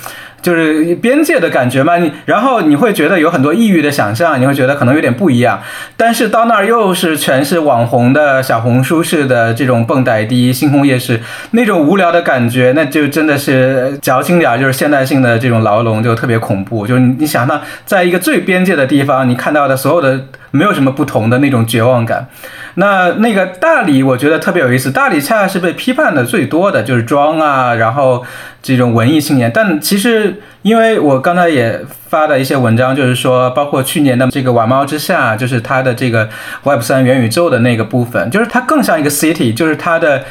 [0.44, 5.62] 就是边界的感觉嘛，你然后你会觉得有很多异域的想象，你会觉得可能有点不一样，
[5.96, 11.18] 但是到那儿又是全是网红的小红书式的这种蹦傣迪、星空夜市
[11.52, 16.86] 那种无聊的感觉，那就真的是矫情点儿，就是现代性的这种牢笼就特别恐怖。
[16.86, 22.28] 就是你想到在一个最边界的地方，你看到的所有的没有什么不同的那种绝望感。
[22.76, 28.24] 那那个大理我觉得特别有意思，大理恰恰是被批判的最多的就是装啊，然后
[28.62, 29.50] 这种文艺青年。
[29.52, 36.28] 但其实因为我刚才也发的一些文章，就是说，包括去年的这个瓦猫之下，就是它的这个
[36.62, 40.24] Web 三元宇宙的那个部分，就是它更像一个 city，就是它的。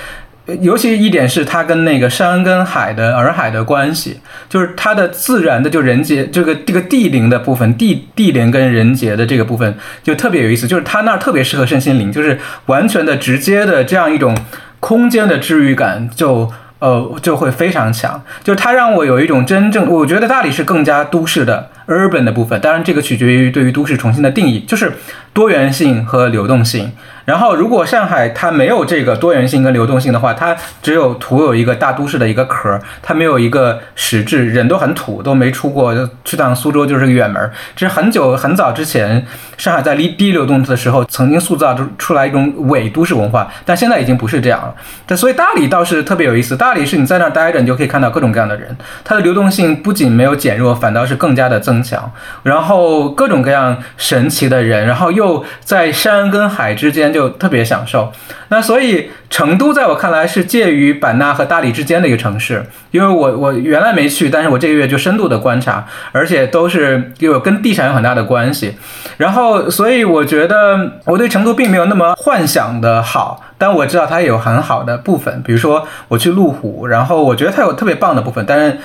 [0.59, 4.19] 尤其一点是它跟那个山跟海的洱海的关系，
[4.49, 14.37] 就是它的自然的就人杰这个这个地灵的部分，地地灵跟人杰的这个部分就特别有意思，就是它那儿特别适合身心灵，就是完全的直接的这样一种
[14.81, 24.93] 空间的治愈感，就呃就会非常强，就它让我有一种真正，我觉得大理是更加都市的 urban 的部分，当然这个取决于对于都市重新的定义，就是
[25.33, 26.91] 多元性和流动性。
[27.25, 37.49] 然后，如果上海它没有这个多元性跟流动性的话，它只有土有一个大都市的一个壳，它没有一个实质，人都很土，都没出过去趟苏州就是个远门。
[37.77, 39.25] 这是很久很早之前，
[39.57, 44.75] 上海在离低流动的时候，曾经塑造出出来一种伪都市文化，但现在已经不是这样了。
[45.07, 48.75] 但所以大理倒是特别有意思，大理是你在那儿待着，你就可以看到各种各样的人，
[49.05, 52.11] 它的流动性不仅没有减弱，反倒是更加的增强。
[52.43, 57.13] 然后各种各样神奇的人，然后又在山跟海之间。
[57.13, 58.11] 就特别享受，
[58.47, 68.75] 那所以成都在我看来是介于版纳和大理之间的一个城市，因为我我原来没去，但是我这个月就深度的观察，而且都是有跟地产有很大的关系，
[69.17, 78.79] 然后所以我觉得我对成都并没有那么幻想的好，但我知道它有很好的部分，比如说我去路虎，然后我觉得它有特别棒的部分，但是。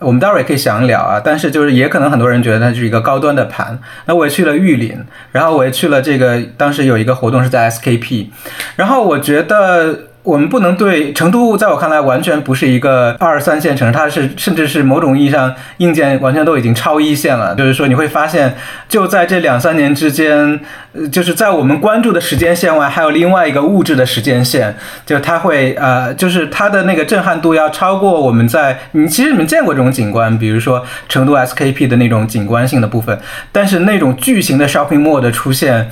[0.00, 3.78] 我们待会儿也可以详聊啊，但是就是也可能很多人觉得它是一个高端的盘。
[4.06, 8.28] 那我也去了玉林，然后我也去了这个，当时有一个活动是在 SKP，
[8.76, 10.11] 然后我觉得。
[10.24, 17.56] 我们不能对成都，在我看来完全不是一个二三线城市，它是甚至是某种意义上硬件完全都已经超一线了。
[17.56, 18.54] 就是说，你会发现，
[18.88, 20.60] 就在这两三年之间，
[20.92, 33.18] 呃，就是在我们关注的时间线外，还有另外一个物质的时间线，就它会呃，就是它的那个震撼度要超过我们在你其实你们见过这种景观，比如说成都 SKP 的那种景观性的部分，
[33.50, 35.90] 但是那种巨型的 shopping mall 的出现，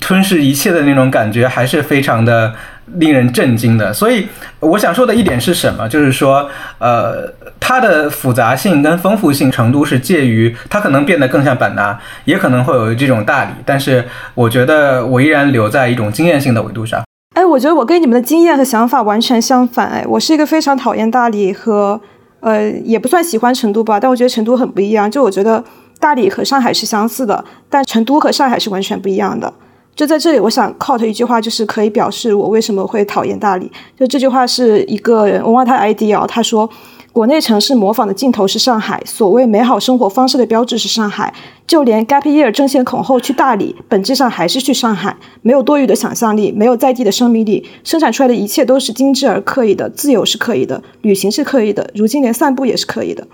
[0.00, 2.52] 吞噬一切的那种感觉，还是非常的。
[2.96, 4.26] 令人震惊的，所以
[4.60, 5.88] 我想说的一点是什么？
[5.88, 17.02] 就是说，呃，它的复杂性跟丰富性程度是介于，它可能变得更像版纳，也可能会有这种大理，但是我觉得我依然留在一种经验性的维度上。
[17.34, 19.86] 哎，我觉得我跟你们的经验和想法完全相反。
[19.88, 22.00] 哎，我是一个非常讨厌大理和，
[22.40, 25.08] 呃，也不算喜欢成都吧，但我觉得成都很不一样。
[25.08, 25.62] 就我觉得
[26.00, 29.52] 大理和上海是相似的，但成都和上海是完全不一样的。
[29.98, 33.68] 就在这里，我想 quote 一句话，就是可以表示我为什么会讨厌大理。
[33.98, 36.70] 就这句话是一个人，我忘他 ID 啊，他说
[37.12, 41.34] ：“国内城市模仿的尽头是上海，所谓美好生活方式的标志是上海。
[41.66, 45.16] 就连 gap year 争先恐后去大理，本质上还是去上海。
[45.42, 49.90] 没有多余的想象力，没有在地的生命力，生产出来的一切都是精致而刻意的。
[49.90, 53.26] 自由是刻意的，旅行是刻意的，如今连散步也是刻意的。”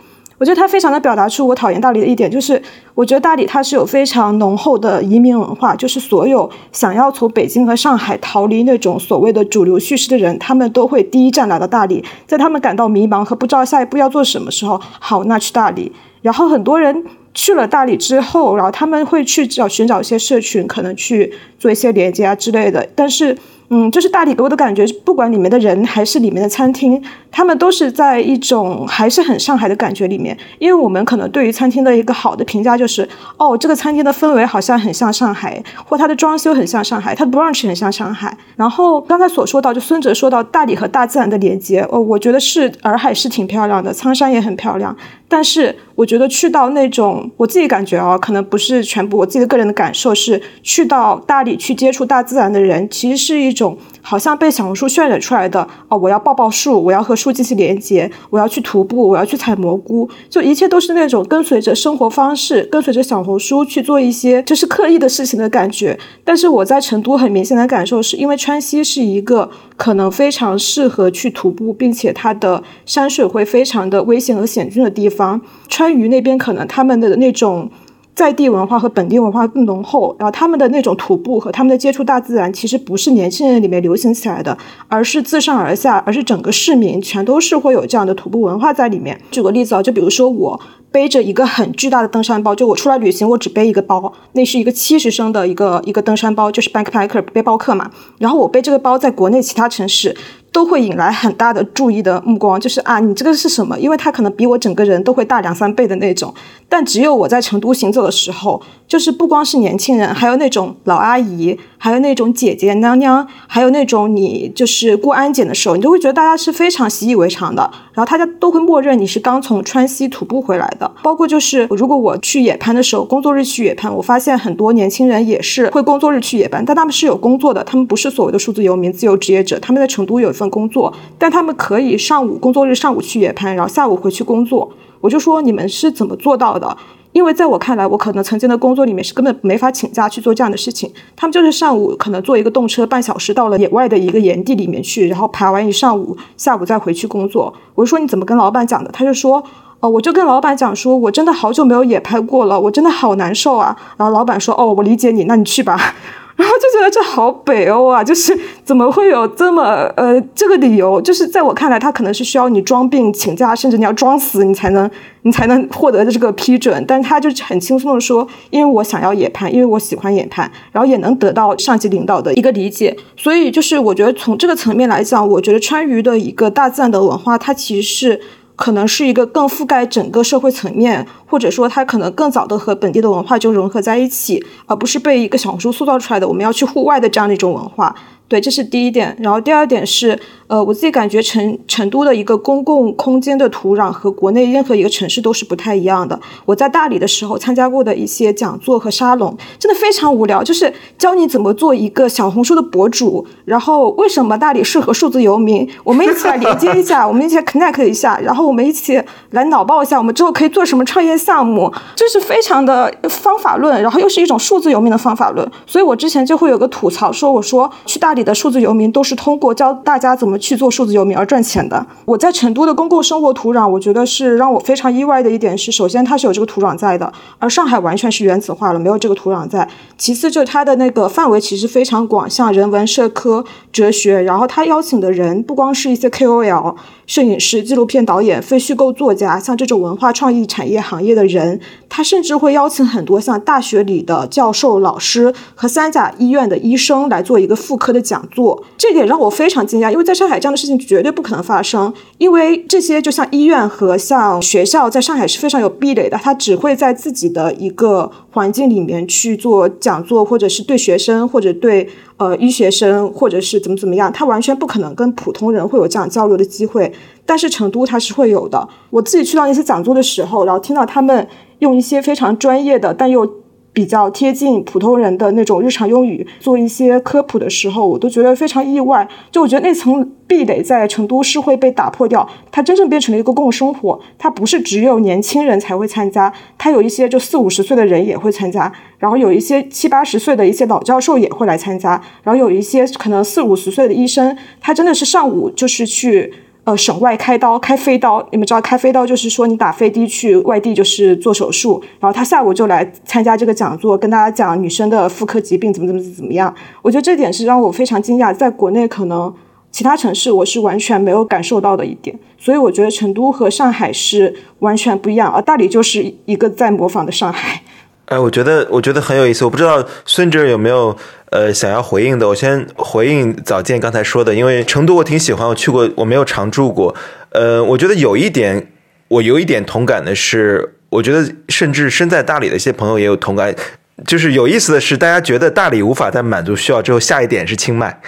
[0.45, 2.61] 我觉得他非常的表达出我讨厌大理的一点，就是
[2.95, 15.91] 我觉得大理它是有非常浓厚的移民文化，就是所有想要从北京和上海逃离那种所谓的主流叙事的人，他们都会第一站来到大理，在他们感到迷茫和不知道下一步要做什么时候，好，那去大理。
[16.21, 23.35] 然后很多人去了大理之后，然后他们会去找寻找一些社群，可能去做一些连接啊之类的，但是。
[23.77, 27.03] 嗯，就是大理给我的感觉，不管里面的人还是里面的餐厅，
[27.33, 30.39] 他们都是在一种还是很上海的感觉里面。
[30.61, 38.39] 因为我们可能对于餐厅的一个好的评价就是，哦，这个餐厅的氛围好像很像上海，或它的装修很像上海，它的 brunch 很像上海。
[38.55, 44.97] 然后刚才所说到，就孙哲说到大理和大自然的连接，哦，我觉得是洱海是挺漂亮的，苍山也很漂亮。
[45.27, 53.64] 但是我觉得去到那种我自己感觉啊，可能不是全部，我自己的个人的感受是，去到大理去接触大自然的人，其实是一种
[54.03, 65.99] 好像被小红书渲染出来的哦，我要抱抱树，我要和树进行连接，我要去徒步，我要去采蘑菇，就一切都是那种跟随着生活方式，跟随着小红书去做一些就是刻意的事情的感觉。
[66.25, 75.41] 但是我在成都很明显的感受是，因为川西是一个可能非常适合去徒步，并且它的山水会非常的危险和险峻的地方。
[75.69, 77.71] 川渝那边可能他们的那种
[78.15, 84.57] 在地文化和本地文化更浓厚，然后他们的那种徒步和他们的接触大自然，其实不是年轻人里面流行起来的，
[84.89, 89.21] 而是自上而下，而是整个市民全都是会有这样的徒步文化在里面。
[89.33, 90.61] 举个例子啊，就比如说我
[90.93, 97.91] 背着一个很巨大的登山包，就我出来旅行，我只背一个包，那是一个七十升的一个一个登山包，就是 backpacker 背包客嘛。
[98.19, 100.17] 然后我背这个包在国内其他城市。
[100.55, 103.77] 都会引来很大的注意的目光，就是啊，你这个是什么？
[103.77, 106.33] 因为他可能比我整个人都会大两三倍的那种。
[106.69, 117.69] 但只有我在成都行走的时候，就是不光是年轻人，还有那种老阿姨，还有那种姐姐娘娘，还有那种你就是过安检的时候，你都会觉得大家是非常习以为常的。
[117.93, 120.91] 然后大家都会默认你是刚从川西徒步回来的。
[121.03, 130.44] 包括就是如果我去野攀的时候，工作日去野攀，我发现很多年轻人也是会工作日去野攀，但他们是有工作的，他们不是所谓的数字游民、自由职业者，他们在成都有份。
[130.51, 134.71] 工作，但他们可以上午工作日上午去野攀，然后下午回去工作。
[135.01, 136.77] 我就说你们是怎么做到的？
[137.13, 140.91] 因为在我看来，我可能曾经的工作里面是根本没法请假去做这样的事情。
[141.15, 147.55] 他们就是上午可能坐一个动车半小时到了野外的一个岩地里面去，然后爬完一上午，下午再回去工作。
[147.77, 148.91] 我就说你怎么跟老板讲的？
[148.91, 149.45] 他就说
[149.79, 153.77] 哦，我就跟老板讲说，我真的好久没有野拍过了，我真的好难受啊。
[153.97, 155.95] 然后老板说哦，我理解你，那你去吧。
[156.37, 159.63] 然后就觉得这好北欧啊，就是怎么会有这么
[159.97, 161.01] 呃这个理由？
[161.01, 164.91] 就是在我看来，他可能是需要你装病请假，甚至你要装死，你才能
[165.23, 166.85] 你才能获得的这个批准。
[166.89, 172.97] 但他就很轻松的说，因为我想要野攀，因为我喜欢野攀，然后也能得到上级领导的一个理解。
[173.17, 178.21] 所以就是我觉得从这个层面来讲，我觉得川渝的一个大自然的文化，它其实是。
[178.57, 187.95] 可能是一个更覆盖整个社会层面，或者说它可能更早的和本地的文化就融合在一起，而不是被一个小红书塑造出来的我们要去户外的这样的一种文化。
[188.27, 189.15] 对，这是第一点。
[189.21, 196.19] 然后第二点是，呃，我自己感觉成成都的一个公共空间的土壤和国内任何一个城市都是不太一样的。
[196.47, 209.01] 我在大理的时候参加过的一些讲座和沙龙，真的非常无聊，就是教你怎么做一个小红书的博主，然后为什么大理适合数字游民，我们一起来连接一下，我们一起来 connect 一下，然后我们一起
[209.33, 215.47] 来脑爆一下，我们之后可以做什么创业项目，这是非常的方法论，然后又是一种数字游民的方法论。
[215.67, 218.14] 所以我之前就会有个吐槽说，我说去大。
[218.15, 221.85] 里的数字游民都是通过教大家怎么去做数字游民而赚钱的。
[222.07, 229.69] 我在成都的公共生活土壤，我觉得是让我非常意外的一点是，首先它是有这个土壤在的，而上海完全是原子化了，没有这个土壤在。
[229.99, 236.77] 其次就是它的那个范围其实非常广，像人文社科、哲学，然后他邀请的人不光是一些 KOL。
[237.07, 248.63] 摄影师、纪录片导演、非虚构作家，像这种文化创意产业行业的人，他甚至会邀请很多像大学里的教授、老师和三甲医院的医生来做一个妇科的讲座。
[248.77, 251.93] 这点让我非常惊讶，因为在上海这样的事情绝对不可能发生。
[252.19, 261.89] 因为这些就像医院和像学校，在上海是非常有壁垒的，他只会在自己的一个环境里面去做讲座，或者是对学生，或者对。
[262.17, 266.93] 呃，医学生或者是怎么怎么样，他完全不可能跟普通人会有这样交流的机会。
[267.27, 268.69] 但是成都他是会有的。
[268.91, 271.27] 我自己去到那些讲座的时候，然后听到他们
[271.59, 273.29] 用一些非常专业的，但又。
[273.75, 279.07] 比较贴近普通人的那种日常用语，做一些科普的时候，我都觉得非常意外。
[279.33, 284.01] 就我觉得那层壁垒在成都是会被打破掉，它真正变成了一个共生活。
[284.17, 296.33] 它不是只有年轻人才会参加，它有一些就四五十岁的人也会参加，然后有一些七八十岁的一些老教授也会来参加，然后有一些可能四五十岁的医生，他真的是上午就是去。
[296.65, 306.55] 呃，省外开刀开飞刀，你们知道开飞刀就是说你打飞的去外地就是做手术，然后他下午就来参加这个讲座，跟大家讲女生的妇科疾病怎么怎么怎么样。
[306.81, 309.35] 我觉得这点是让我非常惊讶，在国内可能
[309.71, 317.61] 其他城市我是完全没有感受到的一点，所以我觉得成都和上海是完全不一样，而大理就是一个在模仿的上海。
[318.07, 320.97] 哎，我觉得我觉得很有意思，我不知道孙哲有没有
[321.31, 322.29] 呃想要回应的。
[322.29, 326.95] 我先回应早见刚才说的，因为成都我挺喜欢，我去过，我没有常住过。
[327.31, 328.71] 呃，我觉得有一点
[329.09, 333.55] 我有一点同感的是，我觉得甚至身在大理的一些朋友也有同感。
[334.07, 338.01] 就是有意思的是，大家觉得大理无法再满足需要之后，下一点是清迈。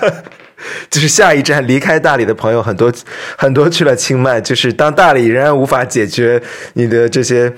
[0.90, 2.92] 就是下一站离开大理的朋友很多
[3.36, 6.42] 很多去了清迈，就是当大理仍然无法解决
[6.74, 7.52] 你的这些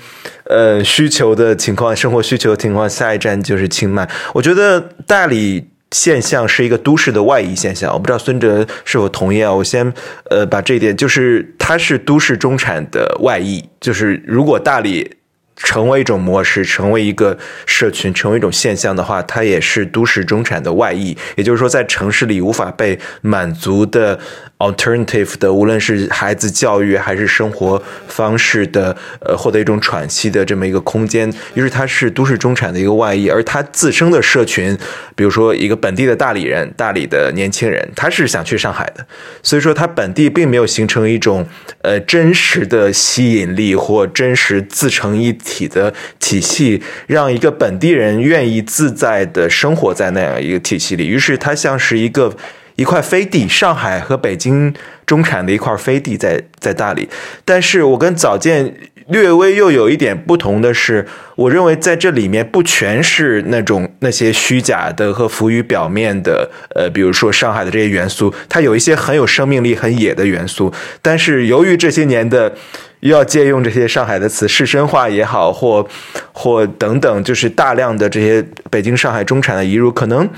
[0.44, 4.08] 呃需求的情况，生活需求的情况，下一站就是清迈。
[4.34, 9.52] 我觉得大理现象是一个都市的外移现象，我不知道孙哲是否同意啊？
[9.52, 9.92] 我先
[10.30, 15.17] 呃把这一点，就是它是都市中产的外溢，就是如果大理。
[15.58, 17.36] 成为一种模式，成为一个
[17.66, 21.16] 社群，成为一种现象的话，它也是都市中产的外溢。
[21.36, 24.18] 也就是说，在城市里无法被满足的。
[24.58, 34.76] Alternative 的，无论是孩子教育还是生活方式的，呃，获得一种喘息的这么一个空间，于是它是都市中产的一个外溢，而它自身的社群，
[35.14, 39.06] 比如说一个本地的大理人、大理的年轻人，他是想去上海的，
[39.42, 41.46] 所以说他本地并没有形成一种
[41.82, 52.36] 呃真实的吸引力或真实自成一体的体系，让一个本地人愿意自在的生活在那样一个体系里，于是它像是一个。
[52.78, 54.72] 一块飞地，上海和北京
[55.04, 57.08] 中产的一块飞地在在大理，
[57.44, 58.72] 但是我跟早见
[59.08, 61.04] 略微又有一点不同的是，
[61.34, 70.72] 我认为在这里面不全是那种那些虚假的和浮于表面的，呃，比如说上海的这些元素，它有一些很有生命力、很野的元素，
[71.02, 72.54] 但是由于这些年的
[73.00, 75.84] 又要借用这些上海的词，市绅化也好，或
[76.32, 80.30] 或等等，就是大量的这些北京、上海中产的移入，可能。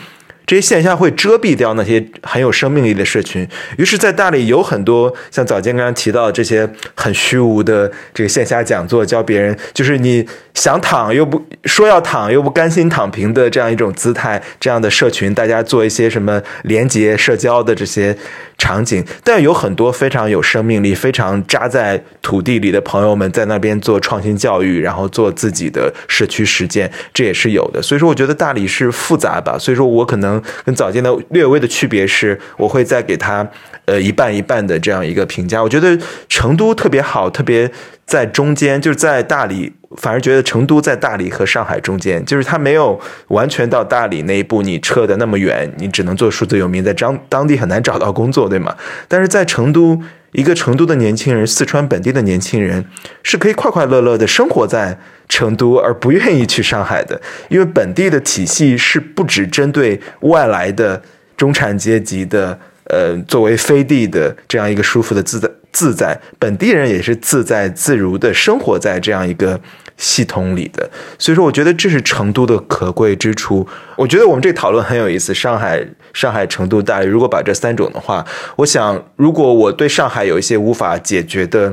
[0.47, 3.47] 这些现象会遮蔽掉那些很有生命力的社群，
[3.79, 18.17] 于是，在大理有很多像早间刚刚提到这些很虚无的这个线下讲座，教别人就是你想躺又不说要躺又不甘心躺平的这样一种姿态，这样的社群，大家做一些什么连接社交的这些。
[18.61, 27.81] 场景，但有很多非常有生命力、非常扎在土地里的朋友们在那边做创新教育，然后做自己的社区实践，这也是有的。
[27.81, 29.57] 所以说，我觉得大理是复杂吧。
[29.59, 30.30] 所以说我可能
[30.65, 33.49] 跟早间的略微的区别是，我会再给它
[33.91, 35.63] 呃一半一半的这样一个评价。
[35.63, 37.71] 我觉得成都特别好，特别
[38.07, 39.73] 在中间，就是在大理。
[39.97, 48.73] 反而觉得成都在大理和上海中间，就是它没有完全到大理那一步，你撤的那么远，你只能做数字游民，在当当地很难找到工作，对吗？
[49.09, 52.85] 但是在成都，一个成都的年轻人，四川本地的年轻人，
[53.25, 54.97] 是可以快快乐乐的生活在
[55.29, 61.03] 成都，而不愿意去上海的，因为本地的体系是不只针对外来的
[61.37, 62.57] 中产阶级的，
[62.91, 65.49] 呃，作为飞地的这样一个舒服的自在。
[65.73, 69.59] 自在，本地人也是自在自如的生活在这样一个
[69.97, 73.65] 系统里的，所以说我觉得这是成都的可贵之处。
[73.95, 75.33] 我觉得我们这讨论很有意思。
[75.33, 75.81] 上海、
[76.13, 78.27] 上海、成都、大理，如果把这三种的话，
[78.57, 81.73] 我想，如果我对上海有一些无法解决的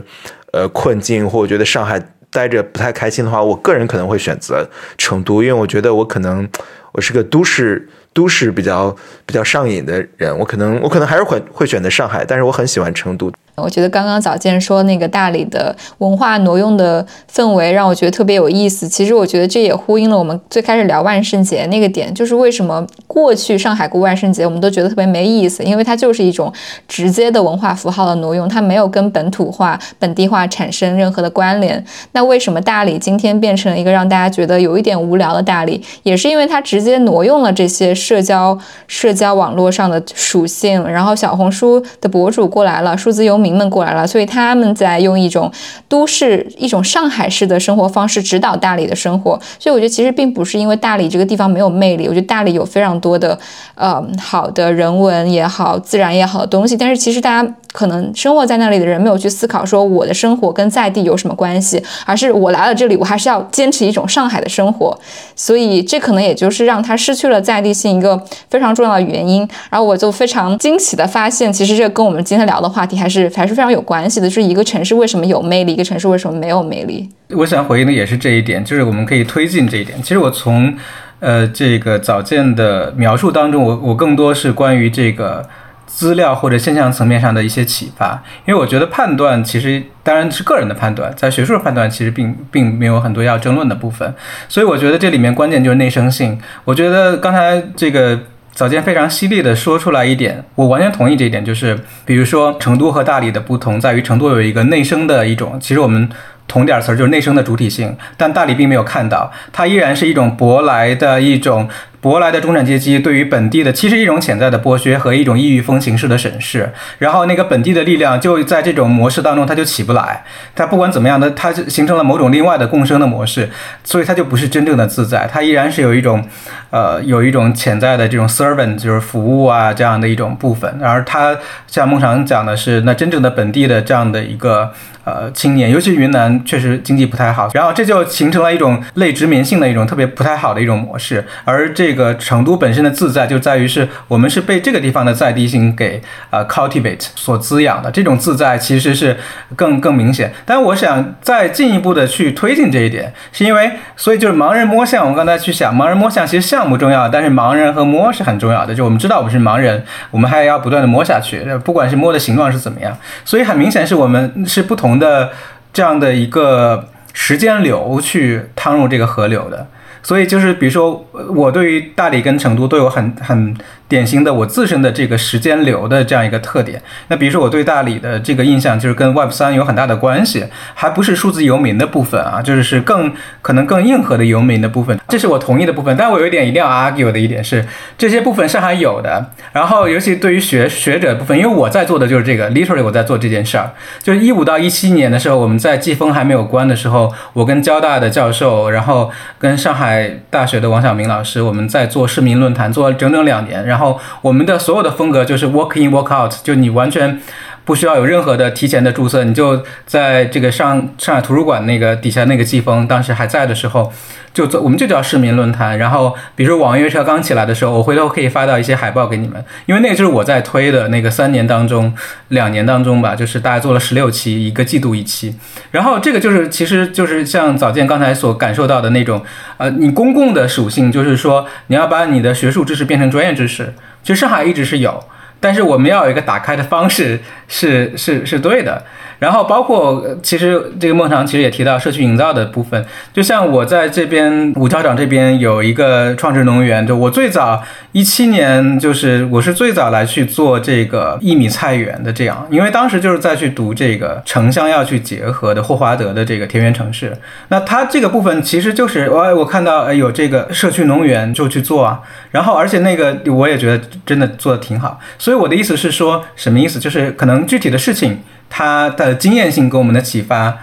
[0.53, 1.99] 呃困境，或我觉得上海
[2.29, 4.63] 待着不太开心的话，我个人可能会选择
[4.99, 6.47] 成都，因为我觉得我可能
[6.91, 7.89] 我是个都市。
[8.17, 8.95] 都市比较
[9.27, 13.31] 比较上瘾的人，我可能我可能还是会会选择上海，但是我很喜欢成都。
[13.57, 18.87] 我觉得刚刚早见说那个大理的文化挪用的氛围让我觉得特别有意思。
[18.87, 26.53] 其实我觉得这也呼应了我们最开始聊万圣节那个点，就是为什么过去上海过万圣节我们都觉得特别没意思，因为它就是一种
[26.87, 31.83] 直接的文化符号的挪用，它没有跟本土化、本地化产生任何的关联。
[32.11, 43.57] 那为什么大理今天变成了一个让大家觉得有一点无聊的大理，也是因为它直接挪用了这些社交社交网络上的属性，然后小红书的博主过来了，数字游民。
[43.57, 45.51] 们过来了，所以他们在用一种
[45.89, 49.31] 都市、一种上海式的生活方式指导大理的生活。
[49.57, 53.39] 所以我觉得其实并不是因为大理这个地方没有魅力，我觉得大理有非常多的
[53.73, 56.77] 呃好的人文也好、自然也好的东西。
[56.77, 64.95] 但是其实大家可能生活在那里的人没有去思考说我的生活跟在地有什么关系，而是我来了这里，我还是要坚持一种上海的生活。
[65.35, 69.47] 所以这可能也就是让他失去了在地性一个非常重要的原因。
[69.69, 73.27] 然后我就非常惊喜的发现，其实这跟我们今天聊的话题还是。
[73.37, 77.07] 还是非常有关系的，就是一个城市为什么有魅力，一个城市为什么没有魅力。
[77.35, 80.01] 我想回应的也是这一点，就是我们可以推进这一点。
[80.01, 80.73] 其实我从
[81.19, 85.47] 呃这个早见的描述当中，我我更多是关于这个
[85.87, 88.21] 资料或者现象层面上的一些启发。
[88.45, 94.13] 因为我觉得判断其实当然是个人的判断，在学术判断其实并并没有很多要争论的部分。
[94.47, 96.39] 所以我觉得这里面关键就是内生性。
[96.65, 98.19] 我觉得刚才这个。
[98.57, 106.09] 早间非常犀利的说出来一点，我完全同意这一点，就是比如说成都和大理的不同在于，成都有一个内生的一种，其实我们
[106.47, 111.69] 同点词儿，就是内生的主体性，但大理并没有看到，它依然是一种舶来的一种。
[112.07, 120.23] 舶来的中产阶级对于本地的，其实一种潜在的剥削和一种异域风情式的审视，然后那个本地的力量就在这种模式当中，它就起不来。
[120.55, 123.49] 它不管怎么样的，它形成了某种另外的共生的模式，
[123.83, 126.25] 所以它就不是真正的自在，它依然是有一种，
[126.69, 130.79] 呃，有一种潜在的这种 servant，就是服务啊这样的一种部分。
[130.81, 131.37] 而他
[131.67, 134.71] 像孟尝讲的是，那真正的本地的这样的一个。
[135.07, 141.25] 呃，青年，尤其云南，确实经济不太好，然后这就形成了一种类殖民性的一种特别不太好的一种模式。
[141.45, 149.15] 而这个成都本身的自在，就在于是我们是被这个地方的在地性给呃 cultivate 所滋养的，这种自在其实是
[149.55, 150.33] 更更明显。
[150.45, 158.73] 但我想再进一步的去推进这一点，是因为所以就是盲人摸象，我刚才去想，盲人摸象其实像项目重要，但是盲人和摸是很重要的。
[158.73, 164.97] 就我们知道我们是盲人，我们还要不断的摸下去，不管是摸的形状是怎么样，所以很明显是我们是不同。
[164.97, 165.29] 的
[165.71, 169.67] 这样的一个时间流去趟入这个河流的，
[170.01, 171.05] 所以就是比如说，
[171.35, 173.55] 我对于大理跟成都都有很很。
[173.89, 176.81] 典型的我自身的这个时间流的这样一个特点。
[177.07, 184.99] 那比如说我对大理的这个印象就是跟 Web 三有很大的关系，还不是数字游民的部分啊，就是是更可能更硬核的游民的部分。
[185.07, 185.95] 这是我同意的部分。
[185.97, 187.65] 但我有一点一定要 argue 的一点是，
[187.97, 189.31] 这些部分上海有的。
[189.53, 193.71] 然后尤其对于学学者部分，因为我在做的就是这个，literally 我在做这件事儿。
[194.03, 199.09] 就是一五到一七年的时候，我们在季风还没有关的时候，我跟交大的教授，然后
[199.39, 203.76] 跟上海大学的王晓明老师，我们在做市民论坛，做了整整两年，然后。
[203.77, 207.21] 然后我们的所有的风格就是 walk in walk out，就你完全
[207.67, 213.91] 不需要有任何的提前的注册，你就在这个上上海图书馆那个底下那个季风，当时还在的时候，
[214.33, 215.77] 就做我们就叫市民论坛。
[215.77, 221.93] 然后比如说网约车刚起来的时候，我回头可以发到一些海报给你们，因为那个就是我在推的那个三年当中，
[222.29, 225.35] 两年当中吧，就是大概做了十六期，一个季度一期。
[225.71, 229.21] 然后这个就是其实就是像早见刚才所感受到的那种。
[229.57, 233.73] 呃，你公共的属性就是说，你要把你的学术知识变成专业知识，
[234.03, 235.03] 其实上海一直是有，
[235.39, 238.83] 但是我们要有一个打开的方式，是是是对的。
[239.19, 257.17] 然后包括其实这个孟尝其实也提到社区营造的部分，就像我在这边五校长这边有一个创智农园，就我最早一七年就是我是最早来去做这个一米菜园的这样，因为当时就是在去读这个城乡要去结合的霍华德的这个田园城市，
[257.47, 261.99] 那它这个部分其实就是我我看到有这个社区农园就去做啊，
[262.31, 266.77] 然后而且那个我也觉得真的做的挺好，所以我的意思是说什么意思？
[266.79, 268.19] 就是可能具体的事情。
[268.49, 270.57] 他的经验性给我们的启发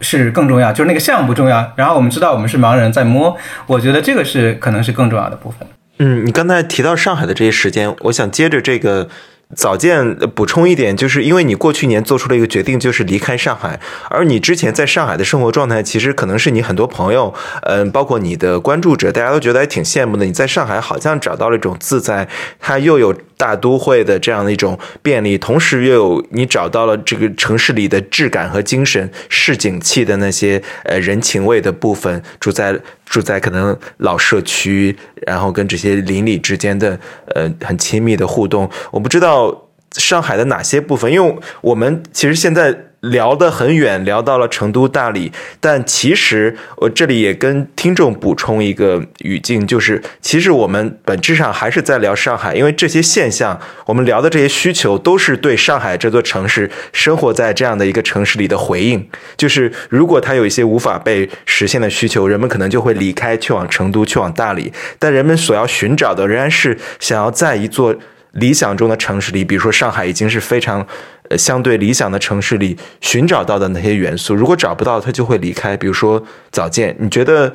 [0.00, 1.72] 是更重要，就是那个项不重要。
[1.76, 3.36] 然后我们知道我们是盲人在摸，
[3.66, 5.66] 我觉得这个是可能是更重要的部分。
[5.98, 9.08] 嗯，你刚才提到上海的这些时间，我想接着这个。
[9.54, 13.78] 早见补充一点，就是因为你过去年做出了一个决定，就是离开上海，
[14.10, 17.32] 而你之前在上海的生活状态，其实可能是你很多朋友，
[17.62, 20.26] 嗯，包括你的关注者，大家都觉得还挺羡慕的。
[20.26, 22.28] 你在上海好像找到了一种自在，
[22.58, 32.80] 它又有大都会的这样的一种便利，同时又有你找到了这个城市里的质感和精神，市井气的那些呃人情味的部分，住在。
[33.06, 34.94] 住在可能老社区，
[35.26, 36.98] 然后跟这些邻里之间的
[37.34, 39.65] 呃很亲密的互动，我不知道
[39.96, 42.86] 上海的哪些部分，因为我们其实现在。
[43.02, 59.08] 聊得很远，聊到了成都、大理，但其实我这里也跟听众补充一个语境，就是其实我们本质上还是在聊上海，因为这些现象，我们聊的这些需求，都是对上海这座城市生活在这样的一个城市里的回应。
[59.36, 64.72] 就是如果它有一些无法被实现的需求，人们可能就会离开，去往成都，去往大理。
[64.98, 67.94] 但人们所要寻找的，仍然是想要在一座
[68.36, 70.86] 理想中的城市里，比如说上海，已经是非常。
[71.28, 75.76] 呃，相对理想的城市里寻找到的那些元素，如果找不到，他就会离开。
[75.76, 77.52] 比如说早见，你觉得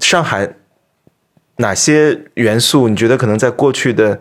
[0.00, 0.50] 上海
[1.58, 2.88] 哪些元素？
[2.88, 4.18] 你觉得可能在过去的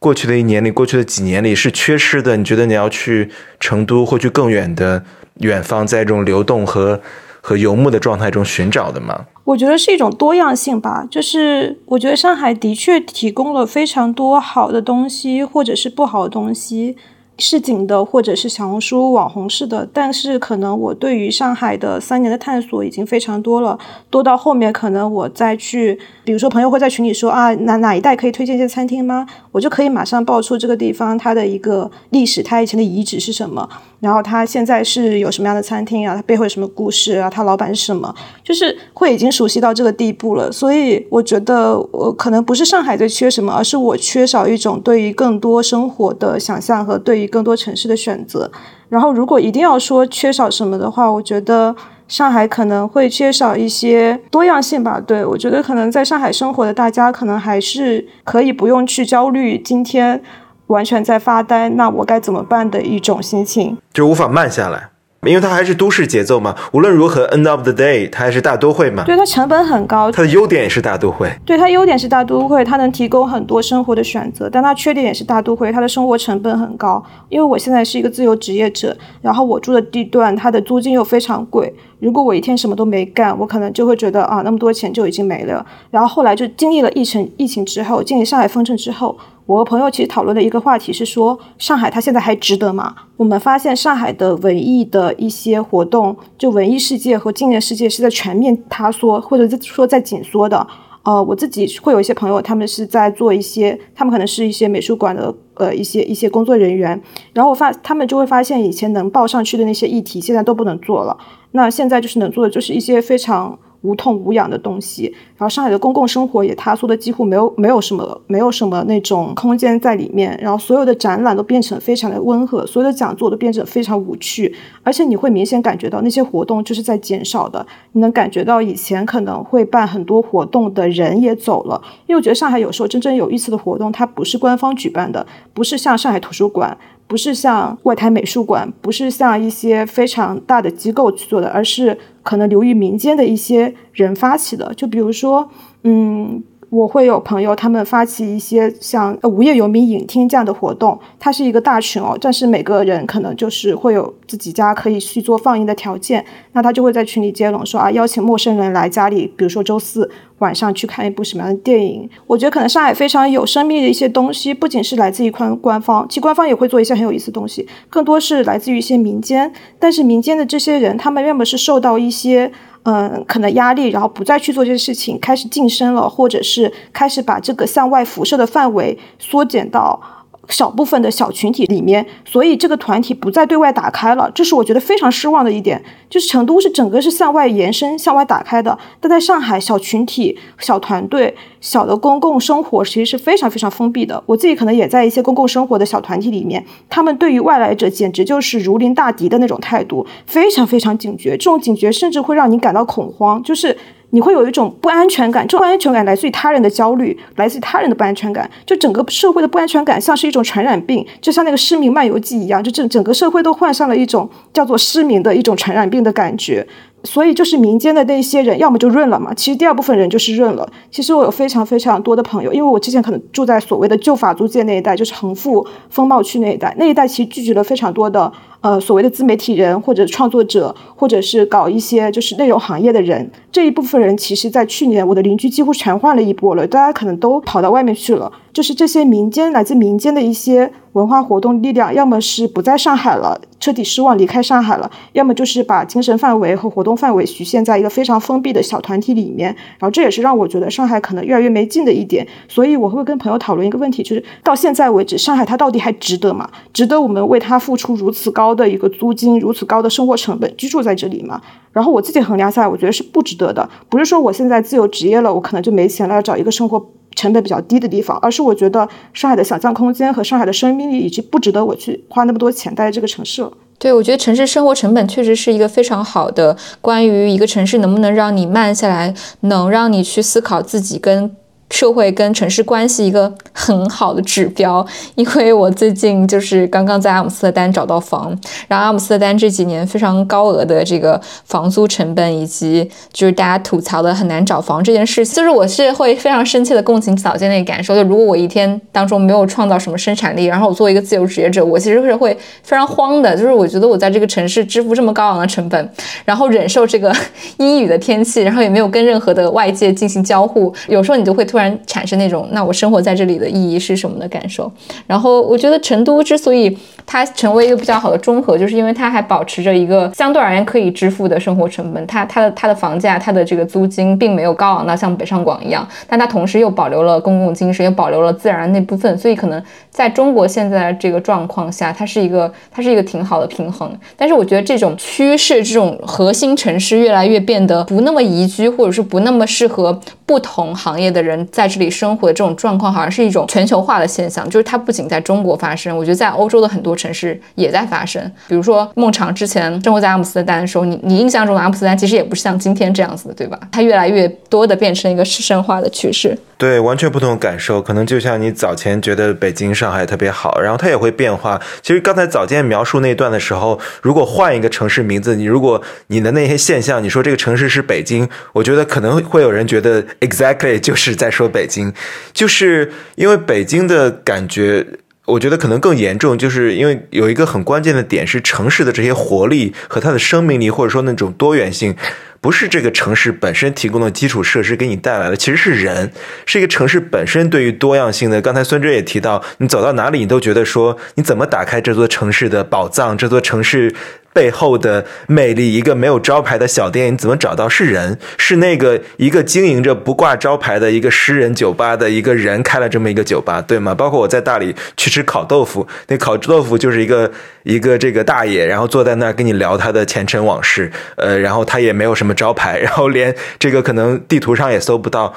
[0.00, 2.36] 过去的一年里，过去的几年里是缺失的？
[2.36, 3.30] 你觉得你要去
[3.60, 5.04] 成都或去更远的
[5.38, 7.00] 远方，在这种流动和
[7.46, 9.26] 和游牧的状态中寻找的吗？
[9.44, 11.06] 我觉得是一种多样性吧。
[11.08, 16.96] 就是我觉得上海的确提供了非常多好的东西，或者是不好的东西。
[17.38, 29.26] 市井的，或者是小红书网红式的，但是可能我对于上海的三年的探索已经非常多了，多到后面可能我再去，比如说朋友会在群里说啊，哪哪一带可以推荐一些餐厅吗？
[29.52, 33.68] 我就可以马上报出这个地方它的一个历史，它以前的遗址是什么，
[34.00, 40.50] 然后它现在是有什么样的餐厅啊，它背后有什么故事啊，它老板是什么，就是会已经熟悉到这个地步了。
[40.50, 48.50] 所以我觉得我可能不是上海在缺什么，而是我缺少一种对于更多生活的想象和对于更多城市的选择。
[48.88, 51.74] 然后，如果一定要说缺少什么的话，我觉得
[52.06, 55.00] 上海可能会缺少一些多样性吧。
[55.00, 60.22] 对我觉得，可能在上海生活的大家，可能还是可以不用去焦虑今天
[60.68, 64.90] 完全在发呆，那我该怎么办的一种心情，就无法慢下来。
[65.30, 69.04] 因为它还是都市节奏嘛，无论如何，end of the day，它还是大都会嘛。
[69.04, 70.10] 对，它成本很高。
[70.10, 71.30] 它的优点也是大都会。
[71.44, 77.02] 对，它优点是大都会，它能提供很多生活的选择，但它缺点也是大都会，它的生活成本很高。
[77.28, 81.74] 因为我现在是一个自由职业者，然后我住的地段，它的租金又非常贵。
[81.98, 85.64] 如果我一天什么都没干，我可能就会觉得啊，那么多钱就已经没了。
[85.90, 89.16] 然后后来就经历了疫情，疫情之后，经历上海封城之后。
[89.46, 92.94] 我和朋友其实讨论的一个话题是说，上海它现在还值得吗？
[93.16, 100.66] 我们发现上海的文艺的一些活动，就文艺世界和纪念世界是在全面塌缩，或者说在紧缩的。
[101.04, 107.00] 呃，我自己会有一些朋友，他们是在做一些，他们可能是一些美术馆的呃一些一些工作人员，
[107.32, 111.16] 然后我发他们就会发现以前能报上去的那些议题，现在都不能做了。
[111.52, 113.56] 那现在就是能做的，就是一些非常。
[113.86, 124.52] 无痛无痒的东西，然后上海的公共生活也塌缩的几乎没有没有什么没有什么那种空间在里面，然后所有的展览都变成非常的温和，所有的讲座都变成非常无趣，
[124.82, 136.76] 而且你会明显感觉到那些活动就是在减少的，你能感觉到以前可能会办很多活动的人也走了，因为我觉得上海有时候真正有意思的活动，它不是官方举办的，不是像上海图书馆。
[137.06, 144.72] 不是像外滩美术馆，不是像一些非常大的机构去做的，而是可能流于民间的一些人发起的。
[144.74, 145.50] 就比如说，
[145.82, 146.42] 嗯。
[146.76, 156.22] 我会有朋友，他们发起一些像无业游民影厅这样的活动，它是一个大群哦，但是每个人可能就是会有自己家可以去做放映的条件，
[156.52, 162.06] 那他就会在群里接龙说啊，邀请陌生人来家里，比如说周四晚上去看一部什么样的电影。
[162.26, 172.52] 我觉得可能上海非常有生命的一些东西，不仅是来自于官官方，其实官方也会做一些很有意思的东西，更多是来自于一些民间，但是民间的这些人，他们要么是受到一些。
[172.86, 180.00] 嗯，可能压力，然后不再去做这些事情，开始晋升了，或者是开始把这个向外辐射的范围缩减到。
[180.48, 185.82] 小部分的小群体里面，所以这个团体不再对外打开了，这是我觉得非常失望的一点。
[186.08, 194.22] 就是成都是整个是向外延伸、向外打开的，但在上海，小群体、小团队、小的公共生活其实是非常非常封闭的。
[194.26, 201.30] 我自己可能也在一些公共生活的小团体里面，他们对于外来者简直就是如临大敌的那种态度，非常非常警觉。
[201.30, 203.76] 这种警觉甚至会让你感到恐慌，就是。
[204.10, 208.48] 你会有一种不安全感，这种不安全感来自于他人的焦虑，来自于他人的不安全感。
[208.64, 216.66] 就整个社会的不安全感像是一种传染病，就像那个失明漫游记一样，就整整个社会都患上了一种叫做失明的一种传染病的感觉。
[217.06, 219.32] 所以就是民间的那些人，要么就润了嘛。
[219.32, 220.68] 其实第二部分人就是润了。
[220.90, 228.30] 其实我有非常非常多的朋友，因为我之前可能住在所谓的旧法租界那一带，就是恒富风貌区那一带，那一带其实聚集了非常多的。
[228.62, 238.32] 呃，所谓的自媒体人或者创作者，或者是搞一些就是内容行业的人，这一部分人，其实在去年我的邻居几乎全换了一波了，大家可能都跑到外面去了。
[238.52, 249.54] 就是这些民间来自民间的一些文化活动力量，要么是不在上海了，彻底失望离开上海了，要么就是把精神范围和活动范围局限在一个非常封闭的小团体里面。
[249.78, 252.26] 然后这也是让我觉得上海可能越来越没劲的一点。
[252.48, 256.48] 所以我会跟朋友讨论一个问题，就是到现在为止，上海它到底还值得吗？
[256.72, 258.46] 值得我们为它付出如此高？
[258.54, 261.42] 的一个租金如此高的生活成本，居住在这里吗？
[261.72, 263.68] 然后我自己衡量下来，我觉得是不值得的。
[263.90, 266.82] 不是说我现在自由职业了，我可能就没钱了，要找一个生活
[267.16, 273.50] 成本比较低的地方，而是我觉得上海的想象空间和上海的生命力，已经不值得我去花那么多钱待在这个城市了。
[273.78, 281.34] 对，我觉得城市生活成本确实是一个非常好的关于一个城市能不能让你慢下来，能让你去思考自己跟。
[281.70, 284.84] 社会跟城市关系一个很好的指标，
[285.16, 288.36] 因为我最近就是刚刚在阿姆斯特丹找到房，
[288.68, 297.94] 然后阿姆斯特丹这几年非常高额的这个房租成本，以及就是大家吐槽的很难找房这件事，就是我是会非常深切的共情早间那个感受。
[297.94, 303.36] 就如果我一天当中没有创造什么生产力，然后我作为一个自由职业者，我其实是会非常慌的。
[303.36, 305.90] 就是我觉得我在这个城市支付这么高昂的成本，
[306.24, 307.14] 然后忍受这个
[307.58, 314.70] 阴雨的天气，然后也没有跟任何的外界进行交互，有时候你就会突然产生那种，那我生活在这里的意义是什么的感受？
[315.06, 316.76] 然后我觉得成都之所以
[317.06, 322.06] 它成为一个比较好的中和，就是因为它还保持着一个相对而言可以支付的生活成本。
[322.06, 329.16] 它它的它的房价，它的这个租金并没有高昂到像北上广一样，但它同时又保留了公共精神，又保留了自然那部分。
[329.16, 333.90] 所以可能在中国现在这个状况下，它是一个它是一个挺好的平衡。
[334.16, 341.86] 但是我觉得这种趋势，这种核心城市越来越变得不那么宜居，或者是不那么适合不同行业的人在这里。
[341.96, 348.20] 生活的这种状况好像是一种全球化的现象，就是它不仅在中国发生，我觉得在欧洲的很多城市也在发生。
[348.48, 353.60] 比如说孟尝之前生活在阿姆斯特丹的时候，你你印象中的阿姆斯特丹其实也不是像今天这样子的，对吧？
[353.70, 356.36] 它越来越多的变成一个市生化的趋势。
[356.58, 361.60] 对，完全不同的感受，可能就像你早前觉得北京、上海特别好，然后它也会变化。
[361.82, 371.92] 其实刚才早间描述那段的时候，如果换一个城市名字，你如果你的那些现象，你说这个城市是北京，我觉得可能会有人觉得 exactly 就是在说北京，
[372.32, 374.86] 就是因为北京的感觉。
[375.26, 381.94] 我觉得可能更严重，就是因为有一个很关键的点是城市的这些活力和它的生命力，或者说那种多元性，
[382.40, 386.12] 不是这个城市本身提供的基础设施给你带来的，其实是人，
[386.46, 388.40] 是一个城市本身对于多样性的。
[388.40, 393.92] 刚才孙哲也提到，你走到哪里，你都觉得说，你怎么打开这座城市的宝藏，这座城市。
[394.36, 397.66] 背后的魅力，一个没有招牌的小店，你怎么找到？
[397.70, 403.94] 是人，是那个一个经营着不挂招牌的一个私人酒吧的一个人开了这么一个酒吧，对吗？
[403.94, 407.32] 包括我在大理去吃烤豆腐，那烤豆腐就是一个
[407.62, 415.32] 一个这个大爷，然后坐在那儿跟你聊他的前尘往事，呃，然后他也没有什么招牌， 然后连这个可能地图上也搜不到，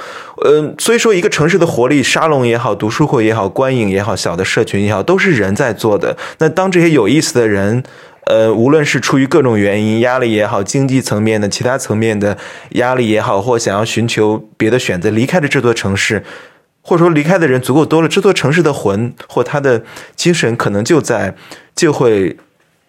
[0.45, 6.17] 嗯，所以说一个城市的活力，沙龙也好，读书会也好，观影也好，小的社群也好，都是人在做的。
[6.39, 7.83] 那当这些有意思的人。
[8.29, 12.37] 呃，无论是出于各种原因，压力也好，经济层面的、其他层面的
[12.73, 16.23] 压力也好，或想要寻求别的选择，离开了这座城市，
[16.81, 19.83] 或者说离开的人足够多了，这座城市的魂或他的
[20.15, 21.35] 精神，可能就在
[21.75, 22.37] 就会。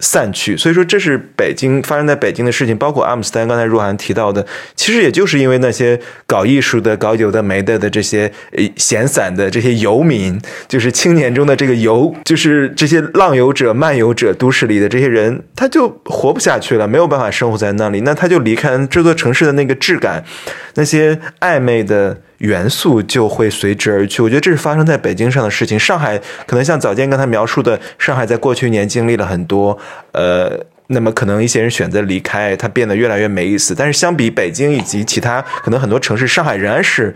[0.01, 3.47] 散去，所以说这是北京发生在北京的事情，包括阿姆斯丹。
[3.47, 4.45] 刚才若涵提到的，
[4.75, 8.31] 其实也就是因为那些搞艺术的、搞有的没的的这些
[8.75, 10.37] 闲散的这些游民，
[10.67, 20.23] 就是青年中的这个游，就是这些浪游者、漫游者，都市里的这些人，他就活不下去了，没有办法生活在那里，那他就离开这座城市的那个质感，
[20.73, 22.17] 那些暧昧的。
[22.41, 25.77] 元素就会随之而去，我觉得这是发生在北京上的事情。
[25.77, 29.77] 上海可能像早间刚才描述的，上海在过去一年经历了很多，
[30.13, 33.75] 呃，那么可能一些人选择离开，它变得越来越没意思。
[33.75, 37.15] 但是相比北京以及其他可能很多城市，上海仍然是，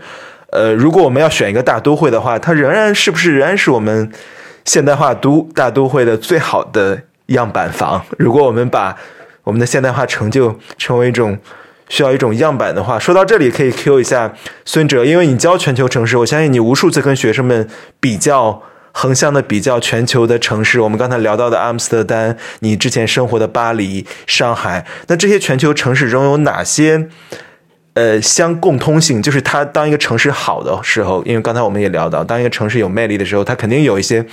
[0.50, 4.08] 呃，如果我们要选一个大都会的话，它仍然是不是仍然是我们
[4.64, 8.00] 现代化都大都会的最好的样板房？
[8.16, 8.96] 如果我们把
[9.42, 11.36] 我们的现代化成就成为一种。
[11.88, 14.34] 需要一种样板的话，说到这里可以 Q 一下
[14.64, 17.68] 孙哲，因为你教全球城市，我相信你无数次跟学生们
[18.00, 20.80] 比较横向的比较全球的城市。
[20.80, 27.08] 我们刚才聊到的阿姆斯特丹，你之前生活的巴黎、上海，那这些全球城市中有哪些
[27.94, 29.22] 呃相共通性？
[29.22, 34.26] 就是它当一个城市好的时候，因为刚才我们也聊到，当一个城市有魅力的时候，它肯定有一些。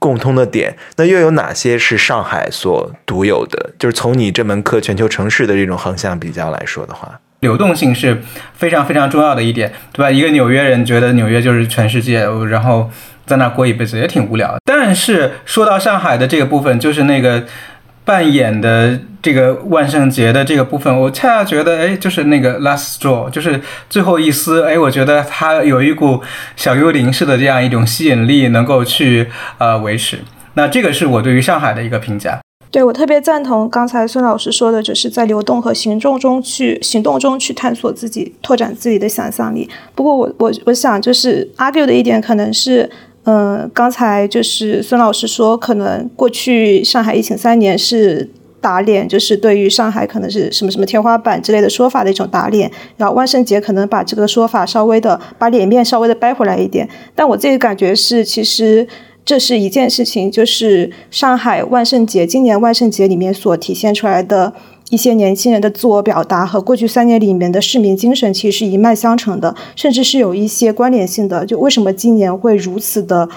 [0.00, 3.70] 共通的点，那又有哪些是上海所独有的？
[3.78, 8.20] 就是从你这门课全球城市的这种横向比较来说的话，流动性是
[8.54, 10.10] 非常非常重要的一点，对吧？
[10.10, 12.90] 一个纽约人觉得纽约就是全世界，然后
[13.24, 14.56] 在那过一辈子也挺无聊。
[14.64, 17.44] 但是说到上海的这个部分，就是那个。
[18.10, 26.20] 扮演的这个万圣节的这个部分，我恰恰觉得，哎，就是那个 last straw，就是最后一丝，哎，我觉得它有一股
[26.56, 29.28] 小幽灵式的这样一种吸引力，能够去
[29.58, 30.18] 呃维持。
[30.54, 32.40] 那这个是我对于上海的一个评价。
[32.72, 39.70] 对我特别赞同刚才孙老师说的，就是在流动和行动中去行动中去探索自己，拓展自己的想象力。
[39.94, 42.90] 不过我我我想就是 argue 的一点可能是。
[43.24, 48.30] 嗯，刚才就是孙老师说，可能过去上海疫情三年是
[48.60, 52.70] 打脸，就是对于上海可能是什么什么天花板之类的说法的一种打脸。
[52.96, 56.88] 然后万圣节可能把这个说法稍微的把脸面稍微的掰回来一点。
[57.14, 58.88] 但我自己感觉是，其实
[59.24, 64.54] 这是一件事情，就是上海万圣节今年万圣节里面所体现出来的。
[64.90, 71.46] 一些年轻人的自我表达和过去三年里面的市民精神其实是一脉相承的，甚至是有一些关联性的。
[71.46, 73.28] 就为什么今年会如此的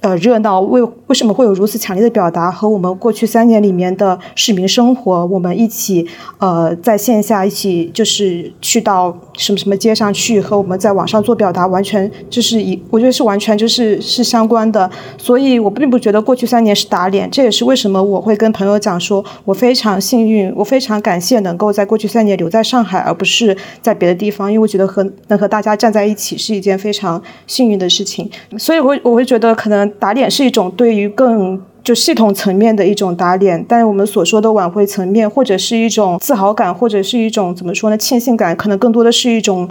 [0.00, 0.60] 呃热闹？
[0.60, 2.48] 为为什么会有如此强烈的表达？
[2.48, 6.06] 和我们过去三年里面的市民生活，我们一起
[6.38, 14.88] 呃在线下一起就是去到什么什么街上去，和我们在网上做表达，完全就是一我觉得是完全就是是相关的。
[15.18, 20.99] 所以我并不觉得过去三年是打脸，这也是为什么我会跟朋友讲说，我非常幸运，我非常。
[21.00, 28.30] 感谢能够在过去三年留在上海，而不是在别的地方，因为我觉得和能和大家站在一起是一件非常幸运的事情。
[28.58, 39.68] 所以，我我会觉得可能打脸是一种对于更就系统层面的一种打脸，但我们所说的挽回层面，或者是一种自豪感，或者是一种怎么说呢，庆幸感，可能更多的是一种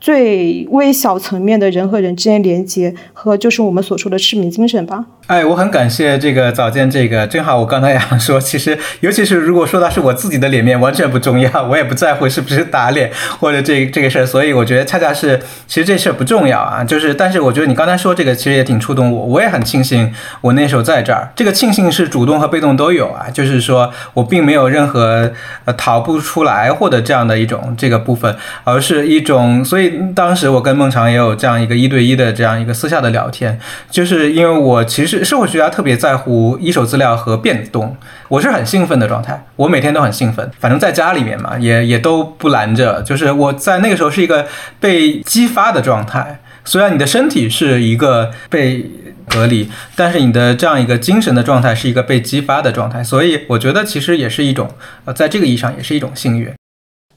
[0.00, 5.06] 最微小层面的人和人之间连接和就是我们所说的市民精神吧。
[5.28, 25.32] 哎，我很感谢这个早见，这个正好我刚才也想说，其实尤其是如果说到是我自己的脸面，完全不重要，我也不在乎是不是打脸或者这这个事儿，所以我觉得恰恰是其实这事儿不重要啊，就是但是我觉得你刚才说这个其实也挺触动我，我也很庆幸我那时候在这儿，这个庆幸是主动和被动都有啊，就是说我并没有任何
[25.64, 33.58] 呃逃不出来或者这样的一种这个部分，而是一种，所以当时我跟孟尝也有这样一个一对一的这样一个私下的聊天，
[33.88, 35.11] 就是因为我其实。
[35.22, 37.96] 社会学家特别在乎一手资料和变动，
[38.28, 44.46] 我是很兴奋的状态，我每天都很兴奋，反正在家里面嘛，也也都不拦着，就是我在那个时候是一个
[44.80, 46.40] 被激发的状态。
[46.64, 48.88] 虽然你的身体是一个被
[49.28, 54.70] 隔离，但是你的这样一个精神的状态是一个被激发的状态，所以我觉得其实也是一种，
[55.04, 56.52] 呃，在这个意义上也是一种幸运。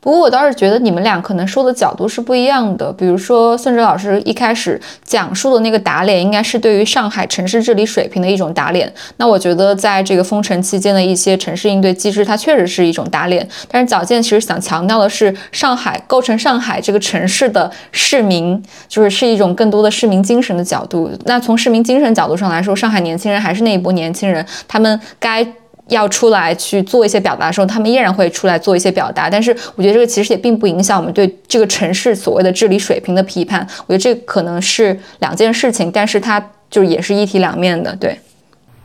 [0.06, 2.94] 不过我倒是觉得你们俩可能说的角度是不一样的。
[2.94, 8.94] 比如说孙哲老师一开始讲述的那个打脸，应该是对于上海城市治理水平的一种打脸。
[9.18, 13.50] 那我觉得在这个封城期间的一些城市应对机制，它确实是一种打脸。
[13.68, 21.10] 但是早见其实想强调的是，上海构成上海这个城市的市民，就是是一种更多的市民精神的角度。
[21.24, 25.44] 那从市民精神角度上来说，上海年轻人还是那一波年轻人，他们该。
[25.90, 29.30] 要出来去做一些表达的时候，他们依然会出来做一些表达。
[29.30, 33.66] 但是，我觉得这个其实也并不影响我们对这个城市所谓的治理水平的批判。
[33.86, 38.18] 我觉得这可能是两件事情，但是它就是也是一体两面的，对。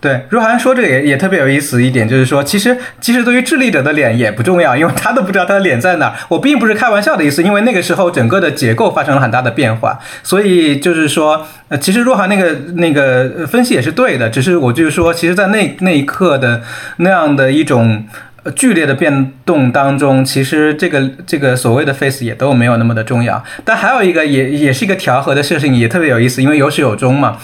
[0.01, 6.15] 对，若涵说这个也也特别有意思一点，就是说，其实其实对于智力者的脸也不重要，因为他都不知道他的脸在哪儿。
[6.29, 16.63] 我并不是开玩笑的意思，因为那个时候整个的结构发生了很大的变化，所以就是说，呃，其实若涵那个那个分析也是对的，只是我就是说，其实，在那那一刻的
[16.97, 18.07] 那样的一种。
[18.43, 23.45] 呃，剧烈的变动当中，其实这个这个所谓的 face 也都没有那么的重要。
[23.65, 27.37] 但还有一个也也是一个调和的事情，也特别有意思，因为有始有终嘛。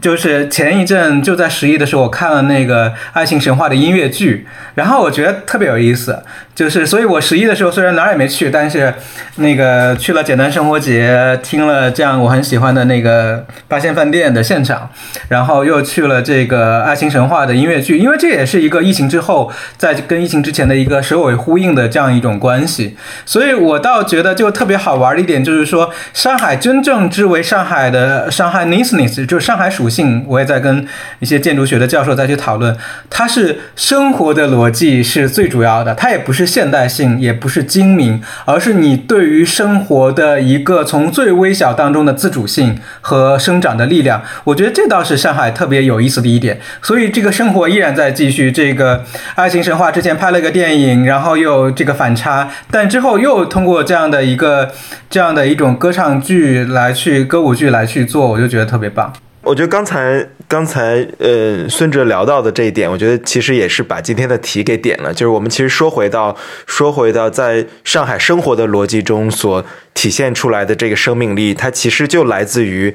[0.00, 6.22] 就是前一阵就在十一的时候，我看了那个《爱情神话》的音乐剧，然后我觉得特别有意思。
[6.60, 8.92] 就是，所以我十一的时候虽然哪儿也没去，但是
[9.36, 14.90] 那个去了简单生活节，听了这样我很喜欢的那个八仙饭店的现场，
[15.28, 20.40] 然后又去了这个《爱情神话》的音乐剧，因为这也是一个疫情之后在跟疫情。
[20.40, 22.96] 之前的一个首尾呼应的这样一种关系，
[23.26, 30.86] 所以我倒觉得就特别好玩的一点就是说，上海真正之为上海的上海 niceness，就是上海属性，我也在跟
[31.18, 32.74] 一些建筑学的教授再去讨论，
[33.08, 48.50] 它是生活的逻辑是最主要的，它也不是现代性，也不是精明，而是你对于生活的一个从最微小当中的自主性和生长的力量，我觉得这倒是上海特别有意思的一点，所以这个生活依然在继续。
[48.50, 49.04] 这个
[49.34, 50.30] 爱情神话之前拍。
[50.30, 54.70] 了个电影，然后又这个反差，但之后又通过这样的一个
[55.08, 59.12] 这样的一种歌唱剧来去歌舞剧来去做，我就觉得特别棒。
[59.42, 66.36] 我觉得刚才刚才呃孙哲聊到的这一点，我觉得其实也是把今天的题给点了，就是我们其实说回到
[66.66, 69.64] 说回到在上海生活的逻辑中所
[69.94, 72.92] 体现出来的这个生命力，它其实就来自于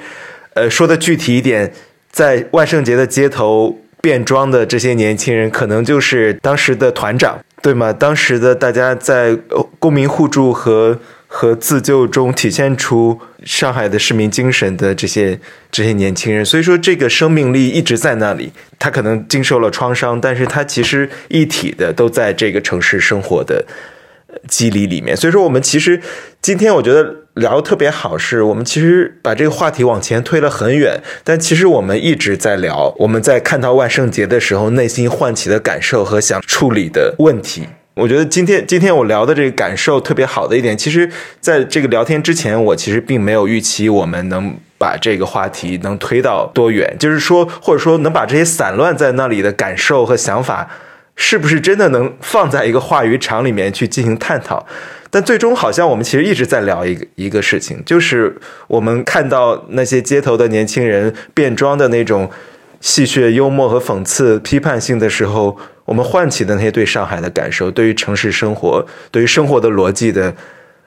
[0.55, 1.71] 呃说的具体一点，
[2.11, 3.79] 在万圣节的街头。
[4.01, 7.91] 变装的这些年轻人，可能就是当时的团长，对吗？
[7.91, 9.35] 当时的大家在
[9.79, 10.99] 公民互助和
[11.37, 15.37] 和自救中体现出上海的市民精神的这些
[15.69, 18.53] 这些年轻人，所以说这个生命力一直在那里。
[18.79, 23.65] 他可能经受了创伤，但是他其实一体的都在这个城市生活的
[24.47, 25.17] 机理里面。
[25.17, 25.99] 所以说，我们其实
[26.41, 27.25] 今天我觉得。
[27.35, 37.67] 聊的特别好，是我们其实把这个话题往前推了很远，但其实我们一直在聊我们在看到万圣节的时候内心唤起的感受和想处理的问题。
[37.95, 41.09] 我觉得今天今天我聊的这个感受特别好的一点，其实
[41.39, 50.69] 在这个聊天之前，我其实并没有预期我们能把这个话题能推到多远，就是说或者说能把这些散乱在那里的感受和想法，
[51.15, 54.65] 是不是真的能放在一个话语场里面去进行探讨。
[55.09, 58.35] 但最终好像我们其实一直在聊一个一个事情，就是
[58.67, 62.29] 我们看到那些街头的年轻人变装的那种
[62.81, 70.35] 戏谑、幽默和讽刺、批判性的时候，我们唤起的那些对上海的感受，对于城市生活、对于生活的逻辑的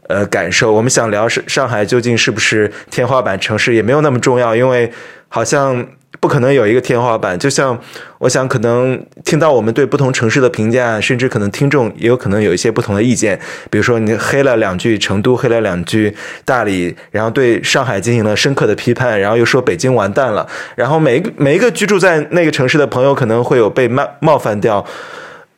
[0.09, 4.93] 呃感受，我们想聊上上海究竟是不是天花板城市，也没有那么重要，因为
[5.29, 5.87] 好像。
[6.21, 7.79] 不可能有一个天花板，就像
[8.19, 13.39] 我想，可能听到我们对不同城市的评价，甚至可能听众也有可能有一些不同的意见。
[13.71, 16.13] 比如说，你黑了两句成都，黑了两句
[16.45, 20.49] 大理，然后对上海进行了深刻的批判，然后又说北京完蛋了。
[20.75, 24.85] 然后每一个每一个居住在那个城市的朋友，可能会有被冒冒犯掉。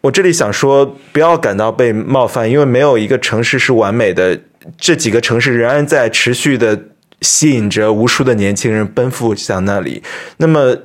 [0.00, 4.38] 我这里想说，不要感到被冒犯，因为没有一个城市是完美的。
[4.76, 6.78] 这几个城市仍然在持续的。
[7.20, 10.02] 吸引着无数的年轻人奔赴向那里。
[10.38, 10.76] 那么，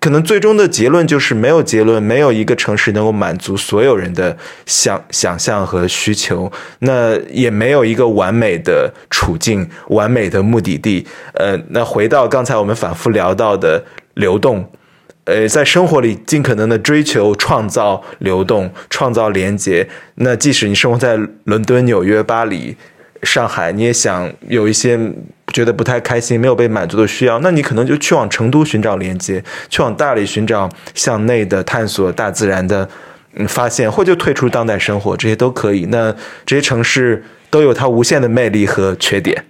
[0.00, 6.50] 可能最终的结论就是没有结论，没有一个城市能够满足所有人的想想象和需求，
[6.80, 11.06] 那也没有一个完美的处境、完美的目的地。
[11.34, 13.84] 呃，那回到刚才我们反复聊到的
[14.14, 14.70] 流动，
[15.24, 19.88] 呃，在生活里尽可能的追求创造流动、创造连接。
[20.16, 22.76] 那即使你生活在伦敦、纽约、巴黎、
[23.22, 24.98] 上海，你也想有一些。
[25.56, 32.86] 觉得不太开心，没有被满足的需要，那你可能就去往成都寻找连接，去往大理寻找向内的探索大自然的
[33.48, 35.86] 发现，或就退出当代生活，这些都可以。
[35.86, 36.14] 那
[36.44, 39.42] 这些城市都有它无限的魅力和缺点，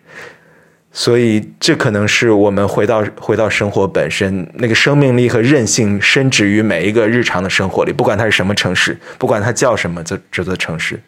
[0.92, 11.00] 所以这可能是我们回到回到生活本身那个生命力和韧性，深植于每一个日常的生活里，不管它是什么城市，不管它叫什么这这座城市。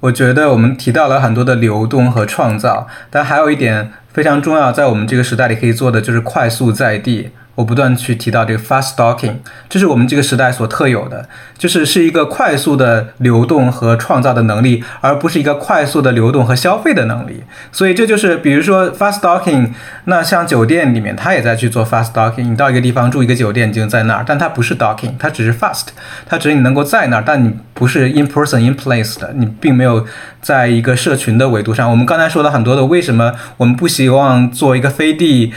[0.00, 3.92] 我觉得我们提到了很多的流动和创造，但还有一点。
[4.12, 7.30] 非常重要，在我们这个时代里可以做的就是快速在地。
[7.60, 9.34] 我不断去提到这个 fast docking，
[9.68, 11.28] 这是我们这个时代所特有的，
[11.58, 17.44] 就是是一个快速的流动和创造的能力，而不是一个快速的流动和消费的能力。
[17.70, 19.72] 所以这就是，比如说 fast docking，
[20.04, 22.48] 那像酒店里面，它也在去做 fast docking。
[22.48, 25.88] 你到一个地方住一个酒店，已经在那儿，但它不是 docking，它只是 fast，
[26.26, 30.06] 它只是你能够在那儿，但你不是 in person in place 的，你并没有
[30.40, 31.90] 在一个社群的维度上。
[31.90, 35.52] 我们刚才说了很多的为什么我们不希望做一个飞地。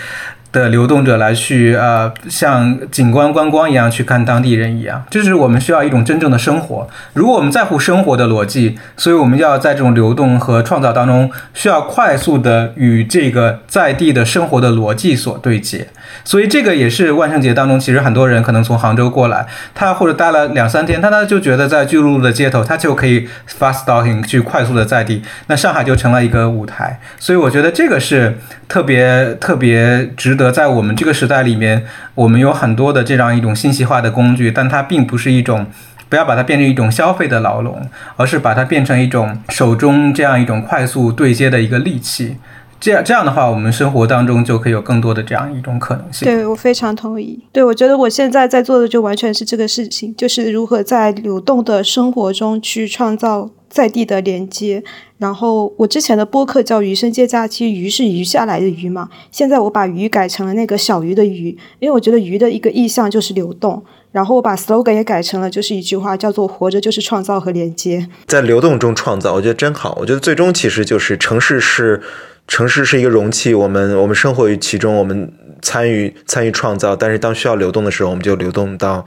[0.53, 6.87] 的流动者来去，呃，像景观观光一样去看当地人一样，就是我们需要一种真正的生活。
[7.13, 15.87] 如果我们在乎生活的逻辑，所以我们要在这种流动和创造当中，需要快速的与这个在地的生活的逻辑所对接。
[16.23, 23.27] 所以这个也是万圣节当中，其实很多人可能从杭州过来，他或者待了两三天，他他就觉得在巨鹿的街头，他就可以
[23.59, 26.99] fast talking 去快速的在地，那上海就成了一个舞台。
[27.19, 28.37] 所以我觉得这个是
[28.67, 31.85] 特别特别值得在我们这个时代里面，
[32.15, 35.67] 我们有很多的这样一种信息化的工具，但它并不是一种
[36.09, 42.37] 不要把它变成一种消费的牢笼，而是把它变成一种手中这样一种快速对接的一个利器。
[42.83, 46.25] 这样这样的话，我们生活当中就可以有更多的这样一种可能性。
[46.25, 47.41] 对我非常同意。
[47.53, 54.83] 对我觉得我现在在做的就完全是这个事情，就是如何在流动的生活中去创造在地的连接。
[55.17, 59.07] 然后我之前的播客叫“余生皆假期”，鱼是余下来的鱼嘛。
[59.31, 63.81] 现在我把鱼改成了那个小鱼的鱼，因为我觉得鱼的一个意象就是流动。
[64.11, 68.09] 然后我把 slogan 也改成了，就是一句话，叫做“活着就是创造和连接”。
[68.27, 69.97] 在流动中创造，我觉得真好。
[70.01, 72.01] 我觉得最终其实就是城市是。
[72.47, 76.95] 城市是一个容器，我们我们生活于其中，我们参与参与创造。
[76.95, 79.03] 但是当需要流动的时候，我们就流动到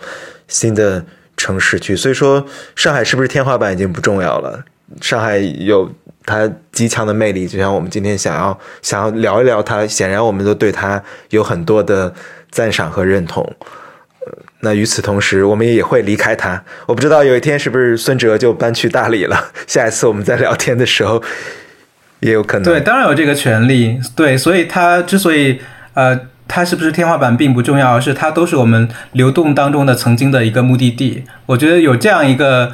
[0.49, 1.05] 新的
[1.37, 1.95] 城市去。
[1.95, 2.45] 所以说，
[2.75, 4.65] 上海是不是天花板已经不重要了？
[5.01, 5.93] 上海有
[6.25, 9.87] 它极强的魅力，就像我们今天想要想要聊一聊它。
[9.87, 11.01] 显然，我们都对它
[11.31, 12.13] 有很多的
[12.51, 13.55] 赞赏和认同。
[14.61, 16.65] 那与此同时，我们也会离开它。
[16.87, 19.53] 我不知道有一天是不是孙哲就搬去大理了。
[19.67, 21.23] 下一次我们在聊天的时候。
[22.21, 23.99] 也有可能对，当然有这个权利。
[24.15, 25.59] 对，所以它之所以
[25.95, 26.19] 呃，
[26.49, 31.25] 它是不是天花板并不重要，而是它都是我们流动当中的曾经的一个目的地。
[31.47, 32.73] 我觉得有这样一个，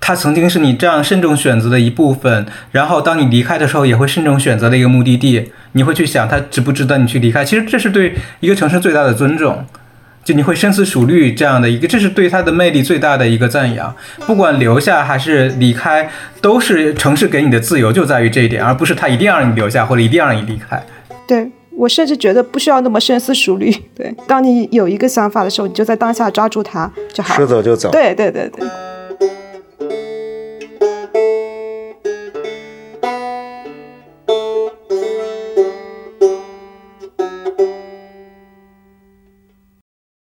[0.00, 5.52] 它曾经是你这样慎重选择的一部分，然后当你离开的时候，也会慎重选择的一个目的地。
[5.72, 7.44] 你会去想它值不值得你去离开？
[7.44, 9.64] 其实这是对一个城市最大的尊重。
[10.24, 13.94] 就你会深思熟虑这样的一个，这是对他的魅力最大的一个赞扬。
[14.26, 16.08] 不管留下还是离开，
[16.40, 20.80] 都是城市给你的自由，就在于这一点，而不是他一定要让你留下或者一定要让你离开。
[21.26, 23.74] 对我甚至觉得不需要那么深思熟虑。
[23.94, 27.34] 对，当你有一个想法的时候，你就在当下抓住它就好。
[27.34, 27.90] 说走就走。
[27.90, 28.66] 对对对对。